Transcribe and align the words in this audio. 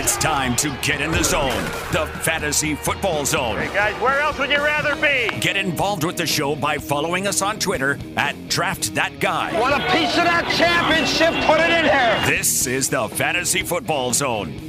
It's 0.00 0.16
time 0.16 0.54
to 0.58 0.70
get 0.80 1.00
in 1.00 1.10
the 1.10 1.24
zone, 1.24 1.64
the 1.90 2.06
Fantasy 2.20 2.76
Football 2.76 3.26
Zone. 3.26 3.56
Hey 3.58 3.74
guys, 3.74 4.00
where 4.00 4.20
else 4.20 4.38
would 4.38 4.48
you 4.48 4.58
rather 4.58 4.94
be? 4.94 5.36
Get 5.40 5.56
involved 5.56 6.04
with 6.04 6.16
the 6.16 6.24
show 6.24 6.54
by 6.54 6.78
following 6.78 7.26
us 7.26 7.42
on 7.42 7.58
Twitter 7.58 7.98
at 8.16 8.36
DraftThatGuy. 8.46 9.58
Want 9.58 9.74
a 9.74 9.84
piece 9.90 10.16
of 10.16 10.22
that 10.22 10.48
championship? 10.56 11.34
Put 11.46 11.58
it 11.58 11.70
in 11.70 11.86
here. 11.86 12.36
This 12.38 12.68
is 12.68 12.88
the 12.88 13.08
Fantasy 13.08 13.64
Football 13.64 14.12
Zone. 14.12 14.67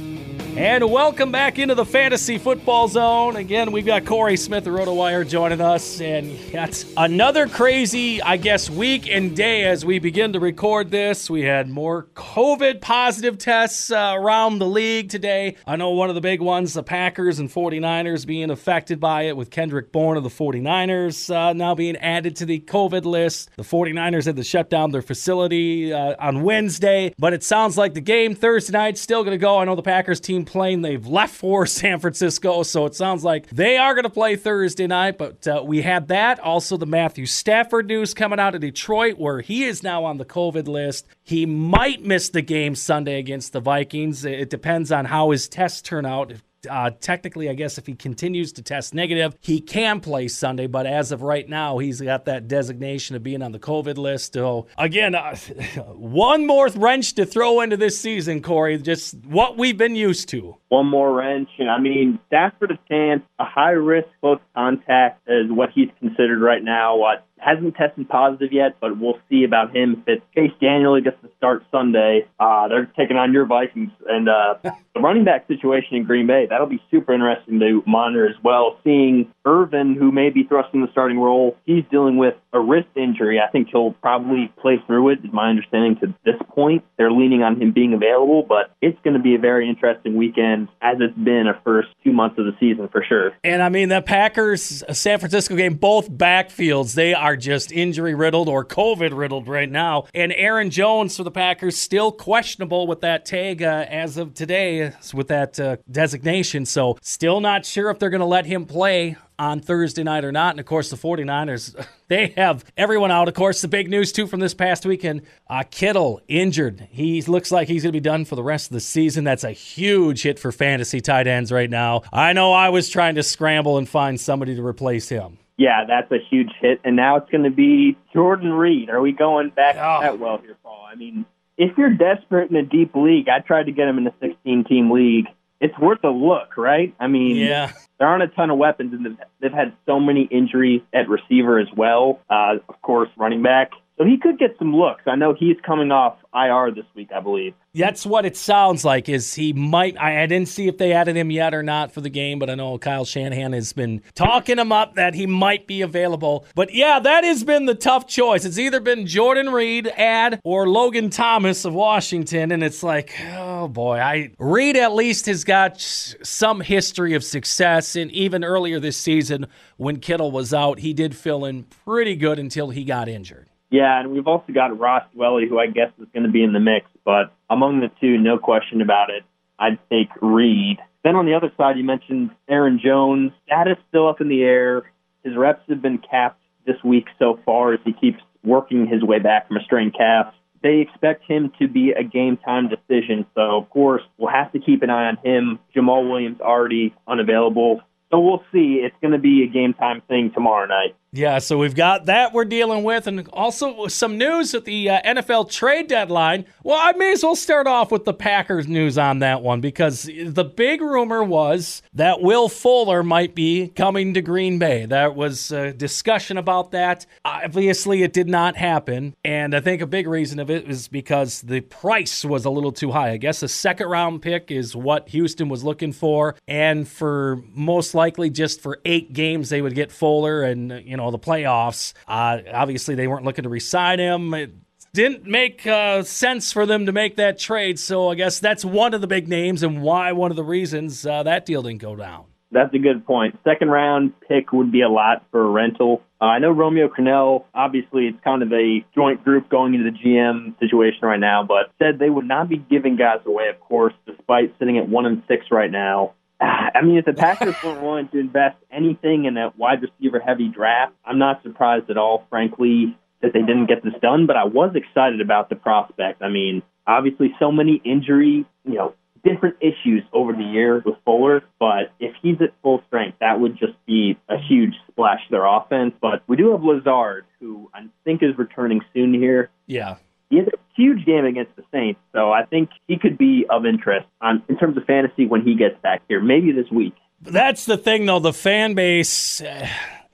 And 0.56 0.90
welcome 0.90 1.30
back 1.30 1.60
into 1.60 1.76
the 1.76 1.86
Fantasy 1.86 2.36
Football 2.36 2.88
Zone. 2.88 3.36
Again, 3.36 3.70
we've 3.70 3.86
got 3.86 4.04
Corey 4.04 4.36
Smith 4.36 4.66
of 4.66 4.74
RotoWire 4.74 5.26
joining 5.26 5.60
us. 5.60 6.00
And 6.00 6.36
that's 6.50 6.84
another 6.96 7.46
crazy, 7.46 8.20
I 8.20 8.36
guess, 8.36 8.68
week 8.68 9.08
and 9.08 9.34
day 9.34 9.64
as 9.64 9.84
we 9.84 10.00
begin 10.00 10.32
to 10.32 10.40
record 10.40 10.90
this. 10.90 11.30
We 11.30 11.42
had 11.42 11.70
more 11.70 12.08
COVID 12.14 12.80
positive 12.80 13.38
tests 13.38 13.92
uh, 13.92 14.12
around 14.16 14.58
the 14.58 14.66
league 14.66 15.08
today. 15.08 15.56
I 15.66 15.76
know 15.76 15.90
one 15.90 16.08
of 16.08 16.16
the 16.16 16.20
big 16.20 16.42
ones, 16.42 16.74
the 16.74 16.82
Packers 16.82 17.38
and 17.38 17.48
49ers 17.48 18.26
being 18.26 18.50
affected 18.50 18.98
by 18.98 19.22
it, 19.22 19.36
with 19.36 19.50
Kendrick 19.50 19.92
Bourne 19.92 20.16
of 20.16 20.24
the 20.24 20.30
49ers 20.30 21.34
uh, 21.34 21.52
now 21.52 21.76
being 21.76 21.96
added 21.96 22.36
to 22.36 22.44
the 22.44 22.58
COVID 22.60 23.04
list. 23.04 23.50
The 23.56 23.62
49ers 23.62 24.26
had 24.26 24.36
to 24.36 24.44
shut 24.44 24.68
down 24.68 24.90
their 24.90 25.00
facility 25.00 25.92
uh, 25.92 26.16
on 26.18 26.42
Wednesday, 26.42 27.14
but 27.18 27.32
it 27.32 27.44
sounds 27.44 27.78
like 27.78 27.94
the 27.94 28.00
game 28.00 28.34
Thursday 28.34 28.72
night 28.72 28.98
still 28.98 29.22
going 29.22 29.34
to 29.34 29.38
go. 29.38 29.58
I 29.58 29.64
know 29.64 29.76
the 29.76 29.82
Packers 29.82 30.20
team 30.20 30.39
plane 30.44 30.82
they've 30.82 31.06
left 31.06 31.34
for 31.34 31.66
San 31.80 32.00
Francisco, 32.00 32.62
so 32.62 32.86
it 32.86 32.94
sounds 32.94 33.24
like 33.24 33.48
they 33.50 33.76
are 33.76 33.94
going 33.94 34.04
to 34.04 34.10
play 34.10 34.36
Thursday 34.36 34.86
night. 34.86 35.18
But 35.18 35.46
uh, 35.46 35.62
we 35.64 35.82
had 35.82 36.08
that. 36.08 36.40
Also, 36.40 36.76
the 36.76 36.86
Matthew 36.86 37.26
Stafford 37.26 37.86
news 37.86 38.14
coming 38.14 38.40
out 38.40 38.54
of 38.54 38.60
Detroit, 38.60 39.18
where 39.18 39.40
he 39.40 39.64
is 39.64 39.82
now 39.82 40.04
on 40.04 40.18
the 40.18 40.24
COVID 40.24 40.68
list. 40.68 41.06
He 41.22 41.46
might 41.46 42.02
miss 42.02 42.28
the 42.28 42.42
game 42.42 42.74
Sunday 42.74 43.18
against 43.18 43.52
the 43.52 43.60
Vikings. 43.60 44.24
It 44.24 44.50
depends 44.50 44.90
on 44.92 45.06
how 45.06 45.30
his 45.30 45.48
tests 45.48 45.82
turn 45.82 46.06
out. 46.06 46.32
If 46.32 46.42
uh, 46.68 46.90
technically, 47.00 47.48
I 47.48 47.54
guess 47.54 47.78
if 47.78 47.86
he 47.86 47.94
continues 47.94 48.52
to 48.54 48.62
test 48.62 48.94
negative, 48.94 49.36
he 49.40 49.60
can 49.60 50.00
play 50.00 50.28
Sunday. 50.28 50.66
But 50.66 50.86
as 50.86 51.12
of 51.12 51.22
right 51.22 51.48
now, 51.48 51.78
he's 51.78 52.00
got 52.00 52.26
that 52.26 52.48
designation 52.48 53.16
of 53.16 53.22
being 53.22 53.42
on 53.42 53.52
the 53.52 53.58
COVID 53.58 53.96
list. 53.96 54.34
So, 54.34 54.66
again, 54.76 55.14
uh, 55.14 55.36
one 55.94 56.46
more 56.46 56.68
wrench 56.68 57.14
to 57.14 57.24
throw 57.24 57.60
into 57.60 57.76
this 57.76 57.98
season, 57.98 58.42
Corey. 58.42 58.78
Just 58.78 59.14
what 59.24 59.56
we've 59.56 59.78
been 59.78 59.96
used 59.96 60.28
to. 60.30 60.56
One 60.70 60.86
more 60.86 61.12
wrench. 61.12 61.50
And 61.58 61.68
I 61.68 61.78
mean, 61.78 62.20
Stafford 62.28 62.78
chance, 62.88 63.22
a 63.38 63.44
high 63.44 63.72
risk 63.72 64.08
close 64.20 64.38
contact 64.54 65.20
is 65.28 65.50
what 65.50 65.70
he's 65.74 65.88
considered 65.98 66.40
right 66.40 66.62
now. 66.62 66.96
What 66.96 67.26
hasn't 67.40 67.74
tested 67.74 68.08
positive 68.08 68.52
yet, 68.52 68.76
but 68.80 68.98
we'll 68.98 69.18
see 69.28 69.44
about 69.44 69.74
him. 69.74 70.02
If 70.06 70.08
it's 70.08 70.22
Chase 70.34 70.52
Daniel 70.60 71.00
gets 71.00 71.20
to 71.22 71.30
start 71.38 71.64
Sunday, 71.70 72.28
uh, 72.38 72.68
they're 72.68 72.90
taking 72.96 73.16
on 73.16 73.32
your 73.32 73.46
Vikings. 73.46 73.90
And 74.06 74.28
uh, 74.28 74.54
the 74.62 75.00
running 75.00 75.24
back 75.24 75.48
situation 75.48 75.96
in 75.96 76.04
Green 76.04 76.26
Bay, 76.26 76.46
that'll 76.48 76.66
be 76.66 76.82
super 76.90 77.12
interesting 77.12 77.58
to 77.60 77.82
monitor 77.86 78.28
as 78.28 78.36
well. 78.42 78.78
Seeing 78.84 79.32
Irvin, 79.44 79.94
who 79.94 80.12
may 80.12 80.30
be 80.30 80.44
thrust 80.44 80.68
in 80.74 80.82
the 80.82 80.88
starting 80.92 81.18
role, 81.18 81.56
he's 81.64 81.84
dealing 81.90 82.18
with 82.18 82.34
a 82.52 82.60
wrist 82.60 82.88
injury. 82.94 83.40
I 83.40 83.50
think 83.50 83.68
he'll 83.72 83.92
probably 83.94 84.52
play 84.60 84.82
through 84.86 85.10
it, 85.10 85.20
is 85.24 85.32
my 85.32 85.48
understanding 85.48 85.96
to 86.00 86.14
this 86.24 86.40
point. 86.50 86.84
They're 86.98 87.12
leaning 87.12 87.42
on 87.42 87.60
him 87.60 87.72
being 87.72 87.94
available, 87.94 88.42
but 88.42 88.76
it's 88.82 88.98
going 89.02 89.14
to 89.14 89.22
be 89.22 89.34
a 89.34 89.38
very 89.38 89.68
interesting 89.68 90.16
weekend, 90.16 90.59
as 90.82 90.96
it's 91.00 91.16
been 91.16 91.46
a 91.46 91.60
first 91.64 91.88
two 92.04 92.12
months 92.12 92.38
of 92.38 92.46
the 92.46 92.56
season 92.58 92.88
for 92.88 93.04
sure. 93.06 93.32
And 93.44 93.62
I 93.62 93.68
mean, 93.68 93.88
the 93.88 94.02
Packers 94.02 94.82
San 94.92 95.18
Francisco 95.18 95.56
game, 95.56 95.74
both 95.74 96.10
backfields, 96.10 96.94
they 96.94 97.14
are 97.14 97.36
just 97.36 97.72
injury 97.72 98.14
riddled 98.14 98.48
or 98.48 98.64
COVID 98.64 99.16
riddled 99.16 99.48
right 99.48 99.70
now. 99.70 100.06
And 100.14 100.32
Aaron 100.32 100.70
Jones 100.70 101.16
for 101.16 101.24
the 101.24 101.30
Packers 101.30 101.76
still 101.76 102.12
questionable 102.12 102.86
with 102.86 103.00
that 103.00 103.24
tag 103.24 103.62
uh, 103.62 103.86
as 103.88 104.16
of 104.16 104.34
today, 104.34 104.92
with 105.14 105.28
that 105.28 105.58
uh, 105.60 105.76
designation. 105.90 106.66
So 106.66 106.98
still 107.02 107.40
not 107.40 107.64
sure 107.64 107.90
if 107.90 107.98
they're 107.98 108.10
going 108.10 108.20
to 108.20 108.26
let 108.26 108.46
him 108.46 108.66
play 108.66 109.16
on 109.40 109.58
Thursday 109.60 110.02
night 110.04 110.24
or 110.24 110.30
not. 110.30 110.50
And 110.52 110.60
of 110.60 110.66
course, 110.66 110.90
the 110.90 110.96
49ers, 110.96 111.74
they 112.08 112.28
have 112.36 112.64
everyone 112.76 113.10
out. 113.10 113.26
Of 113.26 113.34
course, 113.34 113.62
the 113.62 113.68
big 113.68 113.88
news 113.90 114.12
too 114.12 114.26
from 114.26 114.38
this 114.40 114.54
past 114.54 114.84
weekend 114.86 115.22
uh, 115.48 115.64
Kittle 115.68 116.20
injured. 116.28 116.86
He 116.90 117.22
looks 117.22 117.50
like 117.50 117.66
he's 117.66 117.82
going 117.82 117.92
to 117.92 117.96
be 117.96 118.00
done 118.00 118.24
for 118.24 118.36
the 118.36 118.42
rest 118.42 118.68
of 118.70 118.74
the 118.74 118.80
season. 118.80 119.24
That's 119.24 119.42
a 119.44 119.50
huge 119.52 120.22
hit 120.22 120.38
for 120.38 120.52
fantasy 120.52 121.00
tight 121.00 121.26
ends 121.26 121.50
right 121.50 121.70
now. 121.70 122.02
I 122.12 122.32
know 122.34 122.52
I 122.52 122.68
was 122.68 122.88
trying 122.88 123.14
to 123.16 123.22
scramble 123.22 123.78
and 123.78 123.88
find 123.88 124.20
somebody 124.20 124.54
to 124.56 124.64
replace 124.64 125.08
him. 125.08 125.38
Yeah, 125.56 125.84
that's 125.88 126.10
a 126.12 126.18
huge 126.30 126.50
hit. 126.60 126.80
And 126.84 126.96
now 126.96 127.16
it's 127.16 127.30
going 127.30 127.44
to 127.44 127.50
be 127.50 127.96
Jordan 128.12 128.52
Reed. 128.52 128.88
Are 128.90 129.00
we 129.00 129.12
going 129.12 129.50
back 129.50 129.76
Oh. 129.76 130.00
that 130.00 130.18
well 130.18 130.38
here, 130.38 130.56
Paul? 130.62 130.86
I 130.90 130.94
mean, 130.94 131.24
if 131.58 131.76
you're 131.76 131.90
desperate 131.94 132.50
in 132.50 132.56
a 132.56 132.62
deep 132.62 132.94
league, 132.94 133.28
I 133.28 133.40
tried 133.40 133.64
to 133.64 133.72
get 133.72 133.86
him 133.88 133.98
in 133.98 134.06
a 134.06 134.14
16 134.20 134.64
team 134.64 134.90
league. 134.90 135.26
It's 135.60 135.78
worth 135.78 136.02
a 136.04 136.08
look, 136.08 136.56
right? 136.56 136.94
I 136.98 137.06
mean, 137.08 137.36
Yeah. 137.36 137.72
There 138.00 138.08
aren't 138.08 138.24
a 138.24 138.28
ton 138.28 138.50
of 138.50 138.56
weapons, 138.56 138.92
and 138.94 139.04
they've- 139.04 139.52
had 139.52 139.72
so 139.86 140.00
many 140.00 140.22
injuries 140.22 140.80
at 140.92 141.08
receiver 141.08 141.58
as 141.58 141.68
well. 141.76 142.18
Uh, 142.30 142.56
of 142.68 142.82
course, 142.82 143.10
running 143.16 143.42
back. 143.42 143.72
So 144.00 144.06
he 144.06 144.16
could 144.16 144.38
get 144.38 144.56
some 144.58 144.74
looks. 144.74 145.02
I 145.06 145.14
know 145.14 145.34
he's 145.38 145.58
coming 145.62 145.90
off 145.90 146.16
IR 146.34 146.70
this 146.74 146.86
week, 146.94 147.10
I 147.14 147.20
believe. 147.20 147.52
That's 147.74 148.06
what 148.06 148.24
it 148.24 148.34
sounds 148.34 148.82
like. 148.82 149.10
Is 149.10 149.34
he 149.34 149.52
might? 149.52 149.94
I, 150.00 150.22
I 150.22 150.26
didn't 150.26 150.48
see 150.48 150.68
if 150.68 150.78
they 150.78 150.94
added 150.94 151.18
him 151.18 151.30
yet 151.30 151.52
or 151.52 151.62
not 151.62 151.92
for 151.92 152.00
the 152.00 152.08
game, 152.08 152.38
but 152.38 152.48
I 152.48 152.54
know 152.54 152.78
Kyle 152.78 153.04
Shanahan 153.04 153.52
has 153.52 153.74
been 153.74 154.00
talking 154.14 154.58
him 154.58 154.72
up 154.72 154.94
that 154.94 155.12
he 155.12 155.26
might 155.26 155.66
be 155.66 155.82
available. 155.82 156.46
But 156.54 156.72
yeah, 156.72 156.98
that 156.98 157.24
has 157.24 157.44
been 157.44 157.66
the 157.66 157.74
tough 157.74 158.06
choice. 158.06 158.46
It's 158.46 158.58
either 158.58 158.80
been 158.80 159.06
Jordan 159.06 159.50
Reed, 159.50 159.86
ad, 159.88 160.40
or 160.44 160.66
Logan 160.66 161.10
Thomas 161.10 161.66
of 161.66 161.74
Washington, 161.74 162.52
and 162.52 162.64
it's 162.64 162.82
like, 162.82 163.12
oh 163.34 163.68
boy, 163.68 163.98
I 163.98 164.30
Reed 164.38 164.78
at 164.78 164.94
least 164.94 165.26
has 165.26 165.44
got 165.44 165.78
some 165.78 166.62
history 166.62 167.12
of 167.12 167.22
success, 167.22 167.96
and 167.96 168.10
even 168.12 168.44
earlier 168.44 168.80
this 168.80 168.96
season 168.96 169.46
when 169.76 169.98
Kittle 170.00 170.30
was 170.30 170.54
out, 170.54 170.78
he 170.78 170.94
did 170.94 171.14
fill 171.14 171.44
in 171.44 171.64
pretty 171.84 172.16
good 172.16 172.38
until 172.38 172.70
he 172.70 172.82
got 172.82 173.06
injured. 173.06 173.49
Yeah, 173.70 174.00
and 174.00 174.10
we've 174.10 174.26
also 174.26 174.52
got 174.52 174.78
Ross 174.78 175.04
Dwelley, 175.16 175.48
who 175.48 175.58
I 175.58 175.66
guess 175.66 175.90
is 176.00 176.08
going 176.12 176.24
to 176.24 176.30
be 176.30 176.42
in 176.42 176.52
the 176.52 176.60
mix. 176.60 176.86
But 177.04 177.32
among 177.48 177.80
the 177.80 177.90
two, 178.00 178.18
no 178.18 178.36
question 178.36 178.80
about 178.82 179.10
it, 179.10 179.22
I'd 179.58 179.78
take 179.88 180.08
Reed. 180.20 180.78
Then 181.04 181.16
on 181.16 181.24
the 181.24 181.34
other 181.34 181.52
side, 181.56 181.78
you 181.78 181.84
mentioned 181.84 182.30
Aaron 182.48 182.80
Jones. 182.82 183.32
Status 183.46 183.78
still 183.88 184.08
up 184.08 184.20
in 184.20 184.28
the 184.28 184.42
air. 184.42 184.82
His 185.24 185.36
reps 185.36 185.62
have 185.68 185.80
been 185.80 185.98
capped 185.98 186.42
this 186.66 186.76
week 186.84 187.06
so 187.18 187.38
far 187.46 187.72
as 187.72 187.80
he 187.84 187.92
keeps 187.92 188.18
working 188.44 188.86
his 188.86 189.02
way 189.02 189.18
back 189.18 189.48
from 189.48 189.56
a 189.56 189.62
strained 189.62 189.94
calf. 189.96 190.34
They 190.62 190.80
expect 190.80 191.24
him 191.26 191.52
to 191.58 191.68
be 191.68 191.92
a 191.92 192.02
game 192.02 192.36
time 192.36 192.68
decision. 192.68 193.24
So, 193.34 193.56
of 193.56 193.70
course, 193.70 194.02
we'll 194.18 194.32
have 194.32 194.52
to 194.52 194.58
keep 194.58 194.82
an 194.82 194.90
eye 194.90 195.08
on 195.08 195.16
him. 195.24 195.58
Jamaal 195.74 196.10
Williams 196.10 196.40
already 196.40 196.94
unavailable. 197.06 197.80
So 198.10 198.18
we'll 198.18 198.42
see. 198.52 198.80
It's 198.82 198.96
going 199.00 199.12
to 199.12 199.18
be 199.18 199.44
a 199.44 199.46
game 199.46 199.72
time 199.72 200.02
thing 200.08 200.32
tomorrow 200.34 200.66
night. 200.66 200.96
Yeah, 201.12 201.40
so 201.40 201.58
we've 201.58 201.74
got 201.74 202.06
that 202.06 202.32
we're 202.32 202.44
dealing 202.44 202.84
with, 202.84 203.08
and 203.08 203.26
also 203.32 203.88
some 203.88 204.16
news 204.16 204.54
at 204.54 204.64
the 204.64 204.90
uh, 204.90 205.02
NFL 205.02 205.50
trade 205.50 205.88
deadline. 205.88 206.44
Well, 206.62 206.78
I 206.80 206.92
may 206.92 207.10
as 207.10 207.24
well 207.24 207.34
start 207.34 207.66
off 207.66 207.90
with 207.90 208.04
the 208.04 208.14
Packers 208.14 208.68
news 208.68 208.96
on 208.96 209.18
that 209.18 209.42
one 209.42 209.60
because 209.60 210.04
the 210.04 210.44
big 210.44 210.80
rumor 210.80 211.24
was 211.24 211.82
that 211.94 212.20
Will 212.22 212.48
Fuller 212.48 213.02
might 213.02 213.34
be 213.34 213.68
coming 213.74 214.14
to 214.14 214.22
Green 214.22 214.60
Bay. 214.60 214.86
There 214.86 215.10
was 215.10 215.50
a 215.50 215.72
discussion 215.72 216.36
about 216.36 216.70
that. 216.70 217.06
Obviously, 217.24 218.04
it 218.04 218.12
did 218.12 218.28
not 218.28 218.54
happen, 218.54 219.16
and 219.24 219.52
I 219.52 219.58
think 219.58 219.82
a 219.82 219.88
big 219.88 220.06
reason 220.06 220.38
of 220.38 220.48
it 220.48 220.70
is 220.70 220.86
because 220.86 221.40
the 221.40 221.60
price 221.60 222.24
was 222.24 222.44
a 222.44 222.50
little 222.50 222.72
too 222.72 222.92
high. 222.92 223.10
I 223.10 223.16
guess 223.16 223.42
a 223.42 223.48
second 223.48 223.88
round 223.88 224.22
pick 224.22 224.52
is 224.52 224.76
what 224.76 225.08
Houston 225.08 225.48
was 225.48 225.64
looking 225.64 225.90
for, 225.90 226.36
and 226.46 226.86
for 226.86 227.42
most 227.52 227.96
likely 227.96 228.30
just 228.30 228.60
for 228.60 228.78
eight 228.84 229.12
games 229.12 229.48
they 229.48 229.60
would 229.60 229.74
get 229.74 229.90
Fuller, 229.90 230.44
and 230.44 230.70
you 230.84 230.96
know 230.96 230.99
the 231.08 231.18
playoffs. 231.18 231.94
Uh, 232.06 232.40
obviously, 232.52 232.94
they 232.94 233.06
weren't 233.06 233.24
looking 233.24 233.44
to 233.44 233.48
resign 233.48 233.98
him. 233.98 234.34
It 234.34 234.52
didn't 234.92 235.24
make 235.24 235.66
uh, 235.66 236.02
sense 236.02 236.52
for 236.52 236.66
them 236.66 236.86
to 236.86 236.92
make 236.92 237.16
that 237.16 237.38
trade, 237.38 237.78
so 237.78 238.10
I 238.10 238.14
guess 238.14 238.40
that's 238.40 238.64
one 238.64 238.92
of 238.92 239.00
the 239.00 239.06
big 239.06 239.28
names 239.28 239.62
and 239.62 239.82
why 239.82 240.12
one 240.12 240.30
of 240.30 240.36
the 240.36 240.44
reasons 240.44 241.06
uh, 241.06 241.22
that 241.22 241.46
deal 241.46 241.62
didn't 241.62 241.80
go 241.80 241.96
down. 241.96 242.24
That's 242.52 242.74
a 242.74 242.78
good 242.78 243.06
point. 243.06 243.38
Second 243.44 243.70
round 243.70 244.12
pick 244.28 244.52
would 244.52 244.72
be 244.72 244.82
a 244.82 244.88
lot 244.88 245.24
for 245.30 245.40
a 245.40 245.48
rental. 245.48 246.02
Uh, 246.20 246.24
I 246.24 246.38
know 246.40 246.50
Romeo 246.50 246.88
Crennel, 246.88 247.44
obviously, 247.54 248.06
it's 248.08 248.18
kind 248.24 248.42
of 248.42 248.52
a 248.52 248.84
joint 248.94 249.22
group 249.22 249.48
going 249.48 249.74
into 249.74 249.90
the 249.90 249.96
GM 249.96 250.58
situation 250.58 250.98
right 251.02 251.20
now, 251.20 251.44
but 251.44 251.70
said 251.78 251.98
they 251.98 252.10
would 252.10 252.26
not 252.26 252.48
be 252.48 252.56
giving 252.56 252.96
guys 252.96 253.20
away, 253.24 253.48
of 253.48 253.60
course, 253.60 253.94
despite 254.04 254.54
sitting 254.58 254.78
at 254.78 254.88
one 254.88 255.06
and 255.06 255.22
six 255.28 255.46
right 255.52 255.70
now. 255.70 256.14
I 256.74 256.82
mean, 256.82 256.98
if 256.98 257.04
the 257.04 257.12
Packers 257.12 257.54
weren't 257.64 257.82
willing 257.82 258.08
to 258.08 258.18
invest 258.18 258.56
anything 258.70 259.26
in 259.26 259.36
a 259.36 259.52
wide 259.56 259.82
receiver 259.82 260.20
heavy 260.20 260.48
draft, 260.48 260.94
I'm 261.04 261.18
not 261.18 261.42
surprised 261.42 261.90
at 261.90 261.96
all, 261.96 262.26
frankly, 262.30 262.96
that 263.22 263.32
they 263.32 263.40
didn't 263.40 263.66
get 263.66 263.82
this 263.84 263.94
done, 264.00 264.26
but 264.26 264.36
I 264.36 264.44
was 264.44 264.74
excited 264.74 265.20
about 265.20 265.50
the 265.50 265.56
prospect. 265.56 266.22
I 266.22 266.28
mean, 266.28 266.62
obviously, 266.86 267.34
so 267.38 267.52
many 267.52 267.80
injury, 267.84 268.46
you 268.64 268.74
know, 268.74 268.94
different 269.22 269.56
issues 269.60 270.02
over 270.12 270.32
the 270.32 270.42
year 270.42 270.82
with 270.84 270.94
Fuller, 271.04 271.42
but 271.58 271.92
if 271.98 272.14
he's 272.22 272.40
at 272.40 272.54
full 272.62 272.82
strength, 272.86 273.18
that 273.20 273.38
would 273.38 273.58
just 273.58 273.74
be 273.86 274.18
a 274.28 274.38
huge 274.38 274.74
splash 274.90 275.20
to 275.26 275.30
their 275.30 275.44
offense. 275.44 275.92
But 276.00 276.22
we 276.26 276.36
do 276.36 276.52
have 276.52 276.62
Lazard, 276.62 277.26
who 277.38 277.70
I 277.74 277.86
think 278.04 278.22
is 278.22 278.38
returning 278.38 278.80
soon 278.94 279.12
here. 279.12 279.50
Yeah. 279.66 279.96
He 280.30 280.38
has 280.38 280.46
a 280.46 280.56
huge 280.74 281.04
game 281.04 281.24
against 281.24 281.54
the 281.56 281.64
Saints, 281.72 282.00
so 282.14 282.32
I 282.32 282.44
think 282.44 282.70
he 282.88 282.96
could 282.96 283.18
be 283.18 283.44
of 283.50 283.66
interest 283.66 284.06
on, 284.20 284.42
in 284.48 284.56
terms 284.56 284.76
of 284.76 284.84
fantasy 284.84 285.26
when 285.26 285.42
he 285.42 285.54
gets 285.54 285.74
back 285.82 286.02
here, 286.08 286.20
maybe 286.20 286.52
this 286.52 286.70
week. 286.70 286.94
That's 287.20 287.66
the 287.66 287.76
thing, 287.76 288.06
though. 288.06 288.20
The 288.20 288.32
fan 288.32 288.74
base. 288.74 289.42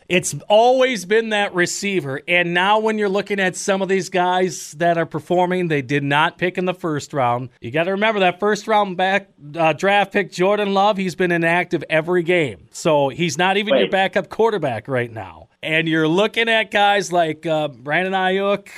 It's 0.08 0.36
always 0.48 1.04
been 1.04 1.30
that 1.30 1.52
receiver. 1.52 2.22
And 2.28 2.54
now, 2.54 2.78
when 2.78 2.96
you're 2.96 3.08
looking 3.08 3.40
at 3.40 3.56
some 3.56 3.82
of 3.82 3.88
these 3.88 4.08
guys 4.08 4.72
that 4.78 4.98
are 4.98 5.06
performing, 5.06 5.66
they 5.66 5.82
did 5.82 6.04
not 6.04 6.38
pick 6.38 6.58
in 6.58 6.64
the 6.64 6.74
first 6.74 7.12
round. 7.12 7.48
You 7.60 7.72
got 7.72 7.84
to 7.84 7.92
remember 7.92 8.20
that 8.20 8.38
first 8.38 8.68
round 8.68 8.96
back 8.96 9.30
uh, 9.56 9.72
draft 9.72 10.12
pick, 10.12 10.30
Jordan 10.30 10.74
Love, 10.74 10.96
he's 10.96 11.16
been 11.16 11.32
inactive 11.32 11.82
every 11.90 12.22
game. 12.22 12.68
So 12.70 13.08
he's 13.08 13.36
not 13.36 13.56
even 13.56 13.72
Wait. 13.72 13.80
your 13.80 13.90
backup 13.90 14.28
quarterback 14.28 14.86
right 14.86 15.10
now. 15.10 15.48
And 15.60 15.88
you're 15.88 16.06
looking 16.06 16.48
at 16.48 16.70
guys 16.70 17.12
like 17.12 17.44
uh, 17.44 17.66
Brandon 17.68 18.12
Aiyuk, 18.12 18.68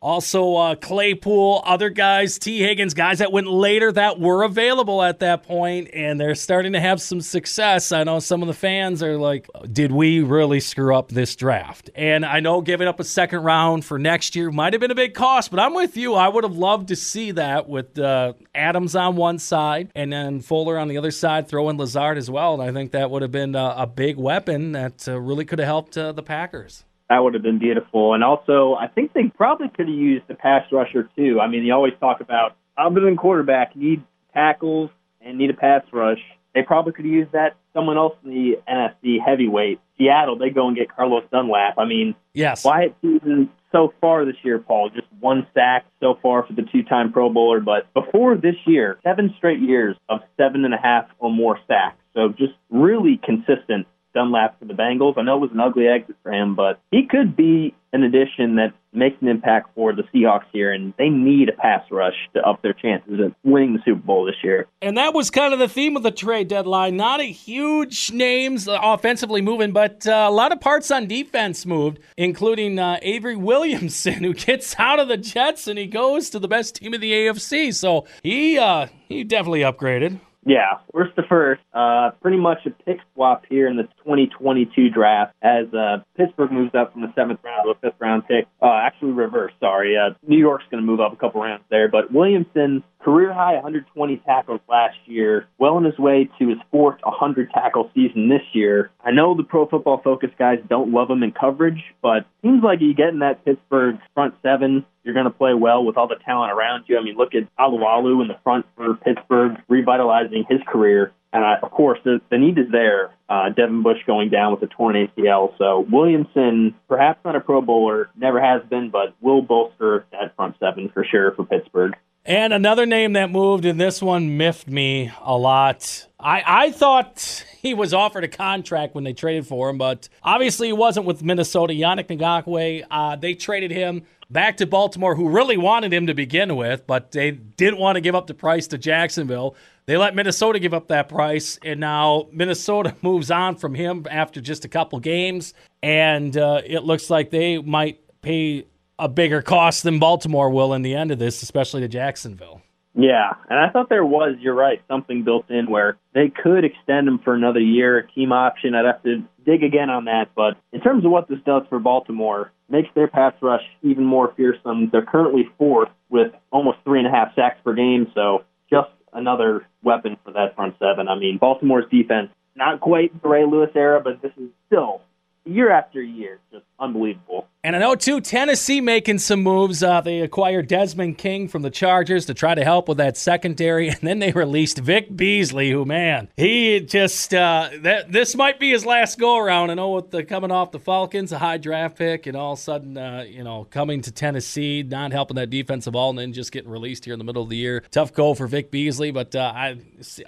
also, 0.00 0.54
uh, 0.54 0.74
Claypool, 0.76 1.62
other 1.64 1.90
guys, 1.90 2.38
Tee 2.38 2.60
Higgins, 2.60 2.94
guys 2.94 3.18
that 3.18 3.32
went 3.32 3.48
later 3.48 3.90
that 3.90 4.20
were 4.20 4.44
available 4.44 5.02
at 5.02 5.18
that 5.18 5.42
point, 5.42 5.90
and 5.92 6.20
they're 6.20 6.36
starting 6.36 6.74
to 6.74 6.80
have 6.80 7.02
some 7.02 7.20
success. 7.20 7.90
I 7.90 8.04
know 8.04 8.20
some 8.20 8.40
of 8.40 8.46
the 8.46 8.54
fans 8.54 9.02
are 9.02 9.16
like, 9.16 9.48
did 9.72 9.90
we 9.90 10.20
really 10.20 10.60
screw 10.60 10.94
up 10.94 11.08
this 11.08 11.34
draft? 11.34 11.90
And 11.96 12.24
I 12.24 12.38
know 12.38 12.60
giving 12.60 12.86
up 12.86 13.00
a 13.00 13.04
second 13.04 13.40
round 13.42 13.84
for 13.84 13.98
next 13.98 14.36
year 14.36 14.52
might 14.52 14.72
have 14.72 14.78
been 14.78 14.92
a 14.92 14.94
big 14.96 15.14
cost, 15.14 15.50
but 15.50 15.58
I'm 15.58 15.74
with 15.74 15.96
you. 15.96 16.14
I 16.14 16.28
would 16.28 16.44
have 16.44 16.56
loved 16.56 16.88
to 16.88 16.96
see 16.96 17.32
that 17.32 17.68
with 17.68 17.98
uh, 17.98 18.34
Adams 18.54 18.94
on 18.94 19.16
one 19.16 19.40
side 19.40 19.90
and 19.96 20.12
then 20.12 20.40
Fuller 20.40 20.78
on 20.78 20.86
the 20.86 20.98
other 20.98 21.10
side, 21.10 21.48
throwing 21.48 21.76
Lazard 21.76 22.18
as 22.18 22.30
well. 22.30 22.54
And 22.54 22.62
I 22.62 22.72
think 22.72 22.92
that 22.92 23.10
would 23.10 23.22
have 23.22 23.32
been 23.32 23.56
a, 23.56 23.74
a 23.78 23.86
big 23.88 24.16
weapon 24.16 24.72
that 24.72 25.08
uh, 25.08 25.18
really 25.20 25.44
could 25.44 25.58
have 25.58 25.66
helped 25.66 25.98
uh, 25.98 26.12
the 26.12 26.22
Packers. 26.22 26.84
That 27.08 27.18
would 27.18 27.34
have 27.34 27.42
been 27.42 27.58
beautiful. 27.58 28.14
And 28.14 28.22
also, 28.22 28.74
I 28.74 28.86
think 28.86 29.12
they 29.14 29.24
probably 29.24 29.68
could 29.68 29.88
have 29.88 29.96
used 29.96 30.28
the 30.28 30.34
pass 30.34 30.64
rusher 30.70 31.08
too. 31.16 31.40
I 31.40 31.48
mean, 31.48 31.64
you 31.64 31.72
always 31.72 31.94
talk 32.00 32.20
about 32.20 32.56
other 32.76 33.00
than 33.00 33.16
quarterback, 33.16 33.74
need 33.74 34.02
tackles 34.34 34.90
and 35.20 35.38
need 35.38 35.50
a 35.50 35.54
pass 35.54 35.82
rush. 35.92 36.20
They 36.54 36.62
probably 36.62 36.92
could 36.92 37.04
have 37.04 37.14
used 37.14 37.32
that. 37.32 37.56
Someone 37.72 37.96
else 37.96 38.14
in 38.24 38.30
the 38.30 38.58
NFC 38.68 39.18
heavyweight, 39.24 39.80
Seattle, 39.96 40.36
they 40.36 40.50
go 40.50 40.66
and 40.68 40.76
get 40.76 40.94
Carlos 40.94 41.24
Dunlap. 41.30 41.78
I 41.78 41.84
mean, 41.84 42.14
yes. 42.34 42.64
Wyatt 42.64 42.94
season 43.00 43.50
so 43.72 43.92
far 44.00 44.24
this 44.24 44.36
year, 44.42 44.58
Paul, 44.58 44.90
just 44.90 45.06
one 45.20 45.46
sack 45.54 45.84
so 46.00 46.18
far 46.22 46.46
for 46.46 46.52
the 46.54 46.62
two-time 46.62 47.12
Pro 47.12 47.30
Bowler. 47.30 47.60
But 47.60 47.92
before 47.94 48.36
this 48.36 48.56
year, 48.66 48.98
seven 49.02 49.34
straight 49.36 49.60
years 49.60 49.96
of 50.08 50.20
seven 50.36 50.64
and 50.64 50.74
a 50.74 50.78
half 50.78 51.06
or 51.18 51.30
more 51.30 51.58
sacks. 51.66 51.98
So 52.14 52.30
just 52.30 52.54
really 52.70 53.20
consistent 53.22 53.86
Dunlap 54.18 54.58
for 54.58 54.64
the 54.64 54.74
Bengals. 54.74 55.16
I 55.16 55.22
know 55.22 55.36
it 55.36 55.40
was 55.40 55.50
an 55.52 55.60
ugly 55.60 55.86
exit 55.86 56.16
for 56.24 56.32
him, 56.32 56.56
but 56.56 56.80
he 56.90 57.06
could 57.06 57.36
be 57.36 57.74
an 57.92 58.02
addition 58.02 58.56
that 58.56 58.72
makes 58.92 59.16
an 59.22 59.28
impact 59.28 59.70
for 59.74 59.94
the 59.94 60.02
Seahawks 60.12 60.44
here, 60.52 60.72
and 60.72 60.92
they 60.98 61.08
need 61.08 61.48
a 61.48 61.52
pass 61.52 61.82
rush 61.90 62.16
to 62.34 62.40
up 62.40 62.60
their 62.62 62.72
chances 62.72 63.20
of 63.20 63.34
winning 63.44 63.74
the 63.74 63.78
Super 63.84 64.00
Bowl 64.00 64.24
this 64.26 64.34
year. 64.42 64.66
And 64.82 64.98
that 64.98 65.14
was 65.14 65.30
kind 65.30 65.52
of 65.52 65.58
the 65.58 65.68
theme 65.68 65.96
of 65.96 66.02
the 66.02 66.10
trade 66.10 66.48
deadline. 66.48 66.96
Not 66.96 67.20
a 67.20 67.24
huge 67.24 68.10
names 68.10 68.68
offensively 68.68 69.40
moving, 69.40 69.72
but 69.72 70.06
uh, 70.06 70.26
a 70.28 70.32
lot 70.32 70.52
of 70.52 70.60
parts 70.60 70.90
on 70.90 71.06
defense 71.06 71.64
moved, 71.64 72.00
including 72.16 72.78
uh, 72.78 72.98
Avery 73.02 73.36
Williamson, 73.36 74.14
who 74.24 74.34
gets 74.34 74.74
out 74.78 74.98
of 74.98 75.08
the 75.08 75.16
Jets 75.16 75.68
and 75.68 75.78
he 75.78 75.86
goes 75.86 76.28
to 76.30 76.38
the 76.38 76.48
best 76.48 76.74
team 76.74 76.92
in 76.92 77.00
the 77.00 77.12
AFC. 77.12 77.72
So 77.72 78.06
he 78.22 78.58
uh, 78.58 78.88
he 79.08 79.22
definitely 79.24 79.60
upgraded. 79.60 80.18
Yeah, 80.48 80.78
first 80.94 81.14
to 81.16 81.22
first, 81.24 81.60
uh, 81.74 82.12
pretty 82.22 82.38
much 82.38 82.64
a 82.64 82.70
pick 82.70 83.00
swap 83.12 83.44
here 83.50 83.68
in 83.68 83.76
the 83.76 83.82
2022 83.98 84.88
draft 84.88 85.34
as 85.42 85.66
uh, 85.74 85.98
Pittsburgh 86.18 86.50
moves 86.50 86.74
up 86.74 86.92
from 86.92 87.02
the 87.02 87.12
seventh 87.14 87.40
round 87.44 87.64
to 87.64 87.70
a 87.70 87.74
fifth 87.76 88.00
round 88.00 88.26
pick. 88.26 88.46
Uh, 88.60 88.72
actually, 88.82 89.12
reverse. 89.12 89.52
Sorry, 89.60 89.96
uh, 89.96 90.14
New 90.26 90.38
York's 90.38 90.64
going 90.70 90.82
to 90.82 90.86
move 90.86 91.00
up 91.00 91.12
a 91.12 91.16
couple 91.16 91.40
rounds 91.40 91.62
there, 91.70 91.88
but 91.88 92.12
Williamson 92.12 92.82
career 93.00 93.32
high 93.32 93.54
120 93.54 94.16
tackles 94.26 94.60
last 94.68 94.98
year, 95.06 95.46
well 95.58 95.76
on 95.76 95.84
his 95.84 95.98
way 95.98 96.28
to 96.38 96.48
his 96.48 96.58
fourth 96.70 96.98
100 97.02 97.50
tackle 97.52 97.90
season 97.94 98.28
this 98.28 98.42
year. 98.52 98.90
I 99.02 99.12
know 99.12 99.34
the 99.34 99.44
Pro 99.44 99.66
Football 99.66 100.00
Focus 100.02 100.30
guys 100.38 100.58
don't 100.68 100.92
love 100.92 101.08
him 101.08 101.22
in 101.22 101.32
coverage, 101.32 101.82
but 102.02 102.26
seems 102.42 102.62
like 102.62 102.80
you 102.80 102.94
get 102.94 103.08
in 103.08 103.20
that 103.20 103.44
Pittsburgh 103.44 103.98
front 104.14 104.34
seven, 104.42 104.84
you're 105.04 105.14
going 105.14 105.24
to 105.24 105.30
play 105.30 105.54
well 105.54 105.84
with 105.84 105.96
all 105.96 106.08
the 106.08 106.16
talent 106.16 106.52
around 106.52 106.84
you. 106.86 106.98
I 106.98 107.02
mean, 107.02 107.16
look 107.16 107.34
at 107.34 107.44
Alualu 107.58 108.20
in 108.20 108.28
the 108.28 108.38
front 108.44 108.66
for 108.76 108.94
Pittsburgh, 108.94 109.52
revitalizing 109.68 110.44
his 110.48 110.60
career. 110.66 111.12
And 111.32 111.44
I, 111.44 111.56
of 111.62 111.70
course, 111.70 111.98
the, 112.04 112.20
the 112.30 112.38
need 112.38 112.58
is 112.58 112.70
there. 112.72 113.14
Uh, 113.28 113.50
Devin 113.50 113.82
Bush 113.82 113.98
going 114.06 114.30
down 114.30 114.52
with 114.52 114.62
a 114.62 114.66
torn 114.66 114.96
ACL. 114.96 115.56
So 115.58 115.86
Williamson, 115.90 116.74
perhaps 116.88 117.22
not 117.24 117.36
a 117.36 117.40
Pro 117.40 117.60
Bowler, 117.60 118.08
never 118.16 118.40
has 118.40 118.62
been, 118.68 118.90
but 118.90 119.14
will 119.20 119.42
bolster 119.42 120.06
that 120.12 120.34
front 120.36 120.56
seven 120.58 120.88
for 120.88 121.04
sure 121.04 121.32
for 121.32 121.44
Pittsburgh. 121.44 121.94
And 122.24 122.52
another 122.52 122.84
name 122.84 123.14
that 123.14 123.30
moved, 123.30 123.64
and 123.64 123.80
this 123.80 124.02
one 124.02 124.36
miffed 124.36 124.68
me 124.68 125.10
a 125.22 125.36
lot. 125.36 126.06
I, 126.20 126.42
I 126.46 126.72
thought 126.72 127.44
he 127.58 127.72
was 127.72 127.94
offered 127.94 128.22
a 128.22 128.28
contract 128.28 128.94
when 128.94 129.04
they 129.04 129.14
traded 129.14 129.46
for 129.46 129.70
him, 129.70 129.78
but 129.78 130.10
obviously 130.22 130.66
he 130.66 130.74
wasn't 130.74 131.06
with 131.06 131.22
Minnesota. 131.22 131.72
Yannick 131.72 132.08
Ngakoue, 132.08 132.84
uh, 132.90 133.16
they 133.16 133.34
traded 133.34 133.70
him 133.70 134.02
back 134.30 134.58
to 134.58 134.66
Baltimore, 134.66 135.14
who 135.14 135.28
really 135.28 135.56
wanted 135.56 135.92
him 135.92 136.06
to 136.06 136.14
begin 136.14 136.56
with, 136.56 136.86
but 136.86 137.12
they 137.12 137.30
didn't 137.30 137.78
want 137.78 137.96
to 137.96 138.00
give 138.00 138.14
up 138.14 138.26
the 138.26 138.34
price 138.34 138.66
to 138.68 138.78
Jacksonville. 138.78 139.56
They 139.86 139.96
let 139.96 140.14
Minnesota 140.14 140.58
give 140.58 140.74
up 140.74 140.88
that 140.88 141.08
price, 141.08 141.58
and 141.64 141.80
now 141.80 142.28
Minnesota 142.32 142.94
moves 143.02 143.30
on 143.30 143.56
from 143.56 143.74
him 143.74 144.06
after 144.10 144.40
just 144.40 144.64
a 144.64 144.68
couple 144.68 145.00
games, 145.00 145.54
and 145.82 146.36
uh, 146.36 146.60
it 146.64 146.84
looks 146.84 147.10
like 147.10 147.30
they 147.30 147.58
might 147.58 148.00
pay 148.20 148.66
a 148.98 149.08
bigger 149.08 149.42
cost 149.42 149.84
than 149.84 149.98
Baltimore 149.98 150.50
will 150.50 150.74
in 150.74 150.82
the 150.82 150.94
end 150.94 151.10
of 151.10 151.18
this, 151.18 151.42
especially 151.42 151.80
to 151.82 151.88
Jacksonville. 151.88 152.62
Yeah, 152.94 153.34
and 153.48 153.60
I 153.60 153.68
thought 153.70 153.88
there 153.88 154.04
was, 154.04 154.34
you're 154.40 154.54
right, 154.54 154.82
something 154.88 155.22
built 155.22 155.48
in 155.50 155.70
where 155.70 155.98
they 156.14 156.30
could 156.30 156.64
extend 156.64 157.06
him 157.06 157.20
for 157.20 157.32
another 157.32 157.60
year, 157.60 157.98
a 157.98 158.06
team 158.08 158.32
option. 158.32 158.74
I'd 158.74 158.86
have 158.86 159.02
to 159.04 159.22
dig 159.48 159.62
again 159.62 159.88
on 159.88 160.04
that. 160.04 160.30
But 160.36 160.58
in 160.72 160.80
terms 160.80 161.04
of 161.04 161.10
what 161.10 161.28
this 161.28 161.38
does 161.46 161.62
for 161.68 161.78
Baltimore, 161.78 162.52
makes 162.68 162.88
their 162.94 163.08
pass 163.08 163.32
rush 163.40 163.62
even 163.82 164.04
more 164.04 164.32
fearsome. 164.36 164.90
They're 164.92 165.06
currently 165.06 165.48
fourth 165.56 165.88
with 166.10 166.32
almost 166.50 166.78
three 166.84 166.98
and 166.98 167.08
a 167.08 167.10
half 167.10 167.34
sacks 167.34 167.58
per 167.64 167.74
game, 167.74 168.10
so 168.14 168.44
just 168.70 168.90
another 169.12 169.66
weapon 169.82 170.16
for 170.24 170.32
that 170.32 170.54
front 170.54 170.74
seven. 170.78 171.08
I 171.08 171.18
mean, 171.18 171.38
Baltimore's 171.38 171.90
defense, 171.90 172.28
not 172.54 172.80
quite 172.80 173.22
the 173.22 173.28
Ray 173.28 173.44
Lewis 173.46 173.70
era, 173.74 174.00
but 174.02 174.20
this 174.20 174.32
is 174.36 174.50
still 174.66 175.00
year 175.48 175.70
after 175.70 176.02
year, 176.02 176.40
just 176.52 176.64
unbelievable. 176.78 177.46
And 177.64 177.74
I 177.74 177.80
know 177.80 177.94
too, 177.96 178.20
Tennessee 178.20 178.80
making 178.80 179.18
some 179.18 179.42
moves. 179.42 179.82
Uh, 179.82 180.00
they 180.00 180.20
acquired 180.20 180.68
Desmond 180.68 181.18
King 181.18 181.48
from 181.48 181.62
the 181.62 181.70
Chargers 181.70 182.26
to 182.26 182.34
try 182.34 182.54
to 182.54 182.62
help 182.62 182.88
with 182.88 182.98
that 182.98 183.16
secondary, 183.16 183.88
and 183.88 183.98
then 184.00 184.20
they 184.20 184.32
released 184.32 184.78
Vic 184.78 185.14
Beasley, 185.14 185.70
who 185.70 185.84
man, 185.84 186.28
he 186.36 186.80
just 186.80 187.34
uh, 187.34 187.70
that 187.80 188.12
this 188.12 188.36
might 188.36 188.60
be 188.60 188.70
his 188.70 188.86
last 188.86 189.18
go 189.18 189.38
around. 189.38 189.70
I 189.70 189.74
know 189.74 189.90
with 189.90 190.10
the 190.10 190.22
coming 190.24 190.50
off 190.50 190.70
the 190.70 190.78
Falcons, 190.78 191.32
a 191.32 191.38
high 191.38 191.58
draft 191.58 191.96
pick, 191.98 192.26
and 192.26 192.36
all 192.36 192.52
of 192.52 192.58
a 192.58 192.62
sudden, 192.62 192.96
uh, 192.96 193.24
you 193.28 193.42
know, 193.42 193.66
coming 193.70 194.02
to 194.02 194.12
Tennessee, 194.12 194.82
not 194.82 195.12
helping 195.12 195.34
that 195.36 195.50
defensive 195.50 195.96
all, 195.96 196.10
and 196.10 196.18
then 196.18 196.32
just 196.32 196.52
getting 196.52 196.70
released 196.70 197.04
here 197.04 197.12
in 197.12 197.18
the 197.18 197.24
middle 197.24 197.42
of 197.42 197.48
the 197.48 197.56
year. 197.56 197.82
Tough 197.90 198.12
goal 198.12 198.34
for 198.34 198.46
Vic 198.46 198.70
Beasley, 198.70 199.10
but 199.10 199.34
uh, 199.34 199.52
I 199.54 199.78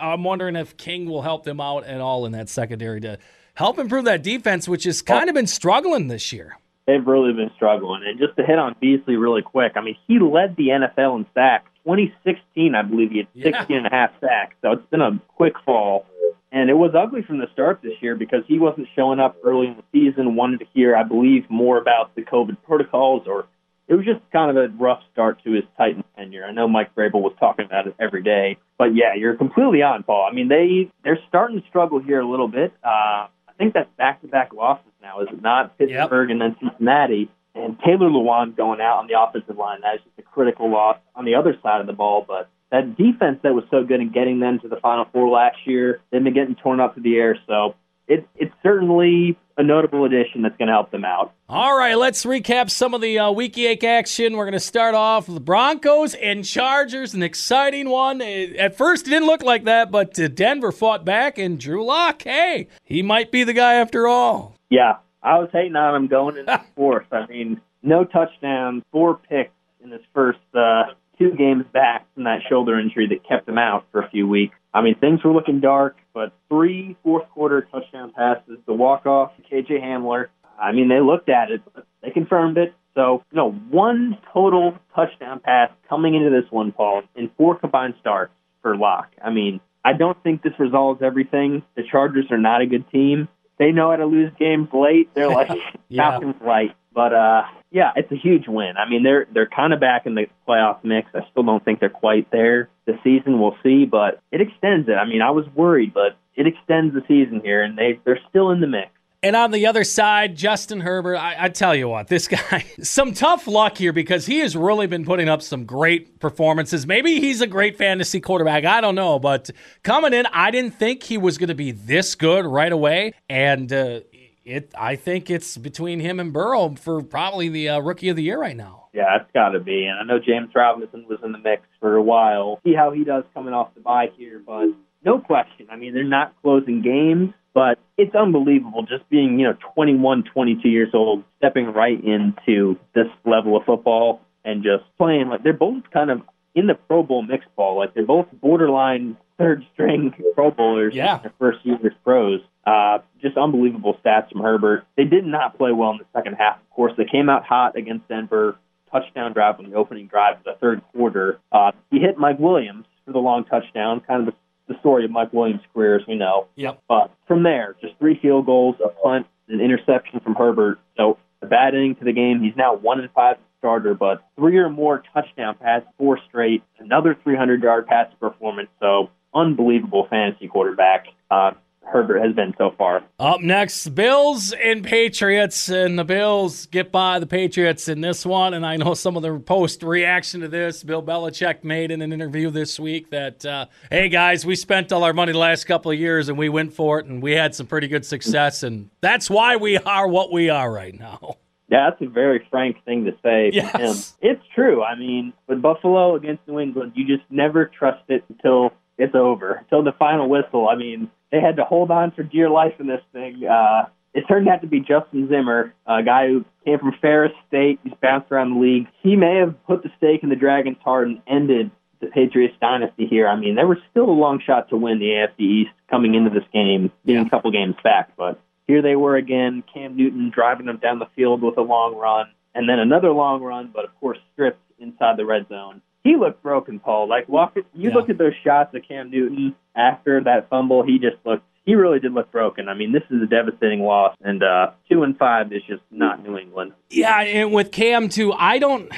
I'm 0.01 0.25
wondering 0.25 0.57
if 0.57 0.77
King 0.77 1.09
will 1.09 1.23
help 1.23 1.45
them 1.45 1.61
out 1.61 1.85
at 1.85 2.01
all 2.01 2.27
in 2.27 2.33
that 2.33 2.49
secondary 2.49 3.01
to 3.03 3.19
help 3.61 3.79
improve 3.79 4.07
that 4.07 4.23
defense, 4.23 4.67
which 4.67 4.85
has 4.85 5.03
kind 5.03 5.29
of 5.29 5.35
been 5.35 5.47
struggling 5.47 6.09
this 6.09 6.33
year. 6.33 6.57
They've 6.87 7.07
really 7.07 7.35
been 7.35 7.51
struggling. 7.57 8.03
And 8.07 8.19
just 8.19 8.35
to 8.39 8.43
hit 8.43 8.59
on 8.59 8.75
Beasley 8.81 9.17
really 9.17 9.43
quick, 9.43 9.73
I 9.77 9.83
mean, 9.83 9.97
he 10.09 10.19
led 10.19 10.57
the 10.57 10.69
NFL 10.69 11.19
in 11.19 11.27
sacks. 11.35 11.71
2016, 11.85 12.75
I 12.75 12.83
believe 12.83 13.11
he 13.11 13.19
had 13.19 13.29
16 13.35 13.53
yeah. 13.69 13.77
and 13.77 13.87
a 13.87 13.91
half 13.91 14.13
sacks. 14.19 14.55
So 14.63 14.73
it's 14.73 14.91
been 14.91 15.03
a 15.03 15.21
quick 15.37 15.55
fall. 15.67 16.07
And 16.51 16.71
it 16.71 16.75
was 16.75 16.93
ugly 16.95 17.23
from 17.23 17.39
the 17.39 17.49
start 17.53 17.81
this 17.83 17.93
year 18.01 18.17
because 18.17 18.45
he 18.49 18.59
wasn't 18.59 18.89
showing 18.97 19.21
up 19.21 19.37
early 19.45 19.67
in 19.69 19.77
the 19.77 19.85
season, 19.93 20.37
wanted 20.37 20.61
to 20.61 20.67
hear, 20.73 20.97
I 20.97 21.03
believe, 21.03 21.45
more 21.51 21.79
about 21.79 22.15
the 22.15 22.23
COVID 22.23 22.57
protocols, 22.67 23.25
or 23.27 23.47
it 23.89 23.95
was 23.95 24.07
just 24.07 24.21
kind 24.33 24.51
of 24.51 24.57
a 24.57 24.69
rough 24.83 25.03
start 25.13 25.45
to 25.45 25.53
his 25.53 25.65
Titan 25.77 26.03
tenure. 26.17 26.47
I 26.47 26.53
know 26.53 26.67
Mike 26.67 26.95
Vrabel 26.95 27.21
was 27.21 27.35
talking 27.39 27.67
about 27.67 27.87
it 27.87 27.95
every 28.01 28.23
day. 28.23 28.57
But 28.79 28.95
yeah, 28.97 29.15
you're 29.15 29.37
completely 29.37 29.83
on, 29.83 30.03
Paul. 30.03 30.27
I 30.31 30.35
mean, 30.35 30.49
they, 30.49 30.91
they're 31.05 31.19
starting 31.29 31.61
to 31.61 31.69
struggle 31.69 32.01
here 32.01 32.21
a 32.21 32.29
little 32.29 32.49
bit. 32.49 32.73
Uh, 32.83 33.27
think 33.61 33.75
that's 33.75 33.91
back-to-back 33.99 34.53
losses 34.55 34.91
now, 35.03 35.21
is 35.21 35.29
it 35.31 35.43
not? 35.43 35.77
Pittsburgh 35.79 36.31
yep. 36.31 36.35
and 36.35 36.41
then 36.41 36.57
Cincinnati. 36.61 37.31
And 37.55 37.79
Taylor 37.81 38.09
Lewan 38.09 38.57
going 38.57 38.81
out 38.81 38.99
on 38.99 39.07
the 39.07 39.21
offensive 39.21 39.57
line, 39.57 39.81
that 39.83 39.97
is 39.97 40.01
just 40.05 40.19
a 40.19 40.23
critical 40.23 40.71
loss 40.71 40.99
on 41.15 41.25
the 41.25 41.35
other 41.35 41.55
side 41.63 41.81
of 41.81 41.87
the 41.87 41.93
ball. 41.93 42.25
But 42.27 42.49
that 42.71 42.97
defense 42.97 43.41
that 43.43 43.55
was 43.55 43.65
so 43.71 43.85
good 43.85 44.01
in 44.01 44.13
getting 44.13 44.41
them 44.41 44.61
to 44.61 44.69
the 44.69 44.77
Final 44.77 45.05
Four 45.13 45.29
last 45.29 45.59
year, 45.67 46.01
they've 46.11 46.23
been 46.23 46.33
getting 46.33 46.55
torn 46.55 46.81
up 46.81 46.95
to 46.95 47.01
the 47.01 47.17
air. 47.17 47.37
So 47.47 47.75
it, 48.07 48.27
it's 48.37 48.55
certainly 48.63 49.37
a 49.61 49.63
notable 49.63 50.07
addition 50.07 50.41
that's 50.41 50.57
going 50.57 50.69
to 50.69 50.73
help 50.73 50.91
them 50.91 51.05
out. 51.05 51.35
All 51.49 51.77
right, 51.77 51.95
let's 51.97 52.25
recap 52.25 52.71
some 52.71 52.95
of 52.95 53.03
the 53.03 53.19
uh, 53.19 53.31
week 53.31 53.59
eight 53.59 53.85
action. 53.85 54.37
We're 54.37 54.47
going 54.47 54.53
to 54.55 54.61
start 54.61 54.95
off 54.95 55.29
with 55.29 55.35
the 55.35 55.41
Broncos 55.41 56.15
and 56.15 56.45
Chargers, 56.45 57.13
an 57.13 57.23
exciting 57.23 57.91
one. 57.91 58.23
At 58.23 58.77
first, 58.77 59.07
it 59.07 59.11
didn't 59.11 59.27
look 59.27 59.43
like 59.43 59.65
that, 59.65 59.91
but 59.91 60.19
uh, 60.19 60.29
Denver 60.29 60.73
fought 60.73 61.05
back, 61.05 61.37
and 61.37 61.61
Drew 61.61 61.85
Lock, 61.85 62.23
hey, 62.23 62.69
he 62.85 63.03
might 63.03 63.31
be 63.31 63.45
the 63.45 63.53
guy 63.53 63.75
after 63.75 64.09
all. 64.09 64.57
Yeah, 64.71 64.97
I 65.23 65.39
was 65.39 65.51
hating 65.53 65.77
on 65.77 65.95
him 65.95 66.07
going 66.09 66.39
into 66.39 66.51
the 66.51 66.63
fourth. 66.75 67.07
I 67.13 67.27
mean, 67.27 67.61
no 67.83 68.05
touchdowns, 68.05 68.83
four 68.91 69.21
picks 69.29 69.53
in 69.85 69.91
his 69.91 70.03
first 70.15 70.39
uh, 70.55 70.85
two 71.19 71.33
games 71.33 71.67
back 71.73 72.07
from 72.15 72.25
that 72.25 72.41
shoulder 72.49 72.81
injury 72.81 73.09
that 73.09 73.29
kept 73.29 73.47
him 73.47 73.59
out 73.59 73.85
for 73.93 74.01
a 74.01 74.09
few 74.09 74.27
weeks. 74.27 74.55
I 74.73 74.83
mean, 74.83 74.95
things 74.97 75.23
were 75.25 75.33
looking 75.33 75.61
dark, 75.61 75.97
but 76.15 76.33
three 76.49 76.97
fourth 77.03 77.29
quarter 77.31 77.63
touchdown 77.73 78.13
passes, 78.17 78.59
the 78.67 78.73
walk 78.73 79.07
off 79.07 79.33
to 79.37 79.43
KJ 79.43 79.83
Hamler. 79.83 80.27
I 80.61 80.73
mean, 80.73 80.89
they 80.89 81.01
looked 81.01 81.29
at 81.29 81.51
it, 81.51 81.63
but 81.75 81.87
they 82.03 82.11
confirmed 82.11 82.59
it. 82.59 82.75
So, 82.95 83.25
you 83.31 83.37
know, 83.37 83.53
one 83.53 84.19
total 84.33 84.77
touchdown 84.95 85.41
pass 85.41 85.71
coming 85.89 86.15
into 86.15 86.31
this 86.31 86.51
one, 86.51 86.73
Paul, 86.73 87.03
in 87.15 87.31
four 87.37 87.59
combined 87.59 87.95
starts 88.01 88.33
for 88.63 88.77
Lock. 88.77 89.11
I 89.25 89.31
mean, 89.31 89.61
I 89.85 89.93
don't 89.95 90.21
think 90.23 90.43
this 90.43 90.53
resolves 90.59 91.01
everything. 91.03 91.63
The 91.77 91.83
Chargers 91.91 92.27
are 92.31 92.39
not 92.39 92.61
a 92.61 92.67
good 92.67 92.89
team. 92.91 93.29
They 93.59 93.73
know 93.73 93.91
how 93.91 93.97
to 93.97 94.07
lose 94.07 94.33
games 94.39 94.69
late. 94.73 95.15
They're 95.15 95.29
like 95.29 95.51
Yeah. 95.89 96.11
Falcons 96.11 96.37
light. 96.45 96.75
But 96.93 97.15
uh 97.15 97.43
yeah, 97.71 97.93
it's 97.97 98.11
a 98.11 98.17
huge 98.17 98.49
win. 98.49 98.75
I 98.77 98.89
mean, 98.89 99.03
they're 99.03 99.27
they're 99.33 99.49
kind 99.49 99.73
of 99.73 99.81
back 99.81 100.07
in 100.07 100.15
the 100.15 100.27
playoff 100.49 100.83
mix. 100.83 101.09
I 101.15 101.21
still 101.31 101.43
don't 101.43 101.65
think 101.65 101.81
they're 101.81 101.89
quite 101.89 102.31
there. 102.31 102.69
The 102.87 102.99
season 103.05 103.41
we'll 103.41 103.57
see, 103.63 103.85
but 103.85 104.21
it 104.33 104.41
extends 104.41 104.89
it. 104.89 104.95
I 104.95 105.07
mean, 105.07 105.23
I 105.23 105.31
was 105.31 105.47
worried, 105.55 105.95
but 105.95 106.19
it 106.35 106.47
extends 106.47 106.95
the 106.95 107.03
season 107.07 107.41
here, 107.45 107.63
and 107.63 107.79
they 107.79 108.01
they're 108.05 108.21
still 108.29 108.51
in 108.51 108.61
the 108.61 108.67
mix. 108.67 108.91
And 109.23 109.37
on 109.37 109.51
the 109.51 109.67
other 109.67 109.85
side, 109.85 110.35
Justin 110.35 110.81
Herbert, 110.81 111.17
I, 111.17 111.37
I 111.39 111.49
tell 111.51 111.75
you 111.75 111.89
what, 111.89 112.09
this 112.09 112.27
guy, 112.29 112.65
some 112.83 113.13
tough 113.13 113.47
luck 113.47 113.77
here 113.77 113.93
because 113.93 114.25
he 114.25 114.39
has 114.39 114.57
really 114.57 114.87
been 114.87 115.05
putting 115.05 115.29
up 115.29 115.43
some 115.43 115.67
great 115.67 116.21
performances. 116.21 116.87
Maybe 116.87 117.21
he's 117.21 117.43
a 117.43 117.47
great 117.47 117.77
fantasy 117.77 118.21
quarterback. 118.21 118.65
I 118.65 118.81
don't 118.81 118.95
know. 118.95 119.19
But 119.19 119.51
coming 119.83 120.15
in, 120.15 120.27
I 120.33 120.51
didn't 120.51 120.73
think 120.73 121.03
he 121.03 121.19
was 121.19 121.37
going 121.37 121.49
to 121.49 121.55
be 121.55 121.71
this 121.71 122.15
good 122.15 122.47
right 122.47 122.73
away. 122.73 123.13
And 123.29 123.71
uh, 123.71 124.01
it, 124.45 124.73
I 124.77 124.97
think 124.97 125.31
it's 125.31 125.57
between 125.57 126.01
him 126.01 126.19
and 126.21 126.33
Burrow 126.33 126.75
for 126.77 127.03
probably 127.03 127.49
the 127.49 127.69
uh, 127.69 127.81
rookie 127.81 128.09
of 128.09 128.17
the 128.17 128.23
year 128.23 128.41
right 128.41 128.57
now. 128.57 128.89
Yeah, 128.93 129.17
it's 129.21 129.31
got 129.33 129.51
to 129.51 129.61
be. 129.61 129.85
And 129.87 129.99
I 129.99 130.03
know 130.05 130.19
James 130.19 130.51
Robinson 130.55 131.07
was 131.09 131.19
in 131.23 131.33
the 131.33 131.39
mix 131.39 131.63
for 131.79 131.97
a 131.97 132.03
while. 132.03 132.61
See 132.65 132.75
how 132.75 132.91
he 132.91 133.05
does 133.05 133.25
coming 133.35 133.55
off 133.55 133.75
the 133.75 133.81
bye 133.81 134.09
here, 134.17 134.41
but 134.45 134.67
no 135.05 135.19
question. 135.21 135.69
I 135.71 135.77
mean, 135.77 135.95
they're 135.95 136.05
not 136.05 136.35
closing 136.43 136.83
games, 136.83 137.33
but 137.55 137.79
it's 137.97 138.15
unbelievable 138.15 138.83
just 138.83 139.09
being, 139.11 139.39
you 139.39 139.47
know, 139.47 139.57
21, 139.75 140.25
22 140.33 140.69
years 140.69 140.91
old, 140.95 141.23
stepping 141.39 141.67
right 141.73 142.03
into 142.03 142.77
this 142.95 143.07
level 143.25 143.57
of 143.57 143.65
football 143.65 144.21
and 144.45 144.63
just 144.65 144.85
playing 144.99 145.29
like 145.29 145.43
they're 145.43 145.53
both 145.53 145.83
kind 145.93 146.11
of 146.11 146.23
in 146.55 146.67
the 146.67 146.75
Pro 146.75 147.03
Bowl 147.03 147.23
mix 147.23 147.45
ball. 147.57 147.77
Like 147.79 147.95
they're 147.95 148.05
both 148.07 148.27
borderline 148.41 149.17
third 149.39 149.65
string 149.73 150.13
Pro 150.35 150.51
Bowlers 150.51 150.95
Yeah. 150.95 151.17
in 151.17 151.23
their 151.23 151.33
first 151.39 151.59
year 151.65 151.77
as 151.85 151.93
pros. 152.05 152.41
Uh, 152.67 152.99
just 153.21 153.37
unbelievable 153.37 153.97
stats 154.05 154.31
from 154.31 154.43
Herbert. 154.43 154.85
They 154.97 155.05
did 155.05 155.25
not 155.25 155.57
play 155.57 155.73
well 155.73 155.91
in 155.91 155.99
the 155.99 156.07
second 156.13 156.35
half. 156.35 156.57
Of 156.57 156.71
course, 156.71 156.93
they 156.97 157.05
came 157.05 157.29
out 157.29 157.45
hot 157.45 157.77
against 157.77 158.09
Denver. 158.09 158.57
Touchdown 158.91 159.33
drive 159.33 159.59
on 159.59 159.71
the 159.71 159.77
opening 159.77 160.09
drive 160.09 160.39
of 160.39 160.45
the 160.45 160.55
third 160.61 160.83
quarter. 160.93 161.39
Uh, 161.53 161.73
he 161.91 162.01
hit 162.01 162.19
Mike 162.19 162.39
Williams 162.39 162.87
for 163.05 163.13
the 163.13 163.19
long 163.19 163.45
touchdown. 163.45 164.01
Kind 164.07 164.27
of 164.29 164.35
the, 164.35 164.75
the 164.75 164.81
story 164.81 165.05
of 165.05 165.11
Mike 165.11 165.33
Williams' 165.33 165.63
career, 165.73 165.97
as 165.97 166.07
we 166.07 166.17
know. 166.17 166.49
Yep. 166.57 166.83
But 166.89 167.13
from 167.27 167.45
there, 167.45 167.77
just 167.81 167.95
three 167.99 168.19
field 168.21 168.47
goals, 168.47 168.77
a 168.85 168.89
punt, 168.89 169.27
an 169.49 169.61
interception 169.61 170.21
from 170.21 170.35
Herbert. 170.35 170.81
So 170.97 171.19
a 171.43 171.47
bad 171.47 171.75
ending 171.75 171.95
to 171.97 172.05
the 172.05 172.13
game. 172.13 172.43
He's 172.43 172.57
now 172.57 172.75
one 172.75 173.01
in 173.01 173.09
five 173.15 173.37
starter, 173.59 173.95
but 173.95 174.23
three 174.37 174.57
or 174.57 174.69
more 174.69 175.03
touchdown 175.15 175.57
passes, 175.61 175.89
four 175.99 176.19
straight, 176.29 176.63
another 176.79 177.17
300 177.23 177.63
yard 177.63 177.87
passing 177.87 178.17
performance. 178.19 178.69
So 178.81 179.11
unbelievable 179.35 180.07
fantasy 180.11 180.49
quarterback. 180.49 181.07
Uh, 181.31 181.53
Herbert 181.91 182.21
has 182.21 182.35
been 182.35 182.55
so 182.57 182.73
far. 182.79 183.03
Up 183.19 183.41
next, 183.41 183.89
Bills 183.95 184.53
and 184.53 184.85
Patriots, 184.85 185.69
and 185.69 185.99
the 185.99 186.05
Bills 186.05 186.67
get 186.67 186.93
by 186.93 187.19
the 187.19 187.27
Patriots 187.27 187.89
in 187.89 188.01
this 188.01 188.25
one. 188.25 188.55
And 188.55 188.65
I 188.65 188.77
know 188.77 188.95
some 188.95 189.17
of 189.17 189.23
the 189.23 189.39
post 189.39 189.83
reaction 189.83 190.41
to 190.41 190.49
this. 190.49 190.83
Bill 190.83 191.03
Belichick 191.03 191.65
made 191.65 191.91
in 191.91 192.03
an 192.03 192.13
interview 192.13 192.51
this 192.51 192.79
week 192.79 193.11
that, 193.11 193.45
uh, 193.45 193.67
hey 193.91 194.09
guys, 194.09 194.47
we 194.47 194.55
spent 194.57 194.93
all 194.93 195.05
our 195.05 195.13
money 195.13 195.33
the 195.33 195.39
last 195.39 195.65
couple 195.65 195.91
of 195.91 195.99
years 195.99 196.29
and 196.29 196.39
we 196.39 196.49
went 196.49 196.73
for 196.73 196.99
it, 197.01 197.07
and 197.07 197.23
we 197.23 197.33
had 197.33 197.55
some 197.55 197.67
pretty 197.67 197.89
good 197.89 198.07
success, 198.07 198.63
and 198.63 198.91
that's 199.01 199.29
why 199.29 199.57
we 199.57 199.77
are 199.79 200.07
what 200.07 200.33
we 200.33 200.49
are 200.49 200.73
right 200.73 200.99
now. 200.99 201.37
Yeah, 201.71 201.91
that's 201.91 202.03
a 202.03 202.09
very 202.09 202.45
frank 202.51 202.85
thing 202.85 203.05
to 203.05 203.13
say 203.23 203.51
Yes. 203.53 204.17
It's 204.21 204.43
true. 204.55 204.83
I 204.83 204.97
mean, 204.97 205.33
with 205.47 205.63
Buffalo 205.63 206.17
against 206.17 206.47
New 206.49 206.59
England, 206.59 206.93
you 206.97 207.07
just 207.07 207.29
never 207.31 207.67
trust 207.67 208.03
it 208.09 208.25
until 208.29 208.73
it's 208.99 209.15
over, 209.15 209.55
until 209.55 209.85
the 209.85 209.93
final 209.93 210.29
whistle. 210.29 210.69
I 210.69 210.75
mean, 210.75 211.11
they 211.31 211.41
had 211.41 211.57
to 211.57 211.65
hold 211.65 211.91
on 211.91 212.11
for 212.11 212.23
dear 212.23 212.51
life 212.51 212.75
in 212.79 212.87
this 212.87 213.03
thing. 213.13 213.45
Uh, 213.47 213.87
it 214.13 214.27
turned 214.27 214.49
out 214.49 214.61
to 214.63 214.67
be 214.67 214.81
Justin 214.81 215.29
Zimmer, 215.29 215.73
a 215.87 216.03
guy 216.03 216.27
who 216.27 216.45
came 216.65 216.79
from 216.79 216.93
Ferris 217.01 217.33
State. 217.47 217.79
He's 217.85 217.93
bounced 218.03 218.31
around 218.33 218.55
the 218.55 218.61
league. 218.61 218.89
He 219.03 219.15
may 219.15 219.37
have 219.37 219.55
put 219.67 219.83
the 219.83 219.91
stake 219.99 220.23
in 220.23 220.29
the 220.29 220.37
Dragons' 220.37 220.79
heart 220.83 221.07
and 221.09 221.23
ended 221.27 221.71
the 222.01 222.09
Patriots 222.09 222.57
dynasty 222.61 223.07
here. 223.07 223.29
I 223.29 223.37
mean, 223.37 223.55
there 223.55 223.69
was 223.69 223.79
still 223.91 224.09
a 224.09 224.11
long 224.11 224.41
shot 224.45 224.71
to 224.71 224.77
win 224.77 224.99
the 224.99 225.07
AFC 225.07 225.41
East 225.41 225.71
coming 225.89 226.15
into 226.15 226.31
this 226.31 226.49
game, 226.53 226.91
being 227.05 227.27
a 227.27 227.31
couple 227.31 227.51
games 227.53 227.77
back, 227.85 228.13
but 228.17 228.41
here 228.67 228.83
they 228.83 228.97
were 228.97 229.17
again, 229.17 229.63
Cam 229.73 229.97
Newton 229.97 230.31
driving 230.31 230.67
them 230.67 230.79
down 230.79 230.99
the 230.99 231.09
field 231.17 231.43
with 231.43 231.59
a 231.59 231.63
long 231.63 231.97
run, 231.97 232.27
and 232.55 232.69
then 232.69 232.79
another 232.79 233.11
long 233.11 233.43
run, 233.43 233.71
but 233.73 233.85
of 233.85 233.91
course 234.01 234.19
stripped 234.33 234.63
inside 234.79 235.17
the 235.17 235.27
red 235.27 235.47
zone. 235.49 235.83
He 236.05 236.17
looked 236.17 236.43
broken, 236.43 236.79
Paul. 236.81 237.09
Like 237.09 237.29
walk, 237.29 237.55
you 237.57 237.65
Yeah. 237.75 237.95
look 237.95 238.09
at 238.09 238.19
those 238.19 238.33
shots 238.45 238.75
of 238.75 238.83
Cam 238.87 239.11
Newton 239.11 239.55
after 239.77 240.23
that 240.25 240.49
fumble. 240.49 240.83
He 240.83 240.99
just 240.99 241.17
looked. 241.25 241.45
He 241.67 241.75
really 241.75 242.01
did 242.01 242.13
look 242.15 242.33
broken. 242.33 242.69
I 242.69 242.75
mean, 242.75 242.91
this 242.93 243.03
is 243.11 243.23
a 243.23 243.27
devastating 243.27 243.83
loss, 243.83 244.17
and 244.23 244.43
uh, 244.43 244.71
two 244.91 245.03
and 245.03 245.17
five 245.19 245.53
is 245.53 245.63
just 245.69 245.83
not 245.91 246.23
New 246.27 246.39
England. 246.39 246.73
Yeah, 246.89 247.21
and 247.21 247.53
with 247.53 247.71
Cam 247.71 248.09
too, 248.09 248.33
I 248.33 248.59
don't. 248.59 248.91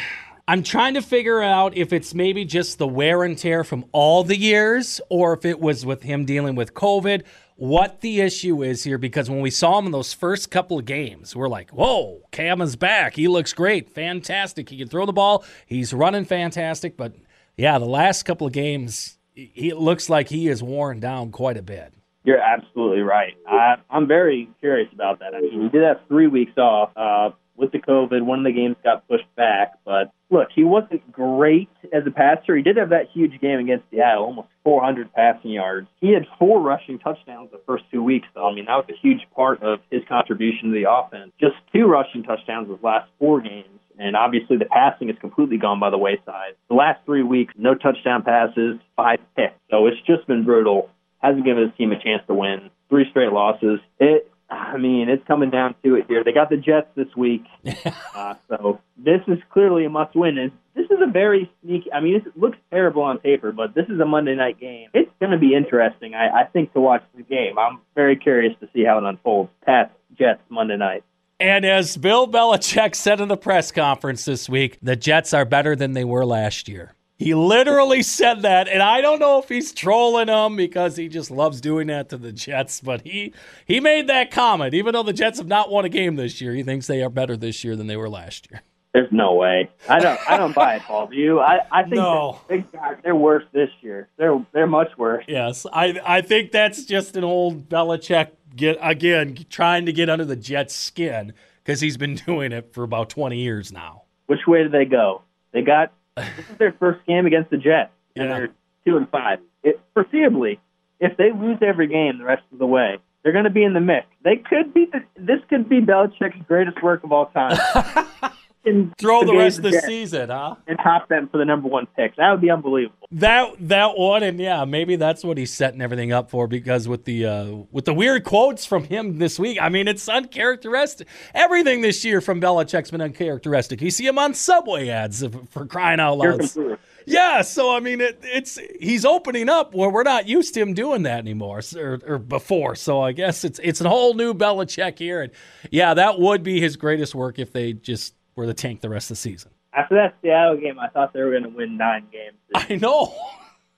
I'm 0.49 0.63
trying 0.63 0.95
to 0.95 1.03
figure 1.03 1.41
out 1.43 1.77
if 1.77 1.93
it's 1.93 2.15
maybe 2.15 2.45
just 2.45 2.79
the 2.79 2.87
wear 2.87 3.23
and 3.25 3.37
tear 3.39 3.63
from 3.65 3.85
all 3.93 4.23
the 4.25 4.37
years, 4.37 5.01
or 5.09 5.33
if 5.35 5.45
it 5.45 5.61
was 5.61 5.85
with 5.87 6.03
him 6.03 6.25
dealing 6.25 6.55
with 6.55 6.73
COVID. 6.75 7.23
What 7.57 8.01
the 8.01 8.21
issue 8.21 8.63
is 8.63 8.85
here? 8.85 8.99
Because 8.99 9.29
when 9.29 9.41
we 9.41 9.51
saw 9.51 9.79
him 9.79 9.87
in 9.87 9.93
those 9.93 10.13
first 10.13 10.51
couple 10.51 10.79
of 10.79 10.85
games, 10.85 11.37
we're 11.37 11.49
like, 11.49 11.71
"Whoa, 11.71 12.23
Cam 12.31 12.61
is 12.61 12.77
back. 12.77 13.15
He 13.15 13.29
looks 13.29 13.53
great, 13.53 13.91
fantastic. 13.91 14.69
He 14.69 14.79
can 14.79 14.89
throw 14.89 15.07
the 15.07 15.13
ball. 15.13 15.45
He's 15.67 15.93
running 15.93 16.25
fantastic." 16.25 16.97
But 16.97 17.15
yeah, 17.57 17.79
the 17.79 17.85
last 17.87 18.25
couple 18.25 18.47
of 18.47 18.53
games, 18.53 19.19
he, 19.35 19.69
it 19.69 19.77
looks 19.77 20.09
like 20.09 20.29
he 20.29 20.49
is 20.49 20.63
worn 20.63 21.01
down 21.01 21.31
quite 21.31 21.57
a 21.57 21.63
bit. 21.63 21.95
You're 22.25 22.41
absolutely 22.41 23.01
right. 23.01 23.35
I, 23.49 23.77
I'm 23.91 24.07
very 24.07 24.49
curious 24.61 24.89
about 24.93 25.19
that. 25.19 25.35
I 25.35 25.41
mean, 25.41 25.63
he 25.63 25.69
did 25.69 25.83
have 25.83 26.01
three 26.09 26.29
weeks 26.29 26.57
off 26.57 26.91
uh, 26.97 27.31
with 27.57 27.73
the 27.73 27.79
COVID. 27.79 28.23
One 28.23 28.39
of 28.39 28.45
the 28.45 28.53
games 28.53 28.77
got 28.83 29.07
pushed 29.09 29.33
back, 29.37 29.75
but 29.85 30.13
look, 30.31 30.49
he 30.55 30.65
wasn't 30.65 31.11
great 31.13 31.71
as 31.93 32.03
a 32.07 32.11
passer. 32.11 32.57
He 32.57 32.63
did 32.63 32.77
have 32.77 32.91
that 32.91 33.09
huge 33.13 33.41
game 33.41 33.59
against 33.59 33.85
Seattle, 33.91 34.25
almost 34.25 34.49
400 34.65 35.13
passing 35.13 35.51
yards. 35.51 35.89
He 36.01 36.13
had 36.13 36.27
four 36.39 36.61
rushing 36.61 36.99
touchdowns 36.99 37.51
the 37.51 37.61
first 37.67 37.85
two 37.91 38.03
weeks, 38.03 38.27
though. 38.35 38.49
I 38.49 38.55
mean, 38.55 38.67
that 38.67 38.77
was 38.77 38.87
a 38.91 38.99
huge 39.01 39.27
part 39.35 39.63
of 39.63 39.81
his 39.91 40.03
contribution 40.09 40.71
to 40.71 40.75
the 40.75 40.91
offense. 40.91 41.33
Just 41.41 41.57
two 41.73 41.87
rushing 41.87 42.23
touchdowns 42.23 42.71
his 42.71 42.83
last 42.83 43.09
four 43.19 43.41
games. 43.41 43.67
And 43.99 44.17
obviously, 44.17 44.57
the 44.57 44.65
passing 44.65 45.11
is 45.11 45.17
completely 45.21 45.59
gone 45.59 45.79
by 45.79 45.91
the 45.91 45.99
wayside. 45.99 46.57
The 46.69 46.75
last 46.75 47.05
three 47.05 47.23
weeks, 47.23 47.53
no 47.59 47.75
touchdown 47.75 48.23
passes, 48.23 48.81
five 48.97 49.21
picks. 49.37 49.55
So 49.71 49.87
it's 49.87 50.01
just 50.07 50.27
been 50.27 50.45
brutal 50.45 50.89
hasn't 51.23 51.45
given 51.45 51.63
his 51.63 51.73
team 51.79 51.93
a 51.93 52.03
chance 52.03 52.23
to 52.27 52.35
win. 52.35 52.71
Three 52.89 53.09
straight 53.11 53.33
losses. 53.33 53.81
It, 53.99 54.31
I 54.53 54.77
mean, 54.77 55.09
it's 55.09 55.27
coming 55.27 55.51
down 55.51 55.75
to 55.83 55.95
it 55.97 56.07
here. 56.09 56.23
They 56.25 56.33
got 56.33 56.51
the 56.51 56.57
Jets 56.57 56.89
this 56.95 57.09
week, 57.17 57.45
uh, 58.15 58.35
so 58.49 58.81
this 58.99 59.21
is 59.27 59.39
clearly 59.51 59.85
a 59.85 59.91
must-win. 59.91 60.37
And 60.37 60.53
this 60.75 60.87
is 60.87 60.99
a 61.03 61.11
very 61.11 61.51
sneaky. 61.63 61.93
I 61.93 62.01
mean, 62.01 62.17
it 62.17 62.37
looks 62.37 62.59
terrible 62.71 63.03
on 63.03 63.19
paper, 63.19 63.53
but 63.53 63.75
this 63.75 63.87
is 63.89 63.99
a 64.01 64.05
Monday 64.05 64.35
night 64.35 64.61
game. 64.61 64.89
It's 64.93 65.11
going 65.21 65.33
to 65.33 65.39
be 65.39 65.55
interesting, 65.55 66.15
I, 66.15 66.43
I 66.43 66.45
think, 66.45 66.73
to 66.75 66.81
watch 66.81 67.03
the 67.17 67.23
game. 67.23 67.59
I'm 67.59 67.81
very 67.95 68.17
curious 68.17 68.55
to 68.61 68.69
see 68.75 68.85
how 68.85 68.99
it 68.99 69.05
unfolds. 69.05 69.51
Pats, 69.65 69.93
Jets, 70.19 70.41
Monday 70.51 70.77
night. 70.77 71.05
And 71.41 71.65
as 71.65 71.97
Bill 71.97 72.29
Belichick 72.29 72.95
said 72.95 73.21
in 73.21 73.29
the 73.29 73.37
press 73.37 73.73
conference 73.73 74.25
this 74.25 74.49
week, 74.49 74.79
the 74.83 74.97
Jets 74.97 75.35
are 75.35 75.45
better 75.45 75.75
than 75.75 75.93
they 75.93 76.05
were 76.05 76.25
last 76.25 76.69
year. 76.69 76.95
He 77.19 77.35
literally 77.35 78.03
said 78.03 78.43
that, 78.43 78.67
and 78.69 78.83
I 78.83 79.01
don't 79.01 79.21
know 79.21 79.39
if 79.39 79.49
he's 79.49 79.73
trolling 79.73 80.27
them 80.27 80.57
because 80.57 80.97
he 80.97 81.09
just 81.09 81.31
loves 81.31 81.61
doing 81.61 81.87
that 81.87 82.09
to 82.09 82.17
the 82.17 82.33
Jets, 82.33 82.81
but 82.81 83.03
he 83.03 83.33
he 83.65 83.79
made 83.79 84.09
that 84.09 84.31
comment. 84.31 84.75
Even 84.75 84.93
though 84.93 85.05
the 85.05 85.13
Jets 85.13 85.39
have 85.39 85.47
not 85.47 85.71
won 85.71 85.85
a 85.85 85.89
game 85.89 86.17
this 86.17 86.41
year, 86.41 86.53
he 86.55 86.63
thinks 86.65 86.87
they 86.89 87.03
are 87.03 87.11
better 87.11 87.37
this 87.37 87.63
year 87.63 87.77
than 87.77 87.87
they 87.87 87.97
were 87.97 88.09
last 88.11 88.51
year. 88.51 88.63
There's 88.93 89.11
no 89.13 89.35
way. 89.35 89.71
I 89.89 90.01
don't. 90.01 90.19
I 90.29 90.37
don't 90.37 90.55
buy 90.55 90.77
it, 90.77 90.83
Paul. 90.83 91.07
Do 91.07 91.17
you? 91.17 91.39
I, 91.41 91.61
I 91.71 91.83
think 91.85 91.95
No. 91.95 92.41
they're, 92.49 92.65
they're 93.03 93.15
worse 93.17 93.45
this 93.53 93.71
year. 93.83 94.09
They're 94.17 94.45
they're 94.53 94.67
much 94.67 94.89
worse. 94.99 95.25
Yes, 95.29 95.65
I 95.73 96.01
I 96.05 96.21
think 96.23 96.51
that's 96.51 96.85
just 96.85 97.17
an 97.17 97.25
old 97.25 97.69
Belichick 97.69 98.33
get 98.57 98.79
again 98.83 99.39
trying 99.49 99.87
to 99.87 99.93
get 99.93 100.11
under 100.11 100.25
the 100.25 100.37
Jets' 100.37 100.75
skin 100.75 101.33
because 101.65 101.81
he's 101.81 101.97
been 101.97 102.15
doing 102.27 102.51
it 102.53 102.75
for 102.75 102.83
about 102.83 103.09
twenty 103.11 103.39
years 103.39 103.71
now. 103.73 104.03
Which 104.27 104.47
way 104.47 104.65
do 104.65 104.69
they 104.69 104.85
go? 104.87 105.23
They 105.53 105.63
got 105.63 105.93
this 106.17 106.51
is 106.51 106.57
their 106.59 106.73
first 106.73 107.05
game 107.07 107.27
against 107.27 107.51
the 107.51 107.57
Jets, 107.57 107.91
and 108.17 108.29
Yeah. 108.29 108.39
they're 108.39 108.49
two 108.87 108.97
and 108.97 109.09
five. 109.09 109.39
It, 109.63 109.81
foreseeably, 109.97 110.59
if 111.01 111.17
they 111.17 111.33
lose 111.33 111.59
every 111.63 111.87
game 111.87 112.19
the 112.19 112.25
rest 112.25 112.43
of 112.53 112.59
the 112.59 112.67
way, 112.67 112.99
they're 113.23 113.33
going 113.33 113.45
to 113.45 113.51
be 113.51 113.63
in 113.65 113.73
the 113.75 113.81
mix. 113.81 114.07
They 114.25 114.37
could 114.37 114.75
be. 114.75 114.87
The, 114.87 115.01
this 115.17 115.41
could 115.49 115.69
be 115.69 115.81
Belichick's 115.81 116.41
greatest 116.49 116.83
work 116.83 117.05
of 117.05 117.13
all 117.13 117.27
time. 117.27 117.57
can 118.65 118.93
throw 118.99 119.25
the 119.25 119.35
rest 119.35 119.59
of 119.59 119.65
the 119.65 119.81
season, 119.81 120.31
huh? 120.31 120.57
and 120.67 120.79
top 120.79 121.09
them 121.09 121.29
for 121.29 121.39
the 121.39 121.45
number 121.45 121.69
one 121.69 121.87
pick. 121.97 122.17
That 122.17 122.31
would 122.31 122.41
be 122.41 122.51
unbelievable. 122.51 123.09
That 123.13 123.55
that 123.69 123.99
one, 123.99 124.23
and 124.23 124.39
yeah, 124.39 124.65
maybe 124.65 124.97
that's 124.97 125.25
what 125.25 125.39
he's 125.39 125.53
setting 125.53 125.81
everything 125.81 126.13
up 126.13 126.31
for. 126.31 126.47
Because 126.47 126.89
with 126.89 127.05
the 127.05 127.27
uh, 127.27 127.55
with 127.71 127.85
the 127.85 127.95
weird 127.95 128.25
quotes 128.25 128.65
from 128.65 128.85
him 128.85 129.19
this 129.19 129.39
week, 129.39 129.59
I 129.61 129.69
mean, 129.69 129.89
it's 129.89 130.09
uncharacteristic. 130.09 131.09
Everything 131.35 131.81
this 131.81 132.05
year 132.05 132.21
from 132.21 132.41
Belichick's 132.41 132.91
been 132.91 133.01
uncharacteristic. 133.01 133.81
You 133.83 133.91
see 133.91 134.07
him 134.07 134.19
on 134.19 134.35
subway 134.35 134.89
ads 134.89 135.25
for 135.51 135.67
crying 135.67 136.01
out 136.01 136.19
loud. 136.19 136.79
Yeah, 137.05 137.43
so 137.43 137.75
I 137.75 137.81
mean, 137.81 138.01
it, 138.01 138.21
it's 138.23 138.59
he's 138.81 139.05
opening 139.05 139.49
up 139.49 139.75
where 139.75 139.91
we're 139.91 140.03
not 140.05 140.29
used 140.29 140.55
to 140.55 140.61
him 140.61 140.73
doing 140.75 141.03
that 141.03 141.19
anymore, 141.19 141.61
or, 141.77 141.99
or 142.07 142.19
before. 142.19 142.77
So 142.77 143.01
I 143.01 143.13
guess 143.13 143.45
it's 143.45 143.59
it's 143.63 143.81
a 143.81 143.89
whole 143.89 144.15
new 144.15 144.35
Belichick 144.35 144.99
here, 144.99 145.23
and 145.23 145.33
yeah, 145.71 145.95
that 145.95 146.21
would 146.21 146.43
be 146.43 146.61
his 146.61 146.77
greatest 146.77 147.15
work 147.15 147.39
if 147.39 147.53
they 147.53 147.73
just 147.73 148.15
were 148.35 148.47
the 148.47 148.55
tank 148.55 148.81
the 148.81 148.89
rest 148.89 149.11
of 149.11 149.17
the 149.17 149.21
season. 149.21 149.51
After 149.73 149.95
that 149.95 150.17
Seattle 150.23 150.57
game, 150.57 150.79
I 150.79 150.89
thought 150.89 151.13
they 151.13 151.23
were 151.23 151.31
going 151.31 151.45
to 151.45 151.49
win 151.49 151.77
nine 151.77 152.07
games. 152.13 152.37
I 152.55 152.77
know. 152.77 153.15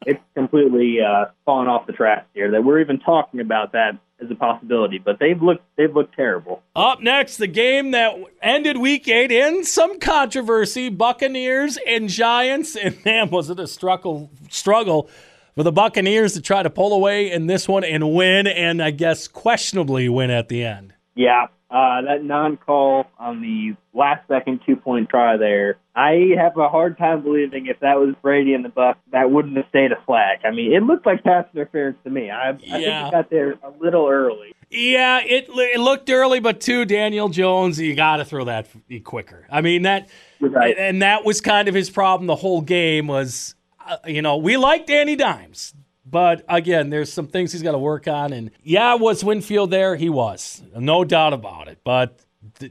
It's 0.07 0.21
completely 0.35 0.99
uh, 1.01 1.27
fallen 1.47 1.67
off 1.67 1.87
the 1.87 1.95
tracks 1.95 2.27
here. 2.35 2.51
That 2.51 2.63
we're 2.63 2.81
even 2.81 2.99
talking 2.99 3.41
about 3.41 3.73
that 3.73 3.97
as 4.23 4.31
a 4.31 4.35
possibility, 4.35 4.99
but 4.99 5.19
they've 5.19 5.41
looked 5.41 5.63
they've 5.77 5.95
looked 5.95 6.15
terrible. 6.15 6.63
Up 6.77 7.01
next, 7.01 7.39
the 7.39 7.47
game 7.47 7.93
that 7.93 8.15
ended 8.43 8.77
week 8.77 9.09
eight 9.09 9.33
in 9.33 9.65
some 9.65 9.99
controversy 9.99 10.89
Buccaneers 10.89 11.79
and 11.87 12.09
Giants. 12.09 12.77
And 12.85 13.03
man, 13.05 13.31
was 13.31 13.49
it 13.49 13.59
a 13.59 13.67
struggle, 13.67 14.31
struggle 14.51 15.09
for 15.55 15.63
the 15.63 15.73
Buccaneers 15.73 16.35
to 16.35 16.43
try 16.43 16.63
to 16.63 16.69
pull 16.69 16.93
away 16.93 17.31
in 17.31 17.47
this 17.47 17.67
one 17.67 17.85
and 17.85 18.13
win, 18.15 18.47
and 18.47 18.83
I 18.83 18.91
guess 18.91 19.27
questionably 19.27 20.09
win 20.09 20.31
at 20.31 20.49
the 20.49 20.65
end. 20.65 20.93
Yeah, 21.15 21.47
uh, 21.71 22.03
that 22.03 22.23
non-call 22.23 23.07
on 23.19 23.41
the 23.41 23.75
last-second 23.93 24.61
two-point 24.67 25.09
try 25.09 25.37
there. 25.37 25.79
I 25.97 26.31
have 26.37 26.57
a 26.57 26.69
hard 26.69 26.99
time 26.99 27.23
believing 27.23 27.67
if 27.67 27.81
that 27.81 27.99
was 27.99 28.15
Brady 28.23 28.55
and 28.55 28.65
the 28.65 28.69
Bucs, 28.69 28.97
that 29.13 29.31
wouldn't 29.31 29.57
have 29.57 29.67
stayed 29.69 29.93
a 29.93 30.01
flag. 30.05 30.41
I 30.45 30.51
mean, 30.51 30.73
it 30.73 30.83
looked 30.83 31.07
like 31.07 31.25
pass 31.25 31.47
interference 31.55 31.99
to 32.05 32.11
me. 32.11 32.31
I, 32.31 32.51
I 32.51 32.53
think 32.55 32.73
it 32.73 33.11
got 33.11 33.31
there 33.31 33.53
a 33.53 33.71
little 33.81 34.09
early. 34.09 34.55
Yeah, 34.71 35.21
it, 35.21 35.47
it 35.49 35.81
looked 35.81 36.11
early, 36.11 36.41
but 36.41 36.61
too, 36.61 36.85
Daniel 36.85 37.29
Jones, 37.29 37.79
you 37.79 37.95
got 37.95 38.17
to 38.17 38.25
throw 38.25 38.45
that 38.47 38.67
quicker. 39.05 39.47
I 39.51 39.61
mean, 39.61 39.83
that, 39.83 40.09
right. 40.41 40.77
and 40.77 41.03
that 41.03 41.25
was 41.25 41.41
kind 41.41 41.69
of 41.69 41.75
his 41.75 41.91
problem 41.91 42.27
the 42.27 42.37
whole 42.37 42.61
game 42.61 43.07
was, 43.07 43.55
uh, 43.87 43.99
you 44.07 44.23
know, 44.23 44.37
we 44.37 44.57
like 44.57 44.87
Danny 44.87 45.15
Dimes. 45.15 45.75
But 46.15 46.45
again, 46.49 46.91
there's 46.91 47.13
some 47.13 47.27
things 47.27 47.51
he's 47.51 47.65
got 47.65 47.73
to 47.73 47.79
work 47.79 48.07
on. 48.07 48.33
And 48.33 48.53
yeah, 48.63 48.95
was 48.95 49.25
Winfield 49.25 49.73
there? 49.73 49.97
He 49.97 50.09
was. 50.09 50.63
No 50.77 51.03
doubt 51.03 51.33
about 51.33 51.67
it. 51.67 51.81
But 51.83 52.21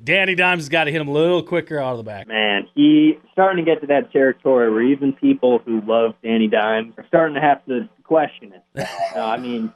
Danny 0.02 0.34
Dimes 0.34 0.62
has 0.62 0.70
got 0.70 0.86
to 0.86 0.92
hit 0.92 1.02
him 1.02 1.10
a 1.10 1.12
little 1.12 1.44
quicker 1.44 1.78
out 1.78 1.92
of 1.92 1.98
the 1.98 2.06
back. 2.06 2.26
Man, 2.26 2.70
he's 2.74 3.16
starting 3.34 3.66
to 3.66 3.70
get 3.70 3.82
to 3.82 3.88
that 3.88 4.14
territory 4.14 4.72
where 4.72 4.84
even 4.84 5.12
people 5.12 5.60
who 5.60 5.82
love 5.82 6.16
Danny 6.24 6.48
Dimes 6.48 6.94
are 6.98 7.06
starting 7.08 7.36
to 7.36 7.42
have 7.42 7.66
to 7.66 7.90
question 8.14 8.54
it. 8.54 8.88
Uh, 9.16 9.20
I 9.20 9.38
mean, 9.38 9.74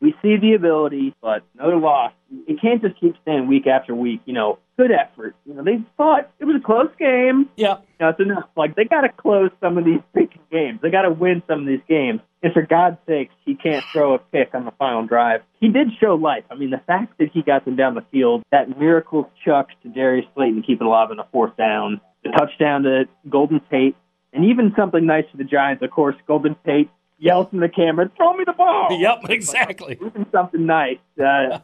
we 0.00 0.14
see 0.22 0.36
the 0.36 0.54
ability, 0.54 1.14
but 1.20 1.42
no 1.54 1.68
loss. 1.68 2.12
It 2.46 2.60
can't 2.60 2.80
just 2.80 2.98
keep 3.00 3.14
staying 3.22 3.48
week 3.48 3.66
after 3.66 3.94
week. 3.94 4.20
You 4.24 4.34
know, 4.34 4.58
good 4.78 4.90
effort. 4.92 5.34
You 5.44 5.54
know, 5.54 5.64
they 5.64 5.78
fought. 5.96 6.30
It 6.38 6.44
was 6.44 6.56
a 6.56 6.64
close 6.64 6.90
game. 6.98 7.48
Yeah. 7.56 7.78
You 7.78 8.06
know, 8.06 8.08
it's 8.10 8.20
enough. 8.20 8.48
Like 8.56 8.76
they 8.76 8.84
got 8.84 9.00
to 9.02 9.08
close 9.08 9.50
some 9.60 9.78
of 9.78 9.84
these 9.84 10.00
freaking 10.14 10.48
games. 10.50 10.78
They 10.80 10.90
got 10.90 11.02
to 11.02 11.10
win 11.10 11.42
some 11.48 11.60
of 11.60 11.66
these 11.66 11.82
games. 11.88 12.20
And 12.42 12.52
for 12.52 12.62
God's 12.62 12.98
sakes, 13.06 13.34
he 13.44 13.54
can't 13.54 13.84
throw 13.92 14.14
a 14.14 14.18
pick 14.18 14.54
on 14.54 14.64
the 14.64 14.72
final 14.72 15.06
drive. 15.06 15.42
He 15.60 15.68
did 15.68 15.88
show 16.00 16.14
life. 16.14 16.44
I 16.50 16.54
mean, 16.54 16.70
the 16.70 16.82
fact 16.86 17.18
that 17.18 17.30
he 17.32 17.42
got 17.42 17.64
them 17.64 17.76
down 17.76 17.94
the 17.94 18.04
field, 18.10 18.42
that 18.50 18.78
miracle 18.78 19.30
chuck 19.44 19.68
to 19.82 19.88
Darius 19.88 20.26
Slayton 20.34 20.62
to 20.62 20.66
keep 20.66 20.80
it 20.80 20.86
alive 20.86 21.10
on 21.10 21.18
a 21.18 21.26
fourth 21.32 21.56
down, 21.56 22.00
the 22.22 22.30
touchdown 22.30 22.82
to 22.84 23.04
Golden 23.28 23.60
Tate, 23.70 23.96
and 24.32 24.46
even 24.46 24.72
something 24.76 25.04
nice 25.06 25.24
for 25.30 25.36
the 25.36 25.44
Giants. 25.44 25.82
Of 25.82 25.90
course, 25.90 26.16
Golden 26.26 26.56
Tate 26.66 26.90
yells 27.22 27.46
in 27.52 27.60
the 27.60 27.68
camera, 27.68 28.10
"Throw 28.16 28.34
me 28.34 28.44
the 28.44 28.52
ball!" 28.52 28.88
Yep, 28.90 29.30
exactly. 29.30 29.98
Even 30.04 30.26
something 30.32 30.66
nice 30.66 30.98
uh, 31.22 31.60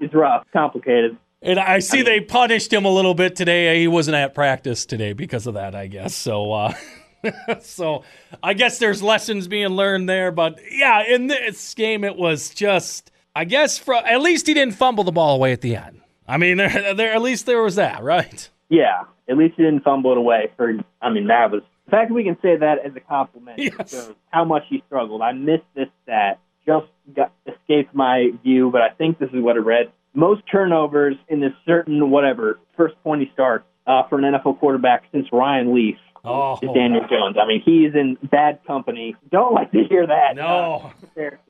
is 0.00 0.12
rough, 0.12 0.44
complicated. 0.52 1.16
And 1.42 1.60
I 1.60 1.78
see 1.78 2.02
they 2.02 2.20
punished 2.20 2.72
him 2.72 2.84
a 2.84 2.90
little 2.90 3.14
bit 3.14 3.36
today. 3.36 3.78
He 3.80 3.88
wasn't 3.88 4.16
at 4.16 4.34
practice 4.34 4.84
today 4.84 5.12
because 5.12 5.46
of 5.46 5.54
that, 5.54 5.74
I 5.74 5.86
guess. 5.86 6.14
So, 6.14 6.52
uh, 6.52 6.74
so 7.60 8.02
I 8.42 8.54
guess 8.54 8.78
there's 8.78 9.02
lessons 9.02 9.46
being 9.46 9.68
learned 9.68 10.08
there. 10.08 10.32
But 10.32 10.58
yeah, 10.70 11.04
in 11.06 11.28
this 11.28 11.74
game, 11.74 12.04
it 12.04 12.16
was 12.16 12.50
just, 12.50 13.12
I 13.34 13.44
guess, 13.44 13.78
for, 13.78 13.94
at 13.94 14.20
least 14.22 14.46
he 14.46 14.54
didn't 14.54 14.74
fumble 14.74 15.04
the 15.04 15.12
ball 15.12 15.36
away 15.36 15.52
at 15.52 15.60
the 15.60 15.76
end. 15.76 16.00
I 16.26 16.38
mean, 16.38 16.56
there, 16.56 16.94
there 16.94 17.12
at 17.12 17.22
least 17.22 17.46
there 17.46 17.62
was 17.62 17.76
that, 17.76 18.02
right? 18.02 18.48
Yeah, 18.68 19.04
at 19.28 19.36
least 19.36 19.54
he 19.56 19.62
didn't 19.62 19.84
fumble 19.84 20.12
it 20.12 20.18
away. 20.18 20.50
For 20.56 20.74
I 21.00 21.10
mean, 21.10 21.28
that 21.28 21.52
was 21.52 21.62
the 21.86 21.90
fact 21.90 22.08
that 22.08 22.14
we 22.14 22.24
can 22.24 22.36
say 22.42 22.56
that 22.56 22.78
as 22.84 22.94
a 22.96 23.00
compliment 23.00 23.58
Yes. 23.58 23.90
shows 23.90 24.14
how 24.30 24.44
much 24.44 24.64
he 24.68 24.82
struggled. 24.86 25.22
I 25.22 25.32
missed 25.32 25.64
this 25.74 25.88
stat, 26.02 26.38
just 26.66 26.86
got 27.14 27.32
escaped 27.46 27.94
my 27.94 28.30
view, 28.42 28.70
but 28.70 28.82
I 28.82 28.90
think 28.90 29.18
this 29.18 29.30
is 29.32 29.40
what 29.42 29.56
it 29.56 29.60
read: 29.60 29.90
most 30.14 30.42
turnovers 30.50 31.16
in 31.28 31.40
this 31.40 31.52
certain 31.64 32.10
whatever 32.10 32.58
first 32.76 32.94
point 33.02 33.22
he 33.22 33.30
starts 33.32 33.64
uh, 33.86 34.02
for 34.08 34.18
an 34.18 34.24
NFL 34.34 34.58
quarterback 34.58 35.04
since 35.12 35.26
Ryan 35.32 35.74
Leaf. 35.74 35.96
Oh. 36.28 36.54
is 36.60 36.68
Daniel 36.74 37.06
Jones. 37.08 37.36
I 37.40 37.46
mean, 37.46 37.62
he 37.64 37.84
is 37.86 37.94
in 37.94 38.18
bad 38.20 38.58
company. 38.66 39.14
Don't 39.30 39.54
like 39.54 39.70
to 39.70 39.84
hear 39.88 40.04
that. 40.08 40.34
No. 40.34 40.90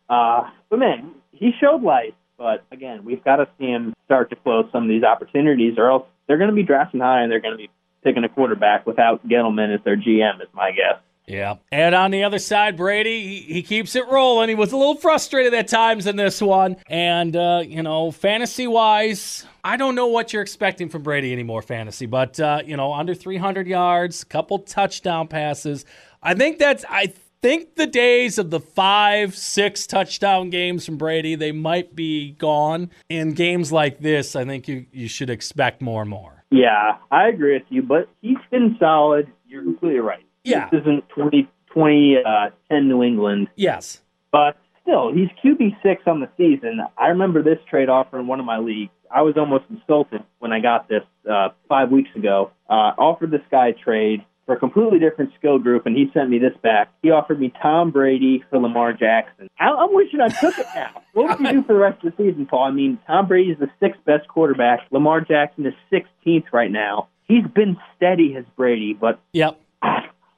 Uh, 0.08 0.50
but 0.68 0.78
man, 0.78 1.12
he 1.32 1.52
showed 1.58 1.82
life. 1.82 2.12
But 2.36 2.62
again, 2.70 3.02
we've 3.04 3.24
got 3.24 3.36
to 3.36 3.48
see 3.58 3.64
him 3.68 3.94
start 4.04 4.28
to 4.30 4.36
close 4.36 4.66
some 4.72 4.82
of 4.82 4.88
these 4.90 5.02
opportunities, 5.02 5.78
or 5.78 5.90
else 5.90 6.04
they're 6.26 6.36
going 6.36 6.50
to 6.50 6.54
be 6.54 6.62
drafting 6.62 7.00
high 7.00 7.22
and 7.22 7.32
they're 7.32 7.40
going 7.40 7.54
to 7.54 7.58
be 7.58 7.70
picking 8.06 8.22
a 8.22 8.28
quarterback 8.28 8.86
without 8.86 9.26
Gettleman 9.26 9.74
as 9.74 9.82
their 9.82 9.96
GM, 9.96 10.40
is 10.40 10.48
my 10.54 10.70
guess. 10.70 11.00
Yeah. 11.26 11.56
And 11.72 11.92
on 11.92 12.12
the 12.12 12.22
other 12.22 12.38
side, 12.38 12.76
Brady, 12.76 13.26
he, 13.26 13.54
he 13.54 13.62
keeps 13.64 13.96
it 13.96 14.06
rolling. 14.06 14.48
He 14.48 14.54
was 14.54 14.70
a 14.70 14.76
little 14.76 14.94
frustrated 14.94 15.54
at 15.54 15.66
times 15.66 16.06
in 16.06 16.14
this 16.14 16.40
one. 16.40 16.76
And, 16.86 17.34
uh, 17.34 17.64
you 17.66 17.82
know, 17.82 18.12
fantasy 18.12 18.68
wise, 18.68 19.44
I 19.64 19.76
don't 19.76 19.96
know 19.96 20.06
what 20.06 20.32
you're 20.32 20.42
expecting 20.42 20.88
from 20.88 21.02
Brady 21.02 21.32
anymore, 21.32 21.62
fantasy, 21.62 22.06
but, 22.06 22.38
uh, 22.38 22.62
you 22.64 22.76
know, 22.76 22.92
under 22.92 23.12
300 23.12 23.66
yards, 23.66 24.22
a 24.22 24.26
couple 24.26 24.60
touchdown 24.60 25.26
passes. 25.26 25.84
I 26.22 26.34
think 26.34 26.58
that's, 26.58 26.84
I 26.88 27.12
think 27.42 27.74
the 27.74 27.88
days 27.88 28.38
of 28.38 28.50
the 28.50 28.60
five, 28.60 29.36
six 29.36 29.84
touchdown 29.88 30.50
games 30.50 30.86
from 30.86 30.96
Brady, 30.96 31.34
they 31.34 31.50
might 31.50 31.96
be 31.96 32.32
gone. 32.32 32.90
In 33.08 33.32
games 33.32 33.72
like 33.72 33.98
this, 33.98 34.36
I 34.36 34.44
think 34.44 34.68
you, 34.68 34.86
you 34.92 35.08
should 35.08 35.30
expect 35.30 35.82
more 35.82 36.02
and 36.02 36.10
more. 36.10 36.35
Yeah, 36.50 36.96
I 37.10 37.28
agree 37.28 37.54
with 37.54 37.64
you, 37.68 37.82
but 37.82 38.08
he's 38.22 38.36
been 38.50 38.76
solid. 38.78 39.30
You're 39.48 39.62
completely 39.62 39.98
right. 40.00 40.24
Yeah. 40.44 40.68
This 40.70 40.80
isn't 40.82 41.08
20, 41.10 41.48
20 41.72 42.16
uh, 42.24 42.50
10 42.70 42.88
New 42.88 43.02
England, 43.02 43.48
Yes. 43.56 44.00
but 44.30 44.56
still, 44.82 45.12
he's 45.12 45.28
QB6 45.44 46.06
on 46.06 46.20
the 46.20 46.28
season. 46.36 46.80
I 46.96 47.08
remember 47.08 47.42
this 47.42 47.58
trade 47.68 47.88
offer 47.88 48.18
in 48.20 48.26
one 48.28 48.38
of 48.38 48.46
my 48.46 48.58
leagues. 48.58 48.92
I 49.12 49.22
was 49.22 49.36
almost 49.36 49.64
insulted 49.70 50.22
when 50.38 50.52
I 50.52 50.60
got 50.60 50.88
this 50.88 51.02
uh, 51.30 51.48
five 51.68 51.90
weeks 51.90 52.10
ago. 52.16 52.50
Uh, 52.68 52.92
offered 52.98 53.30
this 53.30 53.40
guy 53.50 53.68
a 53.68 53.72
trade 53.72 54.24
for 54.46 54.54
a 54.54 54.58
completely 54.58 54.98
different 55.00 55.32
skill 55.38 55.58
group, 55.58 55.86
and 55.86 55.96
he 55.96 56.06
sent 56.14 56.30
me 56.30 56.38
this 56.38 56.56
back. 56.62 56.92
He 57.02 57.10
offered 57.10 57.40
me 57.40 57.52
Tom 57.60 57.90
Brady 57.90 58.44
for 58.48 58.58
Lamar 58.58 58.92
Jackson. 58.92 59.48
I, 59.58 59.66
I'm 59.70 59.92
wishing 59.92 60.20
I 60.20 60.28
took 60.28 60.56
it 60.58 60.66
now. 60.74 61.02
What 61.16 61.40
would 61.40 61.46
you 61.48 61.52
do 61.54 61.62
for 61.66 61.72
the 61.72 61.78
rest 61.78 62.04
of 62.04 62.14
the 62.14 62.22
season, 62.24 62.44
Paul? 62.44 62.64
I 62.64 62.70
mean, 62.72 62.98
Tom 63.06 63.26
Brady 63.26 63.50
is 63.50 63.58
the 63.58 63.70
sixth 63.80 64.04
best 64.04 64.28
quarterback. 64.28 64.80
Lamar 64.90 65.22
Jackson 65.22 65.64
is 65.64 65.72
16th 65.90 66.52
right 66.52 66.70
now. 66.70 67.08
He's 67.24 67.46
been 67.54 67.78
steady 67.96 68.36
as 68.36 68.44
Brady, 68.54 68.92
but 68.92 69.18
Yep. 69.32 69.58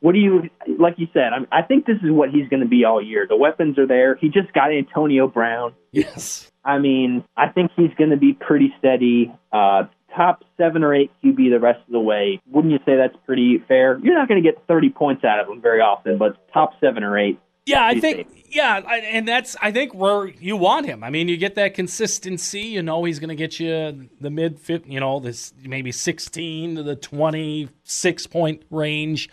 what 0.00 0.12
do 0.12 0.20
you 0.20 0.48
like? 0.78 0.94
You 0.98 1.08
said, 1.12 1.32
I, 1.32 1.58
I 1.58 1.62
think 1.62 1.84
this 1.86 1.96
is 2.04 2.12
what 2.12 2.30
he's 2.30 2.48
going 2.48 2.62
to 2.62 2.68
be 2.68 2.84
all 2.84 3.02
year. 3.02 3.26
The 3.28 3.36
weapons 3.36 3.76
are 3.76 3.88
there. 3.88 4.14
He 4.14 4.28
just 4.28 4.52
got 4.52 4.72
Antonio 4.72 5.26
Brown. 5.26 5.74
Yes. 5.90 6.48
I 6.64 6.78
mean, 6.78 7.24
I 7.36 7.48
think 7.48 7.72
he's 7.74 7.90
going 7.98 8.10
to 8.10 8.16
be 8.16 8.34
pretty 8.34 8.72
steady. 8.78 9.32
Uh, 9.52 9.84
top 10.18 10.42
seven 10.56 10.82
or 10.82 10.92
eight 10.92 11.12
QB 11.24 11.50
the 11.50 11.60
rest 11.60 11.80
of 11.86 11.92
the 11.92 12.00
way. 12.00 12.40
Wouldn't 12.50 12.72
you 12.72 12.80
say 12.84 12.96
that's 12.96 13.16
pretty 13.24 13.62
fair? 13.68 13.98
You're 14.02 14.18
not 14.18 14.28
going 14.28 14.42
to 14.42 14.46
get 14.46 14.60
30 14.66 14.90
points 14.90 15.24
out 15.24 15.38
of 15.38 15.48
him 15.48 15.60
very 15.60 15.80
often, 15.80 16.18
but 16.18 16.36
top 16.52 16.72
seven 16.80 17.04
or 17.04 17.16
eight. 17.16 17.38
Yeah, 17.66 17.84
I 17.84 18.00
think 18.00 18.46
yeah, 18.48 18.78
and 18.78 19.28
that's 19.28 19.54
I 19.60 19.72
think 19.72 19.92
where 19.92 20.26
you 20.26 20.56
want 20.56 20.86
him. 20.86 21.04
I 21.04 21.10
mean, 21.10 21.28
you 21.28 21.36
get 21.36 21.54
that 21.56 21.74
consistency. 21.74 22.62
You 22.62 22.82
know, 22.82 23.04
he's 23.04 23.18
going 23.18 23.28
to 23.28 23.34
get 23.34 23.60
you 23.60 24.08
the 24.22 24.30
mid. 24.30 24.58
You 24.86 25.00
know, 25.00 25.20
this 25.20 25.52
maybe 25.62 25.92
sixteen 25.92 26.76
to 26.76 26.82
the 26.82 26.96
twenty 26.96 27.68
six 27.84 28.26
point 28.26 28.62
range 28.70 29.28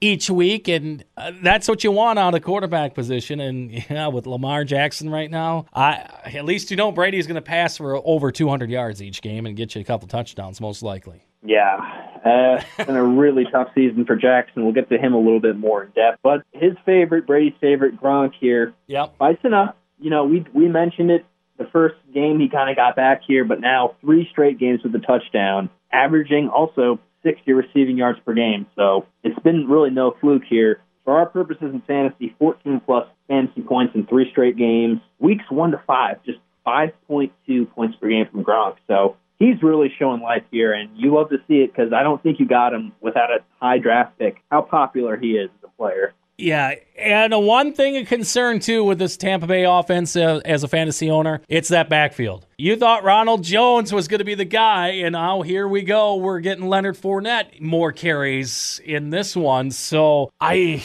each 0.00 0.30
week, 0.30 0.68
and 0.68 1.04
uh, 1.16 1.32
that's 1.42 1.68
what 1.68 1.84
you 1.84 1.92
want 1.92 2.18
out 2.18 2.34
of 2.34 2.42
quarterback 2.42 2.94
position. 2.94 3.40
And 3.40 3.72
yeah, 3.90 4.08
with 4.08 4.26
Lamar 4.26 4.64
Jackson 4.64 5.10
right 5.10 5.30
now, 5.30 5.66
I 5.72 6.08
at 6.24 6.44
least 6.44 6.70
you 6.70 6.76
know 6.76 6.92
Brady's 6.92 7.26
going 7.26 7.36
to 7.36 7.42
pass 7.42 7.76
for 7.76 7.96
over 8.04 8.30
two 8.32 8.48
hundred 8.48 8.70
yards 8.70 9.02
each 9.02 9.22
game 9.22 9.46
and 9.46 9.56
get 9.56 9.74
you 9.74 9.80
a 9.80 9.84
couple 9.84 10.08
touchdowns, 10.08 10.60
most 10.60 10.82
likely. 10.82 11.22
Yeah, 11.44 11.76
uh, 12.24 12.60
it's 12.76 12.86
been 12.86 12.96
a 12.96 13.04
really 13.04 13.44
tough 13.50 13.68
season 13.74 14.04
for 14.04 14.16
Jackson. 14.16 14.64
We'll 14.64 14.74
get 14.74 14.88
to 14.88 14.98
him 14.98 15.14
a 15.14 15.18
little 15.18 15.40
bit 15.40 15.56
more 15.56 15.84
in 15.84 15.90
depth. 15.90 16.18
But 16.22 16.42
his 16.52 16.72
favorite, 16.84 17.26
Brady's 17.26 17.54
favorite, 17.60 18.00
Gronk 18.00 18.32
here, 18.40 18.74
Yep. 18.88 19.18
Bison 19.18 19.54
up. 19.54 19.78
You 20.00 20.10
know, 20.10 20.24
we 20.24 20.44
we 20.52 20.68
mentioned 20.68 21.10
it 21.12 21.24
the 21.58 21.66
first 21.72 21.96
game 22.12 22.40
he 22.40 22.48
kind 22.48 22.70
of 22.70 22.76
got 22.76 22.96
back 22.96 23.22
here, 23.26 23.44
but 23.44 23.60
now 23.60 23.94
three 24.00 24.28
straight 24.30 24.58
games 24.58 24.80
with 24.82 24.94
a 24.94 24.98
touchdown, 25.00 25.70
averaging 25.92 26.48
also 26.48 26.98
60 27.22 27.52
receiving 27.52 27.96
yards 27.96 28.18
per 28.24 28.34
game. 28.34 28.66
So 28.76 29.06
it's 29.22 29.38
been 29.40 29.66
really 29.68 29.90
no 29.90 30.14
fluke 30.20 30.44
here. 30.48 30.80
For 31.04 31.18
our 31.18 31.26
purposes 31.26 31.72
in 31.72 31.80
fantasy, 31.86 32.34
14 32.38 32.80
plus 32.84 33.08
fantasy 33.28 33.62
points 33.62 33.94
in 33.94 34.06
three 34.06 34.30
straight 34.30 34.56
games. 34.56 35.00
Weeks 35.18 35.44
one 35.50 35.70
to 35.70 35.82
five, 35.86 36.22
just 36.24 36.38
5.2 36.66 37.70
points 37.70 37.96
per 37.96 38.08
game 38.08 38.26
from 38.30 38.44
Gronk. 38.44 38.76
So 38.86 39.16
he's 39.38 39.62
really 39.62 39.92
showing 39.98 40.20
life 40.20 40.42
here, 40.50 40.72
and 40.72 40.90
you 40.94 41.14
love 41.14 41.30
to 41.30 41.38
see 41.48 41.62
it 41.62 41.72
because 41.72 41.92
I 41.92 42.02
don't 42.02 42.22
think 42.22 42.38
you 42.38 42.46
got 42.46 42.74
him 42.74 42.92
without 43.00 43.30
a 43.30 43.38
high 43.60 43.78
draft 43.78 44.18
pick. 44.18 44.36
How 44.50 44.60
popular 44.60 45.16
he 45.16 45.32
is 45.32 45.48
as 45.62 45.70
a 45.70 45.76
player. 45.78 46.12
Yeah, 46.40 46.76
and 46.96 47.34
one 47.44 47.72
thing 47.72 47.96
of 47.96 48.06
concern 48.06 48.60
too 48.60 48.84
with 48.84 49.00
this 49.00 49.16
Tampa 49.16 49.48
Bay 49.48 49.64
offense 49.64 50.14
uh, 50.14 50.40
as 50.44 50.62
a 50.62 50.68
fantasy 50.68 51.10
owner, 51.10 51.42
it's 51.48 51.68
that 51.70 51.88
backfield. 51.88 52.46
You 52.58 52.76
thought 52.76 53.02
Ronald 53.02 53.42
Jones 53.42 53.92
was 53.92 54.06
going 54.06 54.20
to 54.20 54.24
be 54.24 54.36
the 54.36 54.44
guy, 54.44 54.88
and 54.88 55.14
now 55.14 55.42
here 55.42 55.66
we 55.66 55.82
go. 55.82 56.14
We're 56.14 56.38
getting 56.38 56.68
Leonard 56.68 56.96
Fournette 56.96 57.60
more 57.60 57.90
carries 57.90 58.80
in 58.84 59.10
this 59.10 59.34
one. 59.34 59.72
So 59.72 60.30
I, 60.40 60.84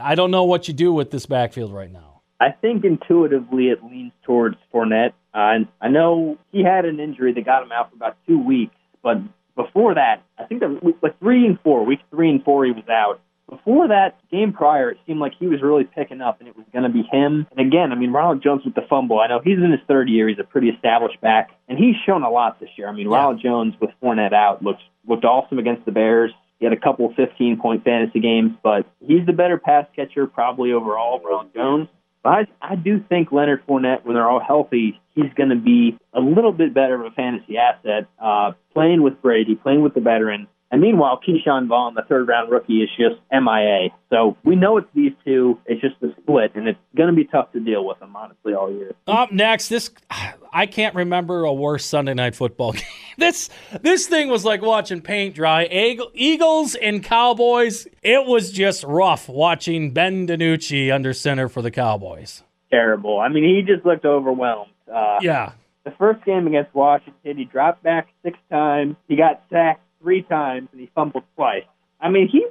I 0.00 0.14
don't 0.14 0.30
know 0.30 0.44
what 0.44 0.66
you 0.66 0.72
do 0.72 0.94
with 0.94 1.10
this 1.10 1.26
backfield 1.26 1.74
right 1.74 1.92
now. 1.92 2.22
I 2.40 2.52
think 2.52 2.82
intuitively 2.82 3.68
it 3.68 3.84
leans 3.84 4.12
towards 4.22 4.56
Fournette. 4.72 5.12
Uh, 5.34 5.58
I 5.82 5.88
know 5.88 6.38
he 6.52 6.62
had 6.62 6.86
an 6.86 7.00
injury 7.00 7.34
that 7.34 7.44
got 7.44 7.62
him 7.62 7.70
out 7.70 7.90
for 7.90 7.96
about 7.96 8.16
two 8.26 8.38
weeks, 8.38 8.74
but 9.02 9.18
before 9.56 9.94
that, 9.94 10.22
I 10.38 10.44
think 10.44 10.60
that 10.60 10.80
like 11.02 11.18
three 11.18 11.44
and 11.44 11.60
four, 11.60 11.84
week 11.84 12.00
three 12.10 12.30
and 12.30 12.42
four, 12.42 12.64
he 12.64 12.72
was 12.72 12.88
out. 12.88 13.20
Before 13.48 13.86
that 13.88 14.18
game 14.30 14.52
prior, 14.52 14.90
it 14.90 14.98
seemed 15.06 15.20
like 15.20 15.32
he 15.38 15.46
was 15.46 15.62
really 15.62 15.84
picking 15.84 16.20
up, 16.20 16.40
and 16.40 16.48
it 16.48 16.56
was 16.56 16.66
going 16.72 16.82
to 16.82 16.88
be 16.88 17.02
him. 17.12 17.46
And 17.56 17.64
again, 17.64 17.92
I 17.92 17.94
mean, 17.94 18.10
Ronald 18.10 18.42
Jones 18.42 18.64
with 18.64 18.74
the 18.74 18.82
fumble. 18.90 19.20
I 19.20 19.28
know 19.28 19.40
he's 19.42 19.58
in 19.58 19.70
his 19.70 19.80
third 19.86 20.08
year; 20.08 20.28
he's 20.28 20.40
a 20.40 20.44
pretty 20.44 20.68
established 20.68 21.20
back, 21.20 21.50
and 21.68 21.78
he's 21.78 21.94
shown 22.04 22.24
a 22.24 22.30
lot 22.30 22.58
this 22.58 22.70
year. 22.76 22.88
I 22.88 22.92
mean, 22.92 23.08
yeah. 23.08 23.16
Ronald 23.16 23.40
Jones 23.40 23.74
with 23.80 23.90
Fournette 24.02 24.32
out 24.32 24.62
looked 24.62 24.82
looked 25.06 25.24
awesome 25.24 25.58
against 25.58 25.84
the 25.84 25.92
Bears. 25.92 26.32
He 26.58 26.64
had 26.64 26.72
a 26.72 26.80
couple 26.80 27.12
15 27.14 27.60
point 27.60 27.84
fantasy 27.84 28.18
games, 28.18 28.52
but 28.62 28.86
he's 29.00 29.24
the 29.26 29.32
better 29.32 29.58
pass 29.58 29.86
catcher 29.94 30.26
probably 30.26 30.72
overall, 30.72 31.20
Ronald 31.20 31.54
Jones. 31.54 31.88
But 32.24 32.30
I, 32.30 32.72
I 32.72 32.74
do 32.74 32.98
think 33.08 33.30
Leonard 33.30 33.64
Fournette, 33.68 34.04
when 34.04 34.14
they're 34.14 34.28
all 34.28 34.40
healthy, 34.40 35.00
he's 35.14 35.32
going 35.36 35.50
to 35.50 35.56
be 35.56 35.96
a 36.12 36.18
little 36.18 36.50
bit 36.50 36.74
better 36.74 36.96
of 36.96 37.12
a 37.12 37.14
fantasy 37.14 37.56
asset. 37.58 38.08
Uh, 38.20 38.52
playing 38.72 39.02
with 39.02 39.22
Brady, 39.22 39.54
playing 39.54 39.82
with 39.82 39.94
the 39.94 40.00
veteran, 40.00 40.48
and 40.70 40.80
meanwhile, 40.80 41.20
Ke'Shawn 41.26 41.68
Vaughn, 41.68 41.94
the 41.94 42.02
third 42.08 42.26
round 42.26 42.50
rookie, 42.50 42.82
is 42.82 42.90
just 42.98 43.20
MIA. 43.30 43.90
So 44.10 44.36
we 44.44 44.56
know 44.56 44.78
it's 44.78 44.88
these 44.94 45.12
two. 45.24 45.58
It's 45.64 45.80
just 45.80 45.94
a 46.02 46.08
split, 46.20 46.52
and 46.56 46.66
it's 46.66 46.78
going 46.96 47.08
to 47.08 47.14
be 47.14 47.24
tough 47.24 47.52
to 47.52 47.60
deal 47.60 47.84
with 47.84 48.00
them, 48.00 48.16
honestly, 48.16 48.52
all 48.52 48.72
year. 48.72 48.92
Up 49.06 49.30
next, 49.30 49.68
this 49.68 49.90
I 50.52 50.66
can't 50.66 50.94
remember 50.94 51.44
a 51.44 51.52
worse 51.52 51.84
Sunday 51.84 52.14
night 52.14 52.34
football 52.34 52.72
game. 52.72 52.82
this 53.16 53.48
this 53.80 54.08
thing 54.08 54.28
was 54.28 54.44
like 54.44 54.60
watching 54.60 55.00
paint 55.00 55.36
dry. 55.36 55.66
Eagles 56.14 56.74
and 56.74 57.02
Cowboys. 57.02 57.86
It 58.02 58.26
was 58.26 58.50
just 58.50 58.82
rough 58.84 59.28
watching 59.28 59.92
Ben 59.92 60.26
DiNucci 60.26 60.92
under 60.92 61.12
center 61.12 61.48
for 61.48 61.62
the 61.62 61.70
Cowboys. 61.70 62.42
Terrible. 62.70 63.20
I 63.20 63.28
mean, 63.28 63.44
he 63.44 63.62
just 63.62 63.86
looked 63.86 64.04
overwhelmed. 64.04 64.72
Uh, 64.92 65.18
yeah. 65.22 65.52
The 65.84 65.92
first 65.92 66.24
game 66.24 66.48
against 66.48 66.74
Washington, 66.74 67.36
he 67.38 67.44
dropped 67.44 67.84
back 67.84 68.08
six 68.24 68.36
times. 68.50 68.96
He 69.06 69.14
got 69.14 69.44
sacked 69.50 69.85
three 70.00 70.22
times 70.22 70.68
and 70.72 70.80
he 70.80 70.90
fumbled 70.94 71.24
twice. 71.34 71.64
I 72.00 72.10
mean, 72.10 72.28
he 72.28 72.46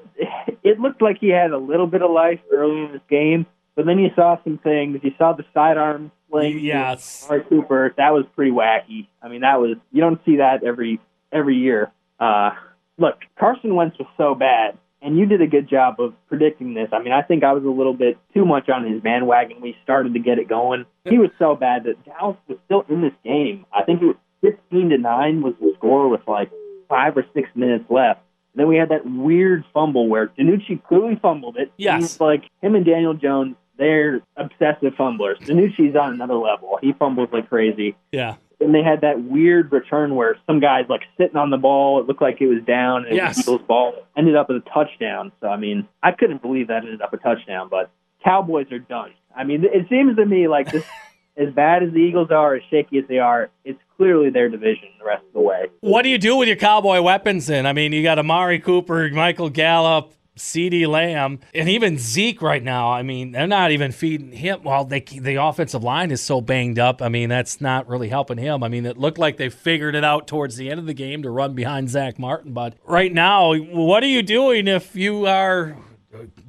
it 0.63 0.79
looked 0.79 1.01
like 1.01 1.17
he 1.19 1.29
had 1.29 1.51
a 1.51 1.57
little 1.57 1.87
bit 1.87 2.01
of 2.01 2.11
life 2.11 2.39
early 2.51 2.83
in 2.83 2.91
this 2.93 3.01
game, 3.09 3.45
but 3.75 3.85
then 3.85 3.99
you 3.99 4.09
saw 4.15 4.37
some 4.43 4.57
things. 4.57 4.99
You 5.03 5.11
saw 5.17 5.33
the 5.33 5.45
sidearm 5.53 6.11
sling. 6.29 6.59
Yes, 6.59 7.27
Art 7.29 7.47
Cooper. 7.49 7.93
That 7.97 8.13
was 8.13 8.25
pretty 8.35 8.51
wacky. 8.51 9.07
I 9.21 9.29
mean, 9.29 9.41
that 9.41 9.59
was 9.59 9.77
you 9.91 10.01
don't 10.01 10.19
see 10.25 10.37
that 10.37 10.63
every 10.63 10.99
every 11.31 11.57
year. 11.57 11.91
Uh, 12.19 12.51
look, 12.97 13.19
Carson 13.37 13.75
Wentz 13.75 13.97
was 13.99 14.07
so 14.17 14.33
bad, 14.35 14.77
and 15.01 15.17
you 15.17 15.25
did 15.25 15.41
a 15.41 15.47
good 15.47 15.69
job 15.69 15.99
of 15.99 16.13
predicting 16.27 16.73
this. 16.73 16.89
I 16.91 16.99
mean, 17.01 17.13
I 17.13 17.21
think 17.21 17.43
I 17.43 17.53
was 17.53 17.63
a 17.63 17.69
little 17.69 17.93
bit 17.93 18.17
too 18.33 18.45
much 18.45 18.69
on 18.69 18.89
his 18.91 19.01
bandwagon. 19.01 19.61
We 19.61 19.75
started 19.83 20.13
to 20.13 20.19
get 20.19 20.39
it 20.39 20.49
going. 20.49 20.85
He 21.03 21.19
was 21.19 21.29
so 21.37 21.55
bad 21.55 21.83
that 21.83 22.03
Dallas 22.05 22.37
was 22.47 22.57
still 22.65 22.85
in 22.89 23.01
this 23.01 23.13
game. 23.23 23.65
I 23.71 23.83
think 23.83 24.01
it 24.01 24.05
was 24.05 24.15
15 24.41 24.89
to 24.89 24.97
nine 24.97 25.41
was 25.41 25.53
the 25.59 25.73
score 25.77 26.09
with 26.09 26.21
like 26.27 26.49
five 26.95 27.17
or 27.17 27.25
six 27.33 27.49
minutes 27.55 27.85
left. 27.89 28.21
And 28.53 28.61
then 28.61 28.67
we 28.67 28.77
had 28.77 28.89
that 28.89 29.05
weird 29.05 29.65
fumble 29.73 30.07
where 30.07 30.27
DiNucci 30.27 30.81
clearly 30.83 31.19
fumbled 31.21 31.57
it. 31.57 31.71
Yes. 31.77 32.21
like 32.21 32.43
him 32.61 32.75
and 32.75 32.85
Daniel 32.85 33.13
Jones, 33.13 33.55
they're 33.77 34.21
obsessive 34.37 34.93
fumblers. 34.95 35.37
DiNucci's 35.39 35.95
on 35.95 36.13
another 36.13 36.35
level. 36.35 36.79
He 36.81 36.93
fumbles 36.93 37.29
like 37.33 37.49
crazy. 37.49 37.97
Yeah. 38.13 38.35
And 38.61 38.73
they 38.73 38.81
had 38.81 39.01
that 39.01 39.21
weird 39.21 39.73
return 39.73 40.15
where 40.15 40.37
some 40.47 40.61
guy's 40.61 40.87
like 40.87 41.01
sitting 41.17 41.35
on 41.35 41.49
the 41.49 41.57
ball. 41.57 41.99
It 41.99 42.07
looked 42.07 42.21
like 42.21 42.39
it 42.39 42.47
was 42.47 42.63
down, 42.65 43.05
and 43.05 43.13
yes. 43.13 43.37
Eagles 43.37 43.61
ball 43.67 43.93
ended 44.15 44.37
up 44.37 44.49
as 44.49 44.61
a 44.65 44.69
touchdown. 44.69 45.33
So 45.41 45.47
I 45.49 45.57
mean, 45.57 45.89
I 46.01 46.13
couldn't 46.13 46.41
believe 46.41 46.69
that 46.69 46.83
ended 46.83 47.01
up 47.01 47.11
a 47.11 47.17
touchdown. 47.17 47.67
But 47.69 47.91
Cowboys 48.23 48.71
are 48.71 48.79
done. 48.79 49.11
I 49.35 49.43
mean, 49.43 49.65
it 49.65 49.89
seems 49.89 50.15
to 50.15 50.25
me 50.25 50.47
like 50.47 50.71
this 50.71 50.85
as 51.37 51.53
bad 51.53 51.83
as 51.83 51.91
the 51.91 51.99
Eagles 51.99 52.31
are, 52.31 52.55
as 52.55 52.63
shaky 52.69 52.97
as 52.99 53.03
they 53.09 53.19
are, 53.19 53.49
it's 53.65 53.79
clearly 53.97 54.29
their 54.29 54.49
division 54.49 54.89
the 54.99 55.05
rest 55.05 55.23
of 55.27 55.33
the 55.33 55.39
way. 55.39 55.67
What 55.81 56.01
do 56.01 56.09
you 56.09 56.17
do 56.17 56.35
with 56.35 56.47
your 56.47 56.57
cowboy 56.57 57.01
weapons 57.01 57.47
then? 57.47 57.65
I 57.65 57.73
mean, 57.73 57.91
you 57.91 58.03
got 58.03 58.19
Amari 58.19 58.59
Cooper, 58.59 59.09
Michael 59.09 59.49
Gallup, 59.49 60.13
CeeDee 60.37 60.87
Lamb, 60.87 61.39
and 61.53 61.69
even 61.69 61.97
Zeke 61.97 62.41
right 62.41 62.61
now. 62.61 62.91
I 62.91 63.03
mean, 63.03 63.31
they're 63.31 63.47
not 63.47 63.71
even 63.71 63.91
feeding 63.91 64.31
him. 64.31 64.63
Well, 64.63 64.83
they, 64.83 64.99
the 64.99 65.35
offensive 65.35 65.83
line 65.83 66.11
is 66.11 66.21
so 66.21 66.41
banged 66.41 66.77
up. 66.77 67.01
I 67.01 67.09
mean, 67.09 67.29
that's 67.29 67.61
not 67.61 67.87
really 67.87 68.09
helping 68.09 68.37
him. 68.37 68.61
I 68.63 68.67
mean, 68.67 68.85
it 68.85 68.97
looked 68.97 69.17
like 69.17 69.37
they 69.37 69.49
figured 69.49 69.95
it 69.95 70.03
out 70.03 70.27
towards 70.27 70.57
the 70.57 70.69
end 70.69 70.79
of 70.79 70.85
the 70.85 70.93
game 70.93 71.23
to 71.23 71.29
run 71.29 71.53
behind 71.53 71.89
Zack 71.89 72.19
Martin. 72.19 72.51
But 72.53 72.75
right 72.85 73.13
now, 73.13 73.55
what 73.55 74.03
are 74.03 74.07
you 74.07 74.23
doing 74.23 74.67
if 74.67 74.95
you 74.95 75.25
are 75.25 75.77